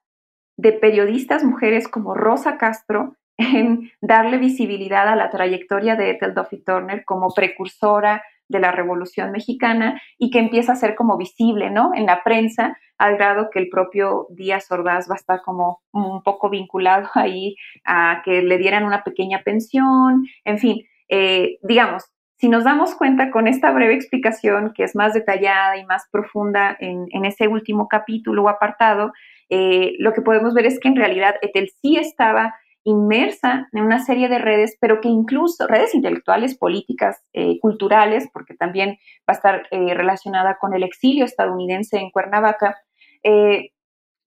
de 0.57 0.73
periodistas 0.73 1.45
mujeres 1.45 1.89
como 1.89 2.15
Rosa 2.15 2.57
Castro 2.59 3.17
en 3.37 3.91
darle 4.01 4.39
visibilidad 4.39 5.09
a 5.09 5.17
la 5.17 5.31
trayectoria 5.31 5.97
de 5.97 6.11
Ethel 6.11 6.35
Duffy 6.35 6.63
Turner 6.63 7.05
como 7.05 7.33
precursora 7.35 8.23
de 8.49 8.61
la 8.61 8.73
Revolución 8.73 9.33
Mexicana 9.33 10.01
y 10.19 10.31
que 10.31 10.39
empieza 10.39 10.73
a 10.73 10.77
ser 10.77 10.95
como 10.95 11.17
visible, 11.17 11.71
¿no? 11.71 11.91
En 11.95 12.07
la 12.07 12.23
prensa, 12.23 12.79
al 12.97 13.17
grado 13.17 13.51
que 13.51 13.59
el 13.59 13.69
propio 13.69 14.29
Díaz 14.31 14.71
Ordaz 14.71 15.11
va 15.11 15.15
a 15.15 15.19
estar 15.19 15.43
como 15.43 15.81
un 15.93 16.23
poco 16.23 16.49
vinculado 16.49 17.09
ahí 17.15 17.57
a 17.85 18.23
que 18.25 18.43
le 18.43 18.59
dieran 18.59 18.85
una 18.85 19.03
pequeña 19.03 19.43
pensión, 19.43 20.25
en 20.45 20.59
fin, 20.59 20.87
eh, 21.09 21.59
digamos, 21.63 22.05
si 22.39 22.49
nos 22.49 22.65
damos 22.65 22.95
cuenta 22.95 23.31
con 23.31 23.49
esta 23.49 23.71
breve 23.71 23.95
explicación 23.95 24.73
que 24.75 24.85
es 24.85 24.95
más 24.95 25.15
detallada 25.15 25.79
y 25.79 25.87
más 25.87 26.07
profunda 26.11 26.77
en, 26.79 27.25
ese 27.25 27.49
último 27.49 27.89
capítulo 27.89 28.45
o 28.45 28.49
apartado, 28.49 29.13
eh, 29.49 29.95
lo 29.99 30.13
que 30.13 30.23
podemos 30.23 30.55
ver 30.55 30.67
es 30.67 30.81
que 30.81 30.89
en 30.89 30.97
realidad 30.97 31.37
Etel 31.43 31.71
sí 31.81 31.97
estaba 31.97 32.55
inmersa 32.85 33.69
en 33.73 33.83
una 33.83 33.99
serie 33.99 34.29
de 34.29 34.39
redes, 34.39 34.77
pero 34.81 35.01
que 35.01 35.09
incluso 35.09 35.67
redes 35.67 35.95
intelectuales, 35.95 36.57
políticas, 36.57 37.21
eh, 37.33 37.59
culturales, 37.61 38.29
porque 38.33 38.55
también 38.55 38.91
va 39.29 39.33
a 39.33 39.33
estar 39.33 39.67
eh, 39.71 39.95
relacionada 39.95 40.57
con 40.61 40.73
el 40.73 40.85
exilio 40.85 41.25
estadounidense 41.25 41.99
en 41.99 42.11
Cuernavaca, 42.11 42.77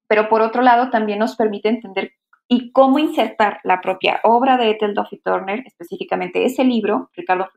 pero 0.10 0.28
por 0.28 0.42
otro 0.42 0.62
lado 0.62 0.90
también 0.90 1.20
nos 1.20 1.38
permite 1.38 1.70
entender 1.70 2.12
y 2.50 2.74
cómo 2.74 3.00
insertar 3.00 3.62
la 3.64 3.80
propia 3.80 4.20
obra 4.24 4.58
de 4.58 4.72
Ethel 4.72 4.94
Duffy 4.94 5.22
Turner, 5.24 5.64
específicamente 5.66 6.44
ese 6.44 6.66
libro, 6.66 7.10
Ricardo 7.16 7.48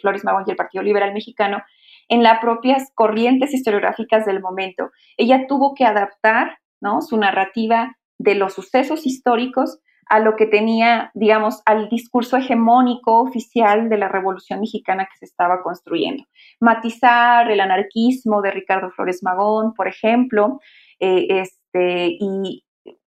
Flores 0.00 0.24
Magón 0.24 0.44
y 0.46 0.52
el 0.52 0.56
Partido 0.56 0.82
Liberal 0.82 1.12
Mexicano, 1.12 1.62
en 2.08 2.22
las 2.22 2.40
propias 2.40 2.90
corrientes 2.94 3.52
historiográficas 3.52 4.24
del 4.24 4.40
momento. 4.40 4.90
Ella 5.18 5.46
tuvo 5.46 5.74
que 5.74 5.84
adaptar 5.84 6.56
¿no? 6.80 7.02
su 7.02 7.16
narrativa 7.16 7.96
de 8.18 8.34
los 8.34 8.54
sucesos 8.54 9.06
históricos 9.06 9.78
a 10.08 10.20
lo 10.20 10.36
que 10.36 10.46
tenía, 10.46 11.10
digamos, 11.14 11.62
al 11.66 11.88
discurso 11.88 12.36
hegemónico 12.36 13.20
oficial 13.20 13.88
de 13.88 13.98
la 13.98 14.08
Revolución 14.08 14.60
Mexicana 14.60 15.08
que 15.10 15.18
se 15.18 15.24
estaba 15.24 15.62
construyendo. 15.62 16.24
Matizar 16.60 17.50
el 17.50 17.60
anarquismo 17.60 18.40
de 18.40 18.52
Ricardo 18.52 18.90
Flores 18.90 19.22
Magón, 19.24 19.74
por 19.74 19.88
ejemplo, 19.88 20.60
eh, 21.00 21.26
este, 21.28 22.16
y 22.20 22.64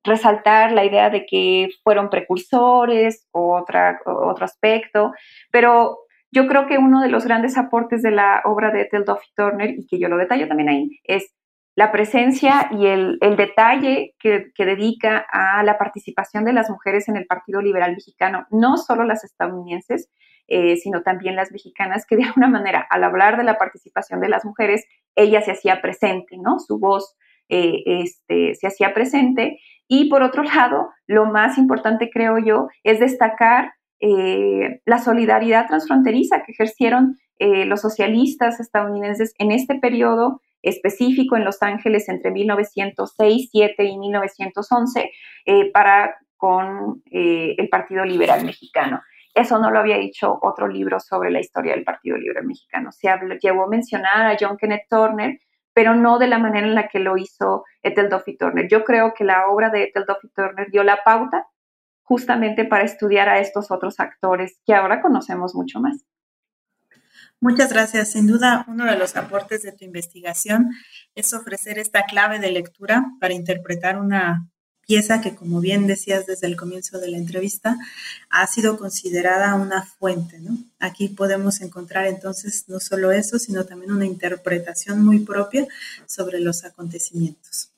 resaltar 0.06 0.72
la 0.72 0.86
idea 0.86 1.10
de 1.10 1.26
que 1.26 1.70
fueron 1.84 2.10
precursores, 2.10 3.28
otra, 3.32 4.00
otro 4.06 4.46
aspecto, 4.46 5.12
pero 5.52 5.98
yo 6.32 6.48
creo 6.48 6.68
que 6.68 6.78
uno 6.78 7.02
de 7.02 7.10
los 7.10 7.26
grandes 7.26 7.58
aportes 7.58 8.02
de 8.04 8.12
la 8.12 8.42
obra 8.46 8.72
de 8.72 8.82
Ethel 8.82 9.06
Duffy 9.06 9.28
Turner, 9.36 9.70
y 9.72 9.88
que 9.88 10.00
yo 10.00 10.08
lo 10.08 10.18
detallo 10.18 10.48
también 10.48 10.70
ahí, 10.70 11.00
es 11.04 11.34
la 11.76 11.92
presencia 11.92 12.70
y 12.72 12.88
el, 12.88 13.20
detalle 13.20 14.16
que, 14.18 14.52
dedica 14.58 15.26
a 15.30 15.62
la 15.64 15.78
participación 15.78 16.46
de 16.46 16.54
las 16.54 16.70
mujeres 16.70 17.10
en 17.10 17.18
el 17.18 17.26
Partido 17.26 17.62
Liberal 17.62 17.92
Mexicano, 17.92 18.48
no 18.50 18.78
solo 18.78 19.04
las 19.04 19.26
estadounidenses, 19.26 20.10
eh, 20.48 20.78
sino 20.78 21.02
también 21.02 21.36
las 21.36 21.52
mexicanas, 21.52 22.06
que 22.06 22.16
de 22.16 22.24
alguna 22.24 22.48
manera, 22.48 22.88
al 22.90 23.04
hablar 23.04 23.36
de 23.36 23.44
la 23.44 23.58
participación 23.58 24.22
de 24.22 24.30
las 24.30 24.46
mujeres, 24.46 24.86
ella 25.16 25.42
se 25.42 25.52
hacía 25.52 25.82
presente, 25.82 26.38
¿no? 26.38 26.60
Su 26.60 26.80
voz 26.80 27.16
eh, 27.50 27.84
este, 27.86 28.56
se 28.56 28.68
hacía 28.68 28.94
presente. 28.94 29.60
Y 29.88 30.10
por 30.10 30.24
otro 30.24 30.44
lado, 30.44 30.90
lo 31.08 31.26
más 31.26 31.58
importante, 31.58 32.10
creo 32.10 32.38
yo, 32.40 32.70
es 32.84 33.02
destacar 33.02 33.74
eh, 34.00 34.80
la 34.86 35.00
solidaridad 35.00 35.68
transfronteriza 35.68 36.44
que 36.44 36.54
ejercieron 36.54 37.18
los 37.38 37.82
socialistas 37.82 38.62
estadounidenses 38.62 39.34
en 39.40 39.52
este 39.52 39.76
periodo 39.78 40.40
específico 40.66 41.38
en 41.38 41.46
Los 41.46 41.62
Ángeles 41.62 42.10
entre 42.10 42.32
1906, 42.32 43.50
7 43.52 43.84
y 43.84 43.98
1911 43.98 45.12
eh, 45.46 45.72
para 45.72 46.18
con 46.36 47.02
eh, 47.12 47.56
el 47.58 47.70
Partido 47.70 48.04
Liberal 48.04 48.44
Mexicano. 48.44 49.02
Eso 49.34 49.60
no 49.60 49.70
lo 49.70 49.80
había 49.80 49.98
dicho 49.98 50.38
otro 50.42 50.68
libro 50.68 51.00
sobre 51.00 51.30
la 51.30 51.40
historia 51.40 51.74
del 51.74 51.84
Partido 51.84 52.18
Liberal 52.18 52.46
Mexicano. 52.46 52.92
Se 52.92 53.10
habló, 53.10 53.36
llevó 53.36 53.66
a 53.66 53.70
mencionar 53.70 54.28
a 54.28 54.38
John 54.40 54.58
Kenneth 54.58 54.88
Turner, 54.90 55.40
pero 55.74 55.94
no 55.94 56.20
de 56.20 56.28
la 56.28 56.40
manera 56.40 56.68
en 56.68 56.76
la 56.76 56.88
que 56.88 57.00
lo 57.00 57.18
hizo 57.18 57.64
Ethel 57.84 58.10
Duffy 58.10 58.38
Turner. 58.38 58.68
Yo 58.68 58.84
creo 58.84 59.14
que 59.14 59.24
la 59.24 59.48
obra 59.48 59.70
de 59.70 59.84
Ethel 59.84 60.06
Duffy 60.08 60.30
Turner 60.34 60.72
dio 60.72 60.84
la 60.84 61.00
pauta 61.04 61.48
justamente 62.04 62.66
para 62.66 62.86
estudiar 62.86 63.28
a 63.28 63.40
estos 63.40 63.72
otros 63.72 64.00
actores 64.00 64.62
que 64.66 64.74
ahora 64.74 65.02
conocemos 65.02 65.54
mucho 65.56 65.80
más. 65.80 66.06
Muchas 67.48 67.70
gracias. 67.70 68.10
Sin 68.10 68.26
duda, 68.26 68.66
uno 68.68 68.86
de 68.86 68.98
los 68.98 69.16
aportes 69.16 69.62
de 69.62 69.72
tu 69.72 69.86
investigación 69.86 70.72
es 71.14 71.32
ofrecer 71.32 71.78
esta 71.78 72.06
clave 72.06 72.40
de 72.40 72.52
lectura 72.52 73.06
para 73.20 73.36
interpretar 73.36 74.00
una 74.00 74.50
pieza 74.88 75.22
que, 75.22 75.36
como 75.36 75.62
bien 75.62 75.86
decías 75.86 76.26
desde 76.26 76.48
el 76.48 76.56
comienzo 76.56 77.00
de 77.00 77.08
la 77.08 77.20
entrevista, 77.20 77.78
ha 78.32 78.48
sido 78.48 78.80
considerada 78.80 79.54
una 79.54 79.84
fuente. 79.84 80.40
Aquí 80.80 81.08
podemos 81.08 81.62
encontrar 81.62 82.08
entonces 82.08 82.66
no 82.68 82.80
solo 82.80 83.12
eso, 83.12 83.38
sino 83.38 83.64
también 83.64 83.92
una 83.92 84.08
interpretación 84.08 85.06
muy 85.06 85.20
propia 85.20 85.68
sobre 86.08 86.40
los 86.40 86.66
acontecimientos. 86.66 87.70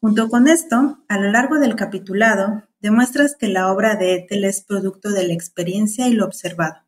Junto 0.00 0.28
con 0.28 0.46
esto, 0.46 1.00
a 1.08 1.18
lo 1.18 1.28
largo 1.32 1.58
del 1.58 1.74
capitulado, 1.74 2.62
demuestras 2.78 3.34
que 3.34 3.48
la 3.48 3.72
obra 3.72 3.96
de 3.96 4.14
Ethel 4.14 4.44
es 4.44 4.60
producto 4.60 5.10
de 5.10 5.26
la 5.26 5.34
experiencia 5.34 6.06
y 6.06 6.12
lo 6.12 6.24
observado, 6.24 6.84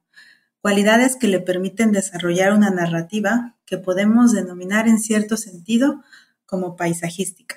cualidades 0.62 1.16
que 1.16 1.26
le 1.26 1.40
permiten 1.40 1.92
desarrollar 1.92 2.52
una 2.54 2.70
narrativa 2.70 3.56
que 3.66 3.78
podemos 3.78 4.32
denominar 4.32 4.88
en 4.88 5.00
cierto 5.00 5.36
sentido 5.36 6.02
como 6.46 6.76
paisajística. 6.76 7.56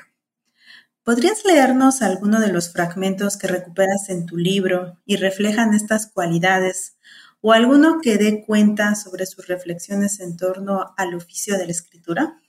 ¿Podrías 1.03 1.45
leernos 1.45 2.01
alguno 2.01 2.39
de 2.39 2.51
los 2.51 2.73
fragmentos 2.73 3.37
que 3.37 3.47
recuperas 3.47 4.09
en 4.09 4.25
tu 4.25 4.37
libro 4.37 4.97
y 5.05 5.17
reflejan 5.17 5.75
estas 5.75 6.11
cualidades 6.11 6.97
o 7.41 7.53
alguno 7.53 7.99
que 8.01 8.17
dé 8.17 8.43
cuenta 8.43 8.95
sobre 8.95 9.27
sus 9.27 9.47
reflexiones 9.47 10.19
en 10.19 10.35
torno 10.35 10.95
al 10.97 11.13
oficio 11.13 11.59
de 11.59 11.65
la 11.65 11.71
escritura? 11.71 12.39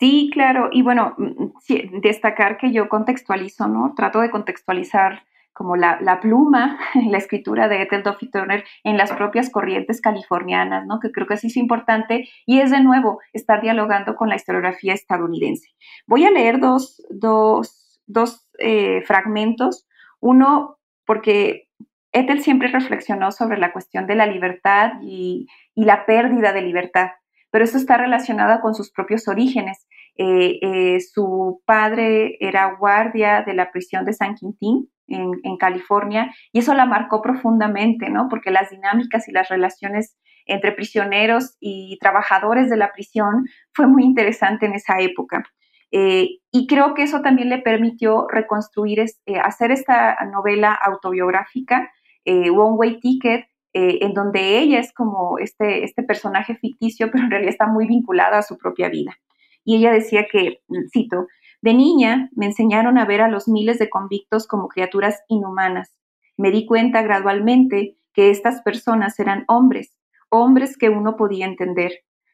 Sí, 0.00 0.30
claro. 0.32 0.68
Y 0.72 0.82
bueno, 0.82 1.14
mm, 1.16 2.00
destacar 2.02 2.58
que 2.58 2.72
yo 2.72 2.88
contextualizo, 2.88 3.68
¿no? 3.68 3.94
Trato 3.96 4.20
de 4.20 4.32
contextualizar 4.32 5.22
como 5.52 5.76
la, 5.76 6.18
pluma, 6.20 6.78
la 7.10 7.18
escritura 7.18 7.68
de 7.68 7.82
Ethel 7.82 8.02
Duffy 8.02 8.30
Turner 8.30 8.64
en 8.84 8.96
las 8.96 9.12
propias 9.12 9.50
corrientes 9.50 10.00
californianas, 10.00 10.86
¿no? 10.86 11.00
Que 11.00 11.12
creo 11.12 11.26
que 11.26 11.36
sí 11.36 11.48
es 11.48 11.56
importante 11.56 12.28
y 12.46 12.60
es 12.60 12.70
de 12.70 12.80
nuevo 12.80 13.20
estar 13.32 13.60
dialogando 13.60 14.16
con 14.16 14.28
la 14.28 14.36
historiografía 14.36 14.94
estadounidense. 14.94 15.68
Voy 16.06 16.24
a 16.24 16.30
leer 16.30 16.60
dos, 16.60 17.02
dos 17.10 17.82
dos 18.06 18.48
eh, 18.58 19.02
fragmentos. 19.02 19.86
Uno, 20.20 20.78
porque 21.04 21.68
Ethel 22.12 22.42
siempre 22.42 22.68
reflexionó 22.68 23.32
sobre 23.32 23.58
la 23.58 23.72
cuestión 23.72 24.06
de 24.06 24.14
la 24.14 24.26
libertad 24.26 24.92
y, 25.02 25.46
la 25.74 26.04
pérdida 26.04 26.52
de 26.52 26.60
libertad, 26.60 27.08
pero 27.50 27.64
eso 27.64 27.78
está 27.78 27.96
relacionado 27.96 28.60
con 28.60 28.74
sus 28.74 28.90
propios 28.90 29.26
orígenes. 29.26 29.86
Eh, 30.16 30.58
eh, 30.60 31.00
su 31.00 31.62
padre 31.64 32.36
era 32.40 32.76
guardia 32.78 33.42
de 33.42 33.54
la 33.54 33.72
prisión 33.72 34.04
de 34.04 34.12
San 34.12 34.34
Quintín 34.34 34.90
en, 35.14 35.56
California 35.58 36.34
y 36.52 36.60
eso 36.60 36.74
la 36.74 36.86
marcó 36.86 37.22
profundamente, 37.22 38.10
¿no? 38.10 38.28
Porque 38.28 38.50
las 38.50 38.70
dinámicas 38.70 39.28
y 39.28 39.32
las 39.32 39.48
relaciones 39.48 40.16
entre 40.46 40.72
prisioneros 40.72 41.56
y 41.60 41.98
trabajadores 42.00 42.68
de 42.68 42.76
la 42.76 42.92
prisión 42.92 43.46
fue 43.72 43.86
muy 43.86 44.04
interesante 44.04 44.66
en 44.66 44.74
esa 44.74 44.98
época. 44.98 45.44
Eh, 45.92 46.38
y 46.50 46.66
creo 46.66 46.94
que 46.94 47.02
eso 47.02 47.20
también 47.20 47.50
le 47.50 47.58
permitió 47.58 48.26
reconstruir, 48.28 49.00
eh, 49.00 49.38
hacer 49.38 49.70
esta 49.70 50.16
novela 50.32 50.72
autobiográfica, 50.72 51.90
eh, 52.24 52.50
One 52.50 52.76
Way 52.76 53.00
Ticket, 53.00 53.46
en 53.74 54.12
donde 54.12 54.58
ella 54.58 54.80
es 54.80 54.92
como 54.92 55.38
este, 55.38 55.82
este 55.82 56.02
personaje 56.02 56.56
ficticio, 56.56 57.08
pero 57.12 57.24
en 57.24 57.30
realidad 57.30 57.52
está 57.52 57.66
muy 57.66 57.86
vinculada 57.86 58.38
a 58.38 58.42
su 58.42 58.58
propia 58.58 58.88
vida. 58.88 59.16
Y 59.64 59.76
ella 59.76 59.92
decía 59.92 60.26
que, 60.30 60.60
cito, 60.92 61.26
de 61.62 61.74
niña 61.74 62.28
me 62.36 62.46
enseñaron 62.46 62.98
a 62.98 63.06
ver 63.06 63.22
a 63.22 63.28
los 63.28 63.48
miles 63.48 63.78
de 63.78 63.88
convictos 63.88 64.46
como 64.46 64.68
criaturas 64.68 65.22
inhumanas. 65.28 65.96
Me 66.36 66.50
di 66.50 66.66
cuenta 66.66 67.02
gradualmente 67.02 67.96
que 68.12 68.30
estas 68.30 68.60
personas 68.62 69.18
eran 69.18 69.44
hombres, 69.48 69.96
hombres 70.28 70.76
que 70.76 70.90
uno 70.90 71.16
podía 71.16 71.46
entender, 71.46 71.92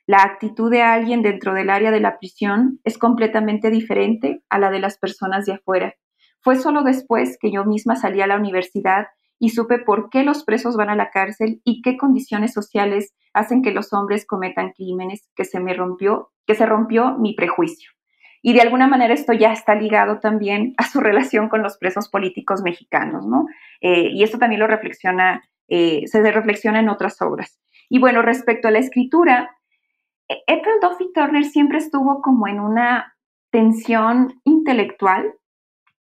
la 0.09 0.23
actitud 0.23 0.71
de 0.71 0.81
alguien 0.81 1.21
dentro 1.21 1.53
del 1.53 1.69
área 1.69 1.91
de 1.91 2.01
la 2.01 2.19
prisión 2.19 2.81
es 2.83 2.97
completamente 2.97 3.69
diferente 3.69 4.43
a 4.49 4.59
la 4.59 4.71
de 4.71 4.79
las 4.79 4.97
personas 4.97 5.45
de 5.45 5.53
afuera. 5.53 5.97
Fue 6.41 6.57
solo 6.57 6.83
después 6.83 7.37
que 7.39 7.53
yo 7.53 7.67
misma 7.67 7.95
salí 7.95 8.23
a 8.23 8.27
la 8.27 8.39
universidad 8.39 9.09
y 9.39 9.51
supe 9.51 9.79
por 9.79 10.09
qué 10.09 10.23
los 10.23 10.45
presos 10.45 10.79
van 10.79 10.89
a 10.89 10.97
la 10.97 11.11
cárcel 11.11 11.61
y 11.63 11.83
qué 11.83 11.99
condiciones 11.99 12.55
sociales 12.55 13.15
hacen 13.35 13.61
que 13.61 13.71
los 13.71 13.93
hombres 13.93 14.25
cometan 14.25 14.73
crímenes 14.73 15.29
que 15.37 15.45
se 15.45 15.61
me 15.61 15.75
rompió, 15.75 16.31
que 16.47 16.55
se 16.55 16.65
rompió 16.65 17.19
mi 17.19 17.35
prejuicio. 17.35 17.91
Y 18.43 18.53
de 18.53 18.61
alguna 18.61 18.87
manera 18.87 19.15
esto 19.15 19.33
ya 19.33 19.53
está 19.53 19.75
ligado 19.75 20.21
también 20.21 20.75
a 20.77 20.85
su 20.85 21.01
relación 21.01 21.49
con 21.49 21.63
los 21.63 21.79
presos 21.79 22.09
políticos 22.09 22.63
mexicanos, 22.63 23.27
¿no? 23.27 23.47
Eh, 23.81 24.11
y 24.13 24.23
esto 24.23 24.39
también 24.39 24.61
lo 24.61 24.67
reflexiona, 24.67 25.43
eh, 25.69 26.07
se 26.07 26.23
reflexiona 26.31 26.81
en 26.81 26.89
otras 26.89 27.21
obras. 27.21 27.61
Y 27.89 27.99
bueno, 27.99 28.23
respecto 28.23 28.69
a 28.69 28.71
la 28.71 28.79
escritura, 28.79 29.57
Ethel 30.29 30.75
Duffy 30.83 31.11
Turner 31.15 31.45
siempre 31.45 31.79
estuvo 31.79 32.21
como 32.21 32.47
en 32.49 32.61
una 32.61 33.17
tensión 33.51 34.41
intelectual 34.45 35.35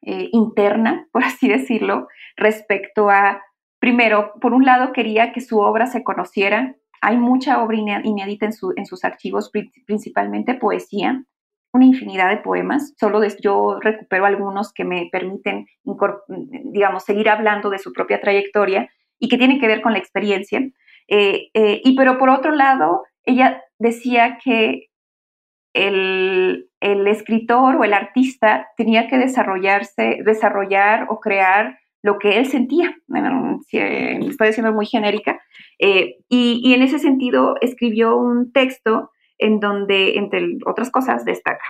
eh, 0.03 0.29
interna, 0.33 1.09
por 1.13 1.25
así 1.25 1.49
decirlo, 1.49 2.09
respecto 2.37 3.11
a, 3.11 3.43
primero, 3.79 4.33
por 4.41 4.55
un 4.55 4.65
lado 4.65 4.93
quería 4.93 5.33
que 5.33 5.41
su 5.41 5.59
obra 5.61 5.87
se 5.87 6.03
conociera, 6.03 6.75
hay 7.01 7.19
mucha 7.19 7.63
obra 7.63 7.77
inédita 7.77 8.47
en, 8.47 8.53
en 8.77 8.87
sus 8.87 9.05
archivos, 9.05 9.51
principalmente 9.87 10.55
poesía, 10.55 11.23
una 11.75 11.87
infinidad 11.87 12.31
de 12.31 12.37
poemas, 12.37 12.95
solo 12.99 13.21
yo 13.43 13.79
recupero 13.81 14.25
algunos 14.25 14.73
que 14.73 14.85
me 14.85 15.09
permiten, 15.11 15.67
digamos, 16.67 17.03
seguir 17.03 17.29
hablando 17.29 17.69
de 17.69 17.81
su 17.81 17.93
propia 17.93 18.21
trayectoria 18.21 18.89
y 19.19 19.29
que 19.29 19.39
tienen 19.39 19.59
que 19.59 19.67
ver 19.67 19.83
con 19.83 19.93
la 19.93 19.99
experiencia. 19.99 20.61
Eh, 21.09 21.49
eh, 21.53 21.81
y 21.85 21.97
pero 21.97 22.17
por 22.17 22.31
otro 22.31 22.53
lado, 22.53 23.03
ella 23.25 23.61
decía 23.81 24.39
que 24.43 24.89
el, 25.75 26.69
escritor 26.81 27.75
o 27.77 27.85
el 27.85 27.93
artista 27.93 28.69
tenía 28.77 29.09
que 29.09 29.19
desarrollarse, 29.19 30.21
desarrollar 30.25 31.07
o 31.11 31.19
crear 31.19 31.79
lo 32.03 32.19
que 32.19 32.39
él 32.39 32.47
sentía. 32.47 32.97
estoy 33.69 34.47
diciendo 34.47 34.73
muy 34.73 34.87
genérica. 34.87 35.41
Eh, 35.81 36.19
y, 36.29 36.73
en 36.73 36.83
ese 36.83 37.01
sentido 37.01 37.57
escribió 37.61 38.17
un 38.17 38.53
texto 38.53 39.11
en 39.39 39.61
donde, 39.61 40.17
entre 40.17 40.59
otras 40.67 40.91
cosas, 40.91 41.25
destaca. 41.25 41.65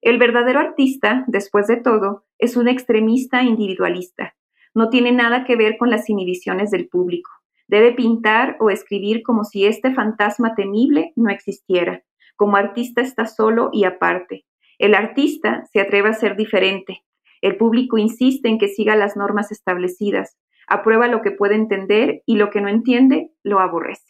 El 0.00 0.18
verdadero 0.18 0.60
artista, 0.60 1.24
después 1.28 1.66
de 1.66 1.76
todo, 1.76 2.24
es 2.38 2.56
un 2.56 2.68
extremista 2.68 3.42
individualista. 3.42 4.34
No 4.74 4.90
tiene 4.90 5.12
nada 5.12 5.44
que 5.44 5.56
ver 5.56 5.78
con 5.78 5.88
las 5.88 6.10
inhibiciones 6.10 6.70
del 6.70 6.88
público. 6.88 7.30
Debe 7.68 7.92
pintar 7.92 8.56
o 8.60 8.70
escribir 8.70 9.22
como 9.22 9.44
si 9.44 9.64
este 9.64 9.94
fantasma 9.94 10.54
temible 10.54 11.12
no 11.16 11.30
existiera. 11.30 12.02
Como 12.36 12.56
artista 12.56 13.00
está 13.00 13.26
solo 13.26 13.70
y 13.72 13.84
aparte. 13.84 14.44
El 14.78 14.94
artista 14.94 15.64
se 15.72 15.80
atreve 15.80 16.10
a 16.10 16.14
ser 16.14 16.36
diferente. 16.36 17.04
El 17.40 17.56
público 17.56 17.96
insiste 17.96 18.48
en 18.48 18.58
que 18.58 18.68
siga 18.68 18.96
las 18.96 19.16
normas 19.16 19.52
establecidas. 19.52 20.36
Aprueba 20.66 21.08
lo 21.08 21.22
que 21.22 21.30
puede 21.30 21.54
entender 21.54 22.22
y 22.26 22.36
lo 22.36 22.50
que 22.50 22.60
no 22.60 22.68
entiende 22.68 23.30
lo 23.42 23.60
aborrece. 23.60 24.04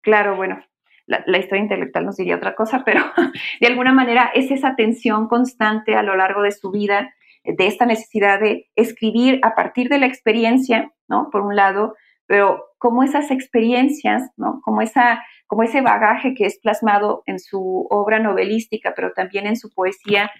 Claro, 0.00 0.36
bueno, 0.36 0.60
la, 1.08 1.38
historia 1.38 1.62
intelectual 1.62 2.04
nos 2.04 2.16
diría 2.16 2.36
otra 2.36 2.54
cosa, 2.54 2.82
pero 2.84 3.02
de 3.60 3.66
alguna 3.66 3.92
manera 3.92 4.30
es 4.34 4.50
esa 4.50 4.76
tensión 4.76 5.26
constante 5.26 5.94
a 5.96 6.02
lo 6.02 6.16
largo 6.16 6.42
de 6.42 6.52
su 6.52 6.70
vida, 6.70 7.12
de 7.44 7.66
esta 7.66 7.86
necesidad 7.86 8.40
de 8.40 8.68
escribir 8.76 9.40
a 9.42 9.54
partir 9.54 9.88
de 9.88 9.98
la 9.98 10.06
experiencia, 10.06 10.92
¿no? 11.08 11.30
Por 11.30 11.40
un 11.40 11.56
lado, 11.56 11.94
pero 12.26 12.66
como 12.76 13.02
esas 13.02 13.30
experiencias, 13.30 14.30
¿no? 14.36 14.60
Como, 14.62 14.82
esa, 14.82 15.24
como 15.46 15.62
ese 15.62 15.80
bagaje 15.80 16.34
que 16.34 16.44
es 16.44 16.58
plasmado 16.58 17.22
en 17.26 17.38
su 17.38 17.86
obra 17.88 18.18
novelística, 18.18 18.92
pero 18.94 19.12
también 19.12 19.46
en 19.46 19.56
su 19.56 19.70
poesía, 19.70 20.30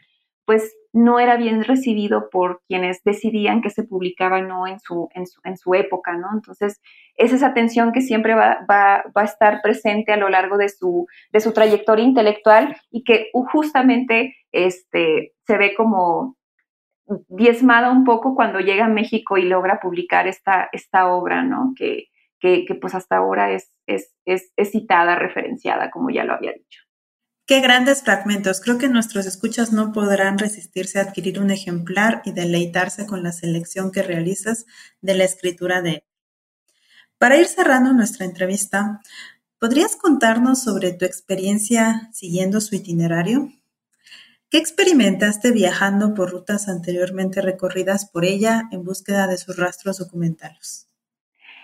pues 0.49 0.74
no 0.94 1.20
era 1.20 1.36
bien 1.36 1.62
recibido 1.62 2.30
por 2.30 2.62
quienes 2.66 3.05
decidían 3.05 3.61
que 3.61 3.68
se 3.68 3.84
publicaba 3.84 4.40
no 4.40 4.66
en 4.66 4.80
su, 4.80 5.11
en 5.14 5.26
su, 5.26 5.42
en 5.44 5.59
su 5.59 5.74
época, 5.74 6.16
¿no? 6.16 6.28
Entonces, 6.32 6.80
es 7.16 7.34
esa 7.34 7.53
tensión 7.53 7.92
que 7.92 8.01
siempre 8.01 8.34
va, 8.34 8.64
va, 8.68 9.05
va, 9.14 9.20
a 9.20 9.24
estar 9.26 9.61
presente 9.61 10.11
a 10.11 10.16
lo 10.16 10.30
largo 10.30 10.57
de 10.57 10.70
su, 10.70 11.07
de 11.32 11.40
su 11.40 11.53
trayectoria 11.53 12.03
intelectual 12.03 12.74
y 12.90 13.05
que 13.05 13.28
justamente 13.53 14.36
este, 14.51 15.34
se 15.46 15.59
ve 15.59 15.74
como 15.76 16.38
diezmada 17.28 17.90
un 17.92 18.05
poco 18.05 18.34
cuando 18.34 18.61
llega 18.61 18.86
a 18.86 18.88
México 18.88 19.36
y 19.36 19.42
logra 19.42 19.80
publicar 19.80 20.26
esta, 20.26 20.70
esta 20.72 21.09
obra, 21.09 21.42
¿no? 21.42 21.74
Que, 21.76 22.07
que, 22.40 22.64
pues 22.80 22.94
hasta 22.94 23.18
ahora 23.18 23.53
es, 23.53 23.70
es, 23.84 24.14
es 24.24 24.70
citada, 24.70 25.14
referenciada, 25.14 25.90
como 25.90 26.09
ya 26.09 26.24
lo 26.24 26.32
había 26.32 26.55
dicho. 26.55 26.88
Qué 27.49 27.62
grandes 27.62 28.03
fragmentos. 28.03 28.61
Creo 28.61 28.76
que 28.76 28.90
nuestros 28.90 29.24
escuchas 29.24 29.72
no 29.72 29.90
podrán 29.90 30.36
resistirse 30.36 30.99
a 30.99 31.05
adquirir 31.05 31.40
un 31.40 31.51
ejemplar 31.51 32.20
y 32.26 32.32
deleitarse 32.32 33.07
con 33.07 33.22
la 33.22 33.32
selección 33.32 33.90
que 33.90 34.03
realizas 34.03 34.66
de 35.01 35.14
la 35.14 35.24
escritura 35.24 35.80
de 35.80 35.90
él. 35.90 36.03
Para 37.16 37.38
ir 37.38 37.46
cerrando 37.46 37.94
nuestra 37.94 38.26
entrevista, 38.26 39.01
¿podrías 39.59 39.96
contarnos 39.96 40.62
sobre 40.62 40.92
tu 40.92 41.07
experiencia 41.07 42.11
siguiendo 42.12 42.61
su 42.61 42.74
itinerario? 42.74 43.51
¿Qué 44.51 44.59
experimentaste 44.59 45.51
viajando 45.51 46.12
por 46.12 46.30
rutas 46.30 46.68
anteriormente 46.68 47.40
recorridas 47.40 48.05
por 48.05 48.26
ella 48.26 48.68
en 48.72 48.84
búsqueda 48.84 49.26
de 49.26 49.38
sus 49.38 49.57
rastros 49.57 49.96
documentales? 49.96 50.90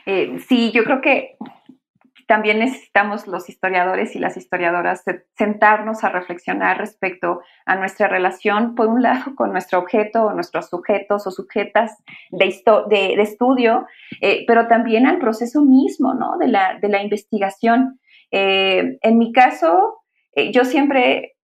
Eh, 0.07 0.39
sí, 0.49 0.72
yo 0.72 0.82
creo 0.85 1.03
que 1.03 1.37
también 2.27 2.59
necesitamos 2.59 3.27
los 3.27 3.49
historiadores 3.49 4.14
y 4.14 4.18
las 4.18 4.37
historiadoras 4.37 5.05
sentarnos 5.37 6.05
a 6.05 6.09
reflexionar 6.09 6.79
respecto 6.79 7.41
a 7.66 7.77
nuestra 7.77 8.09
relación, 8.09 8.75
por 8.75 8.89
un 8.89 9.03
lado, 9.03 9.35
con 9.37 9.53
nuestro 9.53 9.79
objeto 9.79 10.25
o 10.25 10.33
nuestros 10.33 10.68
sujetos 10.68 11.27
o 11.27 11.31
sujetas 11.31 11.97
de, 12.31 12.55
de, 12.89 13.22
estudio, 13.22 13.87
eh, 14.20 14.45
pero 14.47 14.66
también 14.66 15.07
al 15.07 15.18
proceso 15.18 15.62
mismo 15.62 16.14
¿no? 16.14 16.39
de, 16.39 16.49
la, 16.49 16.79
de 16.81 16.89
la 16.89 17.03
investigación. 17.03 18.01
Eh, 18.31 18.99
en 19.01 19.18
mi 19.18 19.33
caso, 19.33 20.03
eh, 20.35 20.53
yo 20.53 20.64
siempre 20.64 21.37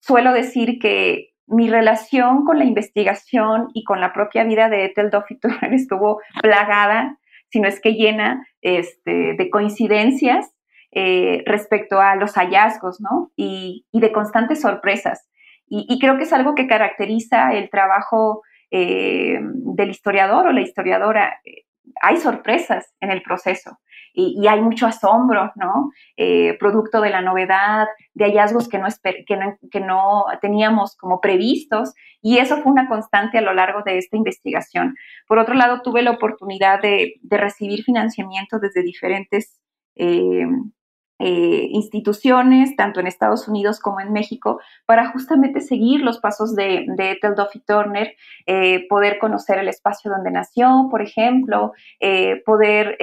suelo 0.00 0.32
decir 0.32 0.78
que 0.78 1.32
mi 1.46 1.68
relación 1.68 2.44
con 2.44 2.58
la 2.58 2.64
investigación 2.64 3.68
y 3.74 3.84
con 3.84 4.00
la 4.00 4.12
propia 4.12 4.44
vida 4.44 4.68
de 4.68 4.86
Ethel 4.86 5.10
Duffy 5.10 5.38
estuvo 5.72 6.20
plagada 6.40 7.18
sino 7.52 7.68
es 7.68 7.80
que 7.80 7.94
llena 7.94 8.46
este, 8.62 9.34
de 9.34 9.50
coincidencias 9.50 10.50
eh, 10.90 11.42
respecto 11.46 12.00
a 12.00 12.16
los 12.16 12.34
hallazgos, 12.34 13.00
¿no? 13.00 13.30
Y, 13.36 13.84
de 13.92 14.12
constantes 14.12 14.60
sorpresas. 14.60 15.28
Y, 15.68 15.98
creo 16.00 16.18
que 16.18 16.24
es 16.24 16.32
algo 16.32 16.54
que 16.54 16.66
caracteriza 16.66 17.54
el 17.54 17.70
trabajo 17.70 18.42
eh, 18.70 19.38
del 19.40 19.90
historiador 19.90 20.46
o 20.46 20.52
la 20.52 20.60
historiadora. 20.60 21.40
Hay 22.02 22.16
sorpresas 22.18 22.92
en 23.00 23.10
el 23.10 23.22
proceso 23.22 23.78
y, 24.12 24.46
hay 24.46 24.60
mucho 24.60 24.86
asombro, 24.86 25.52
¿no? 25.54 25.90
Eh, 26.16 26.56
producto 26.58 27.00
de 27.00 27.10
la 27.10 27.22
novedad, 27.22 27.86
de 28.12 28.24
hallazgos 28.26 28.68
que 28.68 28.78
no, 28.78 28.88
que, 29.70 29.80
no, 29.80 30.24
teníamos 30.40 30.96
como 30.96 31.20
previstos, 31.20 31.94
y 32.20 32.38
eso 32.38 32.58
fue 32.58 32.72
una 32.72 32.88
constante 32.88 33.38
a 33.38 33.42
lo 33.42 33.54
largo 33.54 33.82
de 33.82 33.98
esta 33.98 34.16
investigación. 34.16 34.96
Por 35.26 35.38
otro 35.38 35.54
lado, 35.54 35.80
tuve 35.82 36.02
la 36.02 36.10
oportunidad 36.10 36.82
de, 36.82 37.14
recibir 37.30 37.84
financiamiento 37.84 38.58
desde 38.58 38.82
diferentes 38.82 39.58
eh, 39.94 40.46
eh, 41.24 41.68
instituciones, 41.70 42.74
tanto 42.74 42.98
en 42.98 43.06
Estados 43.06 43.46
Unidos 43.46 43.78
como 43.78 44.00
en 44.00 44.12
México, 44.12 44.60
para 44.86 45.06
justamente 45.12 45.60
seguir 45.60 46.00
los 46.00 46.18
pasos 46.18 46.56
de, 46.56 46.84
de 46.96 47.12
Ethel 47.12 47.36
Duffy 47.36 47.60
Turner, 47.60 48.16
eh, 48.46 48.88
poder 48.88 49.20
conocer 49.20 49.58
el 49.58 49.68
espacio 49.68 50.10
donde 50.10 50.32
nació, 50.32 50.88
por 50.90 51.00
ejemplo, 51.00 51.74
eh, 52.00 52.42
poder 52.44 52.98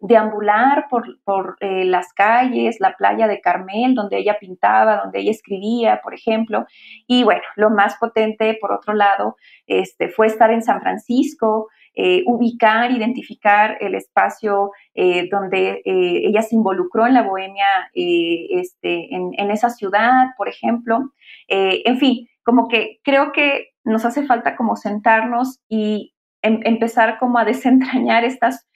deambular 0.00 0.86
por, 0.88 1.20
por 1.24 1.56
las 1.60 2.12
calles, 2.12 2.76
la 2.78 2.94
playa 2.96 3.26
de 3.26 3.40
Carmel, 3.40 3.96
donde 3.96 4.18
ella 4.18 4.38
pintaba, 4.38 4.98
donde 5.02 5.18
ella 5.18 5.32
escribía, 5.32 6.00
por 6.04 6.14
ejemplo. 6.14 6.66
Y 7.08 7.24
bueno, 7.24 7.42
lo 7.56 7.70
más 7.70 7.96
potente, 7.96 8.56
por 8.60 8.70
otro 8.70 8.94
lado, 8.94 9.36
este, 9.66 10.08
fue 10.08 10.28
estar 10.28 10.52
en 10.52 10.62
San 10.62 10.80
Francisco, 10.80 11.68
eh, 11.98 12.24
ubicar, 12.26 12.90
identificar 12.92 13.78
el 13.80 13.94
espacio 13.94 14.70
eh, 14.92 15.30
donde 15.30 15.80
eh, 15.82 16.26
ella 16.26 16.42
se 16.42 16.54
involucró 16.54 17.06
en 17.06 17.14
la 17.14 17.22
bohemia 17.22 17.64
este, 17.94 19.14
en, 19.14 19.50
esa 19.50 19.70
ciudad, 19.70 20.26
por 20.36 20.46
ejemplo. 20.46 21.14
en 21.48 21.98
fin, 21.98 22.28
como 22.42 22.68
que 22.68 23.00
creo 23.02 23.32
que 23.32 23.68
nos 23.82 24.04
hace 24.04 24.26
falta 24.26 24.56
como 24.56 24.76
sentarnos 24.76 25.60
y 25.70 26.14
em, 26.42 26.60
empezar 26.64 27.18
como 27.18 27.38
a 27.38 27.46
desentrañar 27.46 28.24
estas 28.24 28.66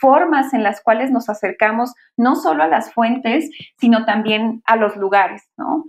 formas 0.00 0.52
en 0.52 0.64
las 0.64 0.80
cuales 0.82 1.12
nos 1.12 1.28
acercamos 1.28 1.92
no 2.16 2.34
solo 2.34 2.64
a 2.64 2.68
las 2.68 2.92
fuentes, 2.92 3.50
sino 3.78 4.04
también 4.04 4.62
a 4.64 4.74
los 4.74 4.96
lugares, 4.96 5.48
¿no? 5.56 5.84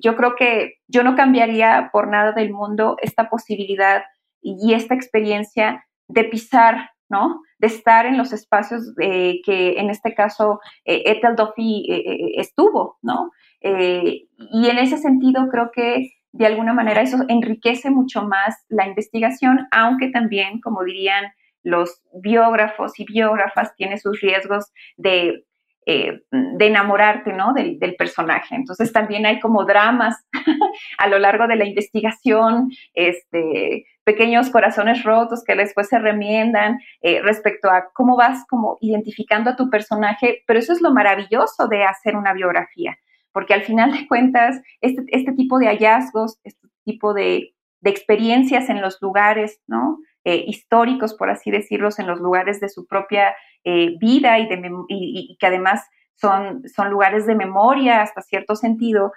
yo 0.00 0.16
creo 0.16 0.34
que 0.34 0.76
yo 0.88 1.04
no 1.04 1.14
cambiaría 1.14 1.90
por 1.92 2.08
nada 2.08 2.32
del 2.32 2.52
mundo 2.52 2.96
esta 3.02 3.28
posibilidad 3.28 4.02
y 4.44 4.74
esta 4.74 4.94
experiencia 4.94 5.84
de 6.08 6.24
pisar, 6.24 6.90
¿no? 7.08 7.40
De 7.58 7.66
estar 7.66 8.06
en 8.06 8.18
los 8.18 8.32
espacios 8.32 8.92
eh, 9.00 9.40
que 9.44 9.78
en 9.78 9.90
este 9.90 10.14
caso 10.14 10.60
eh, 10.84 11.02
Ethel 11.06 11.34
Duffy 11.34 11.86
eh, 11.90 12.40
estuvo, 12.40 12.98
¿no? 13.02 13.30
y 13.66 14.68
en 14.68 14.76
ese 14.76 14.98
sentido 14.98 15.48
creo 15.50 15.70
que 15.72 16.10
de 16.32 16.44
alguna 16.44 16.74
manera 16.74 17.00
eso 17.00 17.16
enriquece 17.28 17.88
mucho 17.88 18.20
más 18.20 18.54
la 18.68 18.86
investigación, 18.86 19.66
aunque 19.70 20.10
también, 20.10 20.60
como 20.60 20.84
dirían 20.84 21.32
los 21.62 22.02
biógrafos 22.12 23.00
y 23.00 23.06
biógrafas, 23.06 23.74
tiene 23.76 23.96
sus 23.96 24.20
riesgos 24.20 24.70
de 24.98 25.46
enamorarte, 25.86 27.32
¿no? 27.32 27.54
Del, 27.54 27.78
personaje. 27.96 28.54
Entonces 28.54 28.92
también 28.92 29.24
hay 29.24 29.40
como 29.40 29.64
dramas 29.64 30.26
a 30.98 31.08
lo 31.08 31.18
largo 31.18 31.46
de 31.46 31.56
la 31.56 31.64
investigación, 31.64 32.68
este, 32.92 33.86
pequeños 34.04 34.50
corazones 34.50 35.02
rotos 35.02 35.42
que 35.44 35.56
después 35.56 35.88
se 35.88 35.98
remiendan 35.98 36.78
eh, 37.00 37.20
respecto 37.22 37.70
a 37.70 37.90
cómo 37.92 38.16
vas 38.16 38.44
como 38.48 38.76
identificando 38.80 39.50
a 39.50 39.56
tu 39.56 39.70
personaje, 39.70 40.42
pero 40.46 40.58
eso 40.58 40.72
es 40.72 40.80
lo 40.80 40.92
maravilloso 40.92 41.66
de 41.68 41.84
hacer 41.84 42.16
una 42.16 42.34
biografía, 42.34 42.96
porque 43.32 43.54
al 43.54 43.62
final 43.62 43.92
de 43.92 44.06
cuentas, 44.06 44.60
este, 44.80 45.04
este 45.08 45.32
tipo 45.32 45.58
de 45.58 45.66
hallazgos, 45.66 46.38
este 46.44 46.68
tipo 46.84 47.14
de, 47.14 47.50
experiencias 47.86 48.70
en 48.70 48.80
los 48.80 48.96
lugares, 49.02 49.60
¿no? 49.66 49.98
Eh, 50.24 50.42
históricos, 50.46 51.12
por 51.12 51.28
así 51.28 51.50
decirlos, 51.50 51.98
en 51.98 52.06
los 52.06 52.18
lugares 52.18 52.58
de 52.58 52.70
su 52.70 52.86
propia 52.86 53.34
eh, 53.62 53.98
vida 54.00 54.38
y, 54.38 54.48
de, 54.48 55.36
que 55.38 55.46
además 55.46 55.86
son, 56.14 56.66
son, 56.66 56.88
lugares 56.88 57.26
de 57.26 57.34
memoria 57.34 58.00
hasta 58.00 58.22
cierto 58.22 58.56
sentido, 58.56 59.12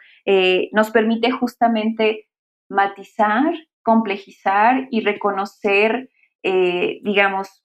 nos 0.73 0.91
permite 0.91 1.31
justamente 1.31 2.27
matizar, 2.67 3.53
complejizar 3.87 4.89
y 4.91 4.99
reconocer, 4.99 6.09
digamos, 6.43 7.63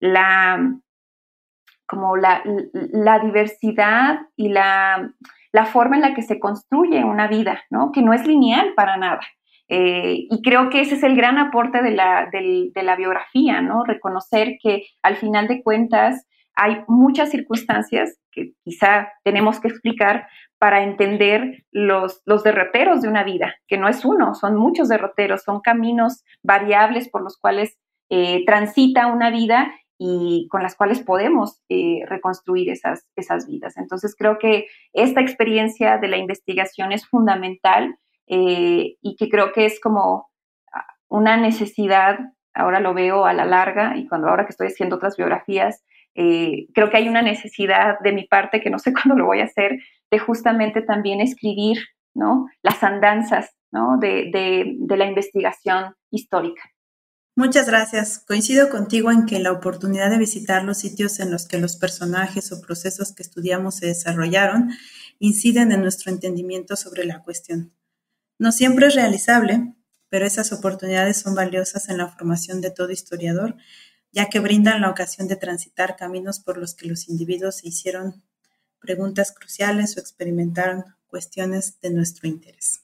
la, 0.00 0.58
como 1.86 2.16
la, 2.16 2.42
la 2.72 3.20
diversidad 3.20 4.18
y 4.34 4.48
la, 4.48 5.12
la, 5.52 5.66
forma 5.66 5.94
en 5.94 6.02
la 6.02 6.14
que 6.14 6.22
se 6.22 6.40
construye 6.40 7.04
una 7.04 7.28
vida, 7.28 7.62
¿no? 7.70 7.92
que 7.92 8.02
no 8.02 8.12
es 8.12 8.26
lineal 8.26 8.74
para 8.74 8.96
nada. 8.96 9.20
Eh, 9.68 10.26
y 10.28 10.42
creo 10.42 10.70
que 10.70 10.80
ese 10.80 10.96
es 10.96 11.02
el 11.04 11.16
gran 11.16 11.38
aporte 11.38 11.82
de 11.82 11.92
la, 11.92 12.96
biografía, 12.96 13.62
¿no? 13.62 13.84
Reconocer 13.84 14.58
que 14.60 14.86
al 15.02 15.16
final 15.16 15.46
de 15.48 15.62
cuentas 15.62 16.26
hay 16.54 16.84
muchas 16.88 17.30
circunstancias 17.30 18.18
que 18.30 18.52
quizá 18.64 19.12
tenemos 19.24 19.60
que 19.60 19.68
explicar 19.68 20.28
para 20.58 20.82
entender 20.82 21.64
los, 21.72 22.22
derroteros 22.44 23.02
de 23.02 23.08
una 23.08 23.24
vida, 23.24 23.54
que 23.66 23.76
no 23.76 23.88
es 23.88 24.04
uno, 24.04 24.34
son 24.34 24.56
muchos 24.56 24.88
derroteros, 24.88 25.42
son 25.42 25.60
caminos 25.60 26.24
variables 26.42 27.08
por 27.08 27.22
los 27.22 27.36
cuales 27.36 27.76
eh, 28.08 28.44
transita 28.46 29.08
una 29.08 29.30
vida 29.30 29.72
y 29.98 30.48
con 30.50 30.62
las 30.62 30.74
cuales 30.74 31.00
podemos 31.00 31.60
eh, 31.68 32.00
reconstruir 32.06 32.70
esas, 32.70 33.06
esas 33.16 33.46
vidas. 33.46 33.76
Entonces 33.76 34.14
creo 34.16 34.38
que 34.38 34.66
esta 34.92 35.20
experiencia 35.20 35.98
de 35.98 36.08
la 36.08 36.16
investigación 36.16 36.92
es 36.92 37.06
fundamental 37.06 37.96
eh, 38.26 38.96
y 39.00 39.16
que 39.16 39.28
creo 39.28 39.52
que 39.52 39.66
es 39.66 39.80
como 39.80 40.30
una 41.08 41.36
necesidad, 41.36 42.18
ahora 42.54 42.80
lo 42.80 42.94
veo 42.94 43.26
a 43.26 43.32
la 43.32 43.44
larga 43.44 43.96
y 43.96 44.08
cuando 44.08 44.28
ahora 44.28 44.46
que 44.46 44.50
estoy 44.50 44.68
haciendo 44.68 44.96
otras 44.96 45.16
biografías, 45.16 45.84
eh, 46.14 46.66
creo 46.74 46.90
que 46.90 46.96
hay 46.96 47.08
una 47.08 47.22
necesidad 47.22 47.98
de 48.00 48.12
mi 48.12 48.24
parte, 48.26 48.60
que 48.60 48.70
no 48.70 48.78
sé 48.78 48.92
cuándo 48.94 49.16
lo 49.16 49.26
voy 49.26 49.40
a 49.40 49.44
hacer, 49.44 49.78
de 50.10 50.18
justamente 50.18 50.82
también 50.82 51.20
escribir 51.20 51.78
¿no? 52.14 52.48
las 52.62 52.82
andanzas 52.82 53.50
¿no? 53.72 53.98
de, 53.98 54.30
de, 54.32 54.76
de 54.78 54.96
la 54.96 55.06
investigación 55.06 55.94
histórica. 56.10 56.62
Muchas 57.36 57.66
gracias. 57.66 58.20
Coincido 58.20 58.70
contigo 58.70 59.10
en 59.10 59.26
que 59.26 59.40
la 59.40 59.50
oportunidad 59.50 60.08
de 60.08 60.18
visitar 60.18 60.62
los 60.62 60.78
sitios 60.78 61.18
en 61.18 61.32
los 61.32 61.48
que 61.48 61.58
los 61.58 61.74
personajes 61.74 62.52
o 62.52 62.60
procesos 62.60 63.12
que 63.12 63.24
estudiamos 63.24 63.74
se 63.76 63.86
desarrollaron 63.86 64.70
inciden 65.18 65.72
en 65.72 65.82
nuestro 65.82 66.12
entendimiento 66.12 66.76
sobre 66.76 67.04
la 67.04 67.22
cuestión. 67.24 67.72
No 68.38 68.52
siempre 68.52 68.86
es 68.86 68.94
realizable, 68.94 69.74
pero 70.08 70.26
esas 70.26 70.52
oportunidades 70.52 71.16
son 71.16 71.34
valiosas 71.34 71.88
en 71.88 71.98
la 71.98 72.06
formación 72.06 72.60
de 72.60 72.70
todo 72.70 72.90
historiador, 72.92 73.56
ya 74.14 74.30
que 74.30 74.38
brindan 74.38 74.80
la 74.80 74.90
ocasión 74.90 75.26
de 75.26 75.34
transitar 75.36 75.96
caminos 75.96 76.38
por 76.38 76.56
los 76.56 76.74
que 76.74 76.86
los 76.86 77.08
individuos 77.08 77.56
se 77.56 77.68
hicieron 77.68 78.22
preguntas 78.78 79.32
cruciales 79.32 79.96
o 79.96 80.00
experimentaron 80.00 80.84
cuestiones 81.08 81.80
de 81.80 81.90
nuestro 81.90 82.28
interés. 82.28 82.82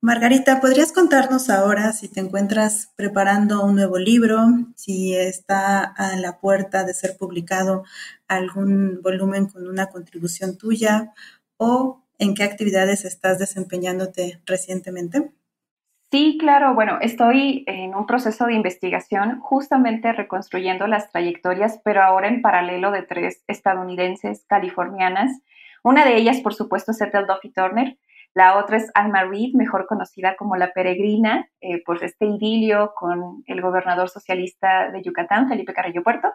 Margarita, 0.00 0.60
¿podrías 0.60 0.92
contarnos 0.92 1.48
ahora 1.50 1.92
si 1.92 2.08
te 2.08 2.20
encuentras 2.20 2.90
preparando 2.94 3.64
un 3.64 3.74
nuevo 3.74 3.98
libro, 3.98 4.46
si 4.76 5.16
está 5.16 5.82
a 5.82 6.16
la 6.16 6.38
puerta 6.38 6.84
de 6.84 6.94
ser 6.94 7.16
publicado 7.16 7.84
algún 8.28 9.00
volumen 9.02 9.46
con 9.46 9.66
una 9.66 9.86
contribución 9.86 10.58
tuya 10.58 11.14
o 11.56 12.04
en 12.18 12.34
qué 12.34 12.44
actividades 12.44 13.04
estás 13.04 13.38
desempeñándote 13.38 14.40
recientemente? 14.44 15.32
Sí, 16.10 16.38
claro. 16.40 16.74
Bueno, 16.74 16.98
estoy 17.02 17.64
en 17.66 17.94
un 17.94 18.06
proceso 18.06 18.46
de 18.46 18.54
investigación 18.54 19.40
justamente 19.40 20.12
reconstruyendo 20.12 20.86
las 20.86 21.10
trayectorias, 21.10 21.80
pero 21.84 22.02
ahora 22.02 22.28
en 22.28 22.40
paralelo 22.40 22.90
de 22.90 23.02
tres 23.02 23.44
estadounidenses 23.46 24.46
californianas. 24.48 25.30
Una 25.84 26.06
de 26.06 26.16
ellas, 26.16 26.40
por 26.40 26.54
supuesto, 26.54 26.92
es 26.92 27.00
Ethel 27.02 27.26
Duffy 27.26 27.52
Turner, 27.52 27.98
la 28.34 28.56
otra 28.58 28.76
es 28.76 28.90
Alma 28.94 29.24
Reed, 29.24 29.54
mejor 29.54 29.86
conocida 29.86 30.36
como 30.36 30.56
la 30.56 30.72
peregrina, 30.72 31.48
eh, 31.60 31.82
por 31.84 32.02
este 32.04 32.26
idilio 32.26 32.92
con 32.94 33.42
el 33.46 33.60
gobernador 33.60 34.08
socialista 34.10 34.90
de 34.90 35.02
Yucatán, 35.02 35.48
Felipe 35.48 35.72
Carrillo 35.72 36.02
Puerto. 36.02 36.28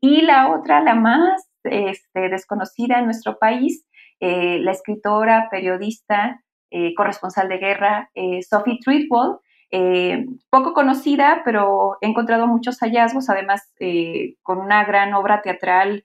Y 0.00 0.22
la 0.22 0.52
otra, 0.52 0.82
la 0.82 0.94
más 0.94 1.48
este, 1.64 2.28
desconocida 2.28 2.98
en 2.98 3.06
nuestro 3.06 3.38
país, 3.38 3.86
eh, 4.20 4.58
la 4.60 4.72
escritora, 4.72 5.48
periodista, 5.50 6.42
eh, 6.70 6.94
corresponsal 6.94 7.48
de 7.48 7.58
guerra, 7.58 8.10
Sophie 8.48 8.78
Treadwell, 8.82 9.38
poco 10.50 10.72
conocida, 10.72 11.42
pero 11.44 11.96
he 12.00 12.06
encontrado 12.06 12.46
muchos 12.46 12.78
hallazgos, 12.80 13.28
además 13.28 13.72
con 14.42 14.58
una 14.58 14.84
gran 14.84 15.14
obra 15.14 15.42
teatral 15.42 16.04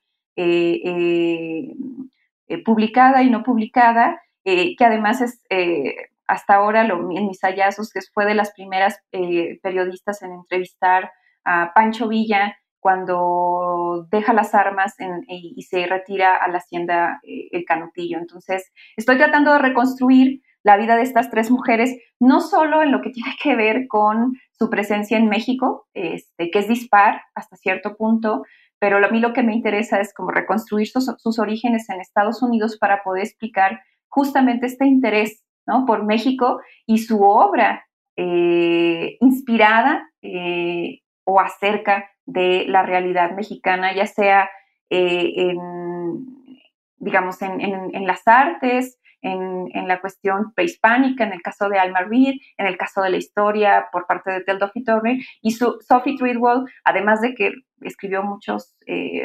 publicada 2.66 3.24
y 3.24 3.30
no 3.30 3.44
publicada, 3.44 4.22
eh, 4.44 4.76
que 4.76 4.86
además 4.86 5.22
es 5.22 5.44
eh, 5.50 5.96
hasta 6.28 6.56
ahora 6.56 6.84
lo, 6.84 7.12
en 7.12 7.28
mis 7.28 7.42
hallazgos, 7.42 7.92
que 7.92 8.00
fue 8.14 8.26
de 8.26 8.34
las 8.34 8.52
primeras 8.54 9.00
eh, 9.12 9.60
periodistas 9.62 10.22
en 10.24 10.32
entrevistar 10.32 11.12
a 11.44 11.74
Pancho 11.74 12.08
Villa 12.08 12.58
cuando 12.80 14.08
deja 14.10 14.34
las 14.34 14.56
armas 14.56 14.96
y, 15.28 15.62
se 15.62 15.86
retira 15.86 16.36
a 16.38 16.48
la 16.48 16.58
hacienda 16.58 17.20
El 17.22 17.64
Canutillo. 17.64 18.18
Entonces, 18.18 18.72
estoy 18.98 19.18
tratando 19.18 19.54
de 19.54 19.60
reconstruir 19.60 20.42
la 20.64 20.78
vida 20.78 20.96
de 20.96 21.04
estas 21.04 21.30
tres 21.30 21.50
mujeres, 21.50 21.98
no 22.20 22.40
solo 22.40 22.84
en 22.84 22.92
lo 22.92 23.02
que 23.02 23.10
tiene 23.10 23.36
que 23.42 23.56
ver 23.56 23.88
con 23.88 24.34
su 24.52 24.70
presencia 24.70 25.18
en 25.18 25.28
México, 25.28 25.88
este, 25.94 26.52
que 26.52 26.60
es 26.60 26.68
dispar 26.68 27.22
hasta 27.36 27.56
cierto 27.56 27.96
punto, 27.96 28.44
pero 28.80 28.98
a 28.98 29.10
mí 29.10 29.20
lo 29.20 29.34
que 29.34 29.44
me 29.44 29.54
interesa 29.54 30.00
es 30.00 30.14
como 30.14 30.32
reconstruir 30.32 30.88
sus, 30.88 31.14
sus 31.18 31.40
orígenes 31.40 31.90
en 31.90 32.02
Estados 32.02 32.42
Unidos 32.42 32.78
para 32.78 33.04
poder 33.04 33.24
explicar 33.24 33.82
justamente 34.08 34.66
este 34.66 34.86
interés 34.86 35.44
¿no? 35.66 35.86
por 35.86 36.04
México 36.04 36.62
y 36.86 37.00
su 37.00 37.24
obra 37.24 37.86
eh, 38.18 39.18
inspirada 39.22 40.10
eh, 40.22 41.00
o 41.24 41.40
acerca 41.40 42.10
de 42.26 42.66
la 42.68 42.84
realidad 42.84 43.32
mexicana, 43.32 43.94
ya 43.96 44.06
sea 44.06 44.50
eh, 44.90 45.34
en, 45.36 46.62
digamos, 46.98 47.42
en, 47.42 48.06
las 48.06 48.28
artes, 48.28 49.00
en, 49.22 49.88
la 49.88 50.00
cuestión 50.02 50.54
prehispánica, 50.54 51.24
en 51.24 51.34
el 51.34 51.42
caso 51.42 51.70
de 51.70 51.80
Alma 51.80 52.02
Reed, 52.02 52.36
en 52.58 52.66
el 52.66 52.78
caso 52.78 53.02
de 53.02 53.10
la 53.10 53.18
historia 53.18 53.88
por 53.92 54.08
parte 54.08 54.32
de 54.32 54.42
Teldofi 54.42 54.84
Turner, 54.84 55.18
y 55.42 55.52
Sophie 55.52 56.18
Treadwell, 56.18 56.66
además 56.84 57.22
de 57.22 57.36
que 57.36 57.54
escribió 57.82 58.24
muchos 58.24 58.76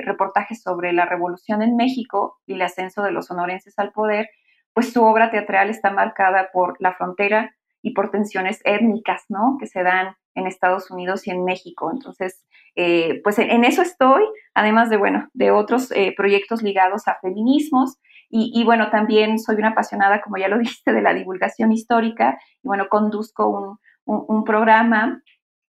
reportajes 0.05 0.63
sobre 0.63 0.93
la 0.93 1.07
revolución 1.07 1.63
en 1.63 1.77
México 1.77 2.39
y 2.47 2.55
el 2.55 2.63
ascenso 2.63 3.03
de 3.03 3.13
los 3.13 3.27
sonorenses 3.27 3.79
al 3.79 3.93
poder, 3.93 4.29
pues 4.77 4.93
su 4.93 5.03
obra 5.03 5.31
teatral 5.31 5.71
está 5.71 5.91
marcada 5.91 6.51
por 6.53 6.77
la 6.81 6.93
frontera 6.93 7.57
y 7.81 7.93
por 7.93 8.11
tensiones 8.11 8.61
étnicas, 8.65 9.25
¿no? 9.31 9.57
Que 9.59 9.67
se 9.67 9.83
dan 9.83 10.17
en 10.35 10.47
Estados 10.47 10.91
Unidos 10.91 11.27
y 11.27 11.31
en 11.31 11.45
México. 11.45 11.91
Entonces, 11.91 12.45
eh, 12.75 13.21
pues 13.25 13.39
en, 13.39 13.65
eso 13.65 13.81
estoy, 13.81 14.23
además 14.55 14.91
de, 14.91 14.99
bueno, 14.99 15.29
de 15.33 15.51
otros 15.51 15.91
eh, 15.93 16.13
proyectos 16.17 16.63
ligados 16.63 17.09
a 17.09 17.19
feminismos. 17.21 17.97
Y, 18.29 18.64
bueno, 18.64 18.91
también 18.91 19.39
soy 19.39 19.57
una 19.57 19.68
apasionada, 19.68 20.20
como 20.20 20.37
ya 20.37 20.49
lo 20.49 20.59
dijiste, 20.59 20.93
de 20.93 21.03
la 21.03 21.14
divulgación 21.14 21.72
histórica. 21.72 22.39
Y 22.62 22.68
bueno, 22.68 22.89
conduzco 22.89 23.79
un, 24.05 24.45
programa 24.45 25.22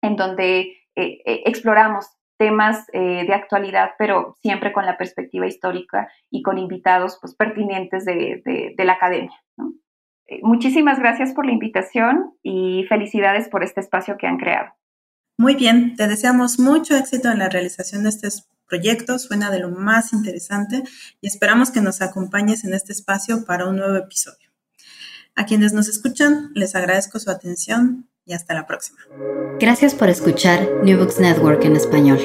en 0.01 0.16
donde 0.16 0.78
eh, 0.95 1.22
exploramos 1.45 2.08
temas 2.38 2.86
eh, 2.93 3.26
de 3.26 3.34
actualidad, 3.34 3.91
pero 3.97 4.36
siempre 4.41 4.74
con 4.74 4.86
la 4.86 4.97
perspectiva 4.97 5.47
histórica 5.47 6.10
y 6.30 6.41
con 6.41 6.58
invitados 6.58 7.18
pues, 7.22 7.36
pertinentes 7.36 8.06
de, 8.06 8.74
la 8.78 8.93
academia. 8.93 9.41
Eh, 10.28 10.39
muchísimas 10.41 10.99
gracias 10.99 11.34
por 11.34 11.45
la 11.45 11.53
invitación 11.53 12.34
y 12.43 12.86
felicidades 12.89 13.47
por 13.47 13.64
este 13.64 13.80
espacio 13.82 14.18
que 14.18 14.28
han 14.28 14.38
creado. 14.38 14.74
Muy 15.38 15.56
bien, 15.56 15.95
te 15.95 16.08
deseamos 16.08 16.60
mucho 16.60 16.95
éxito 16.95 17.30
en 17.30 17.39
la 17.39 17.49
realización 17.49 18.03
de 18.03 18.10
estos 18.10 18.47
proyectos, 18.68 19.24
suena 19.24 19.51
de 19.51 19.59
lo 19.59 19.70
más 19.70 20.13
interesante 20.13 20.84
y 21.22 21.28
esperamos 21.28 21.72
que 21.72 21.82
nos 21.82 22.01
acompañes 22.01 22.63
en 22.63 22.74
este 22.74 22.93
espacio 22.93 23.45
para 23.45 23.68
un 23.68 23.78
nuevo 23.78 23.95
episodio. 23.95 24.49
A 25.36 25.45
quienes 25.45 25.74
nos 25.74 25.88
escuchan, 25.88 26.51
les 26.55 26.76
agradezco 26.76 27.20
su 27.20 27.30
atención 27.30 28.07
y 28.26 28.34
hasta 28.34 28.53
la 28.53 28.66
próxima. 28.66 28.99
Gracias 29.59 29.93
por 29.93 30.09
escuchar 30.09 30.68
New 30.84 30.97
Books 30.97 31.20
Network 31.20 31.63
en 31.66 31.76
español. 31.76 32.20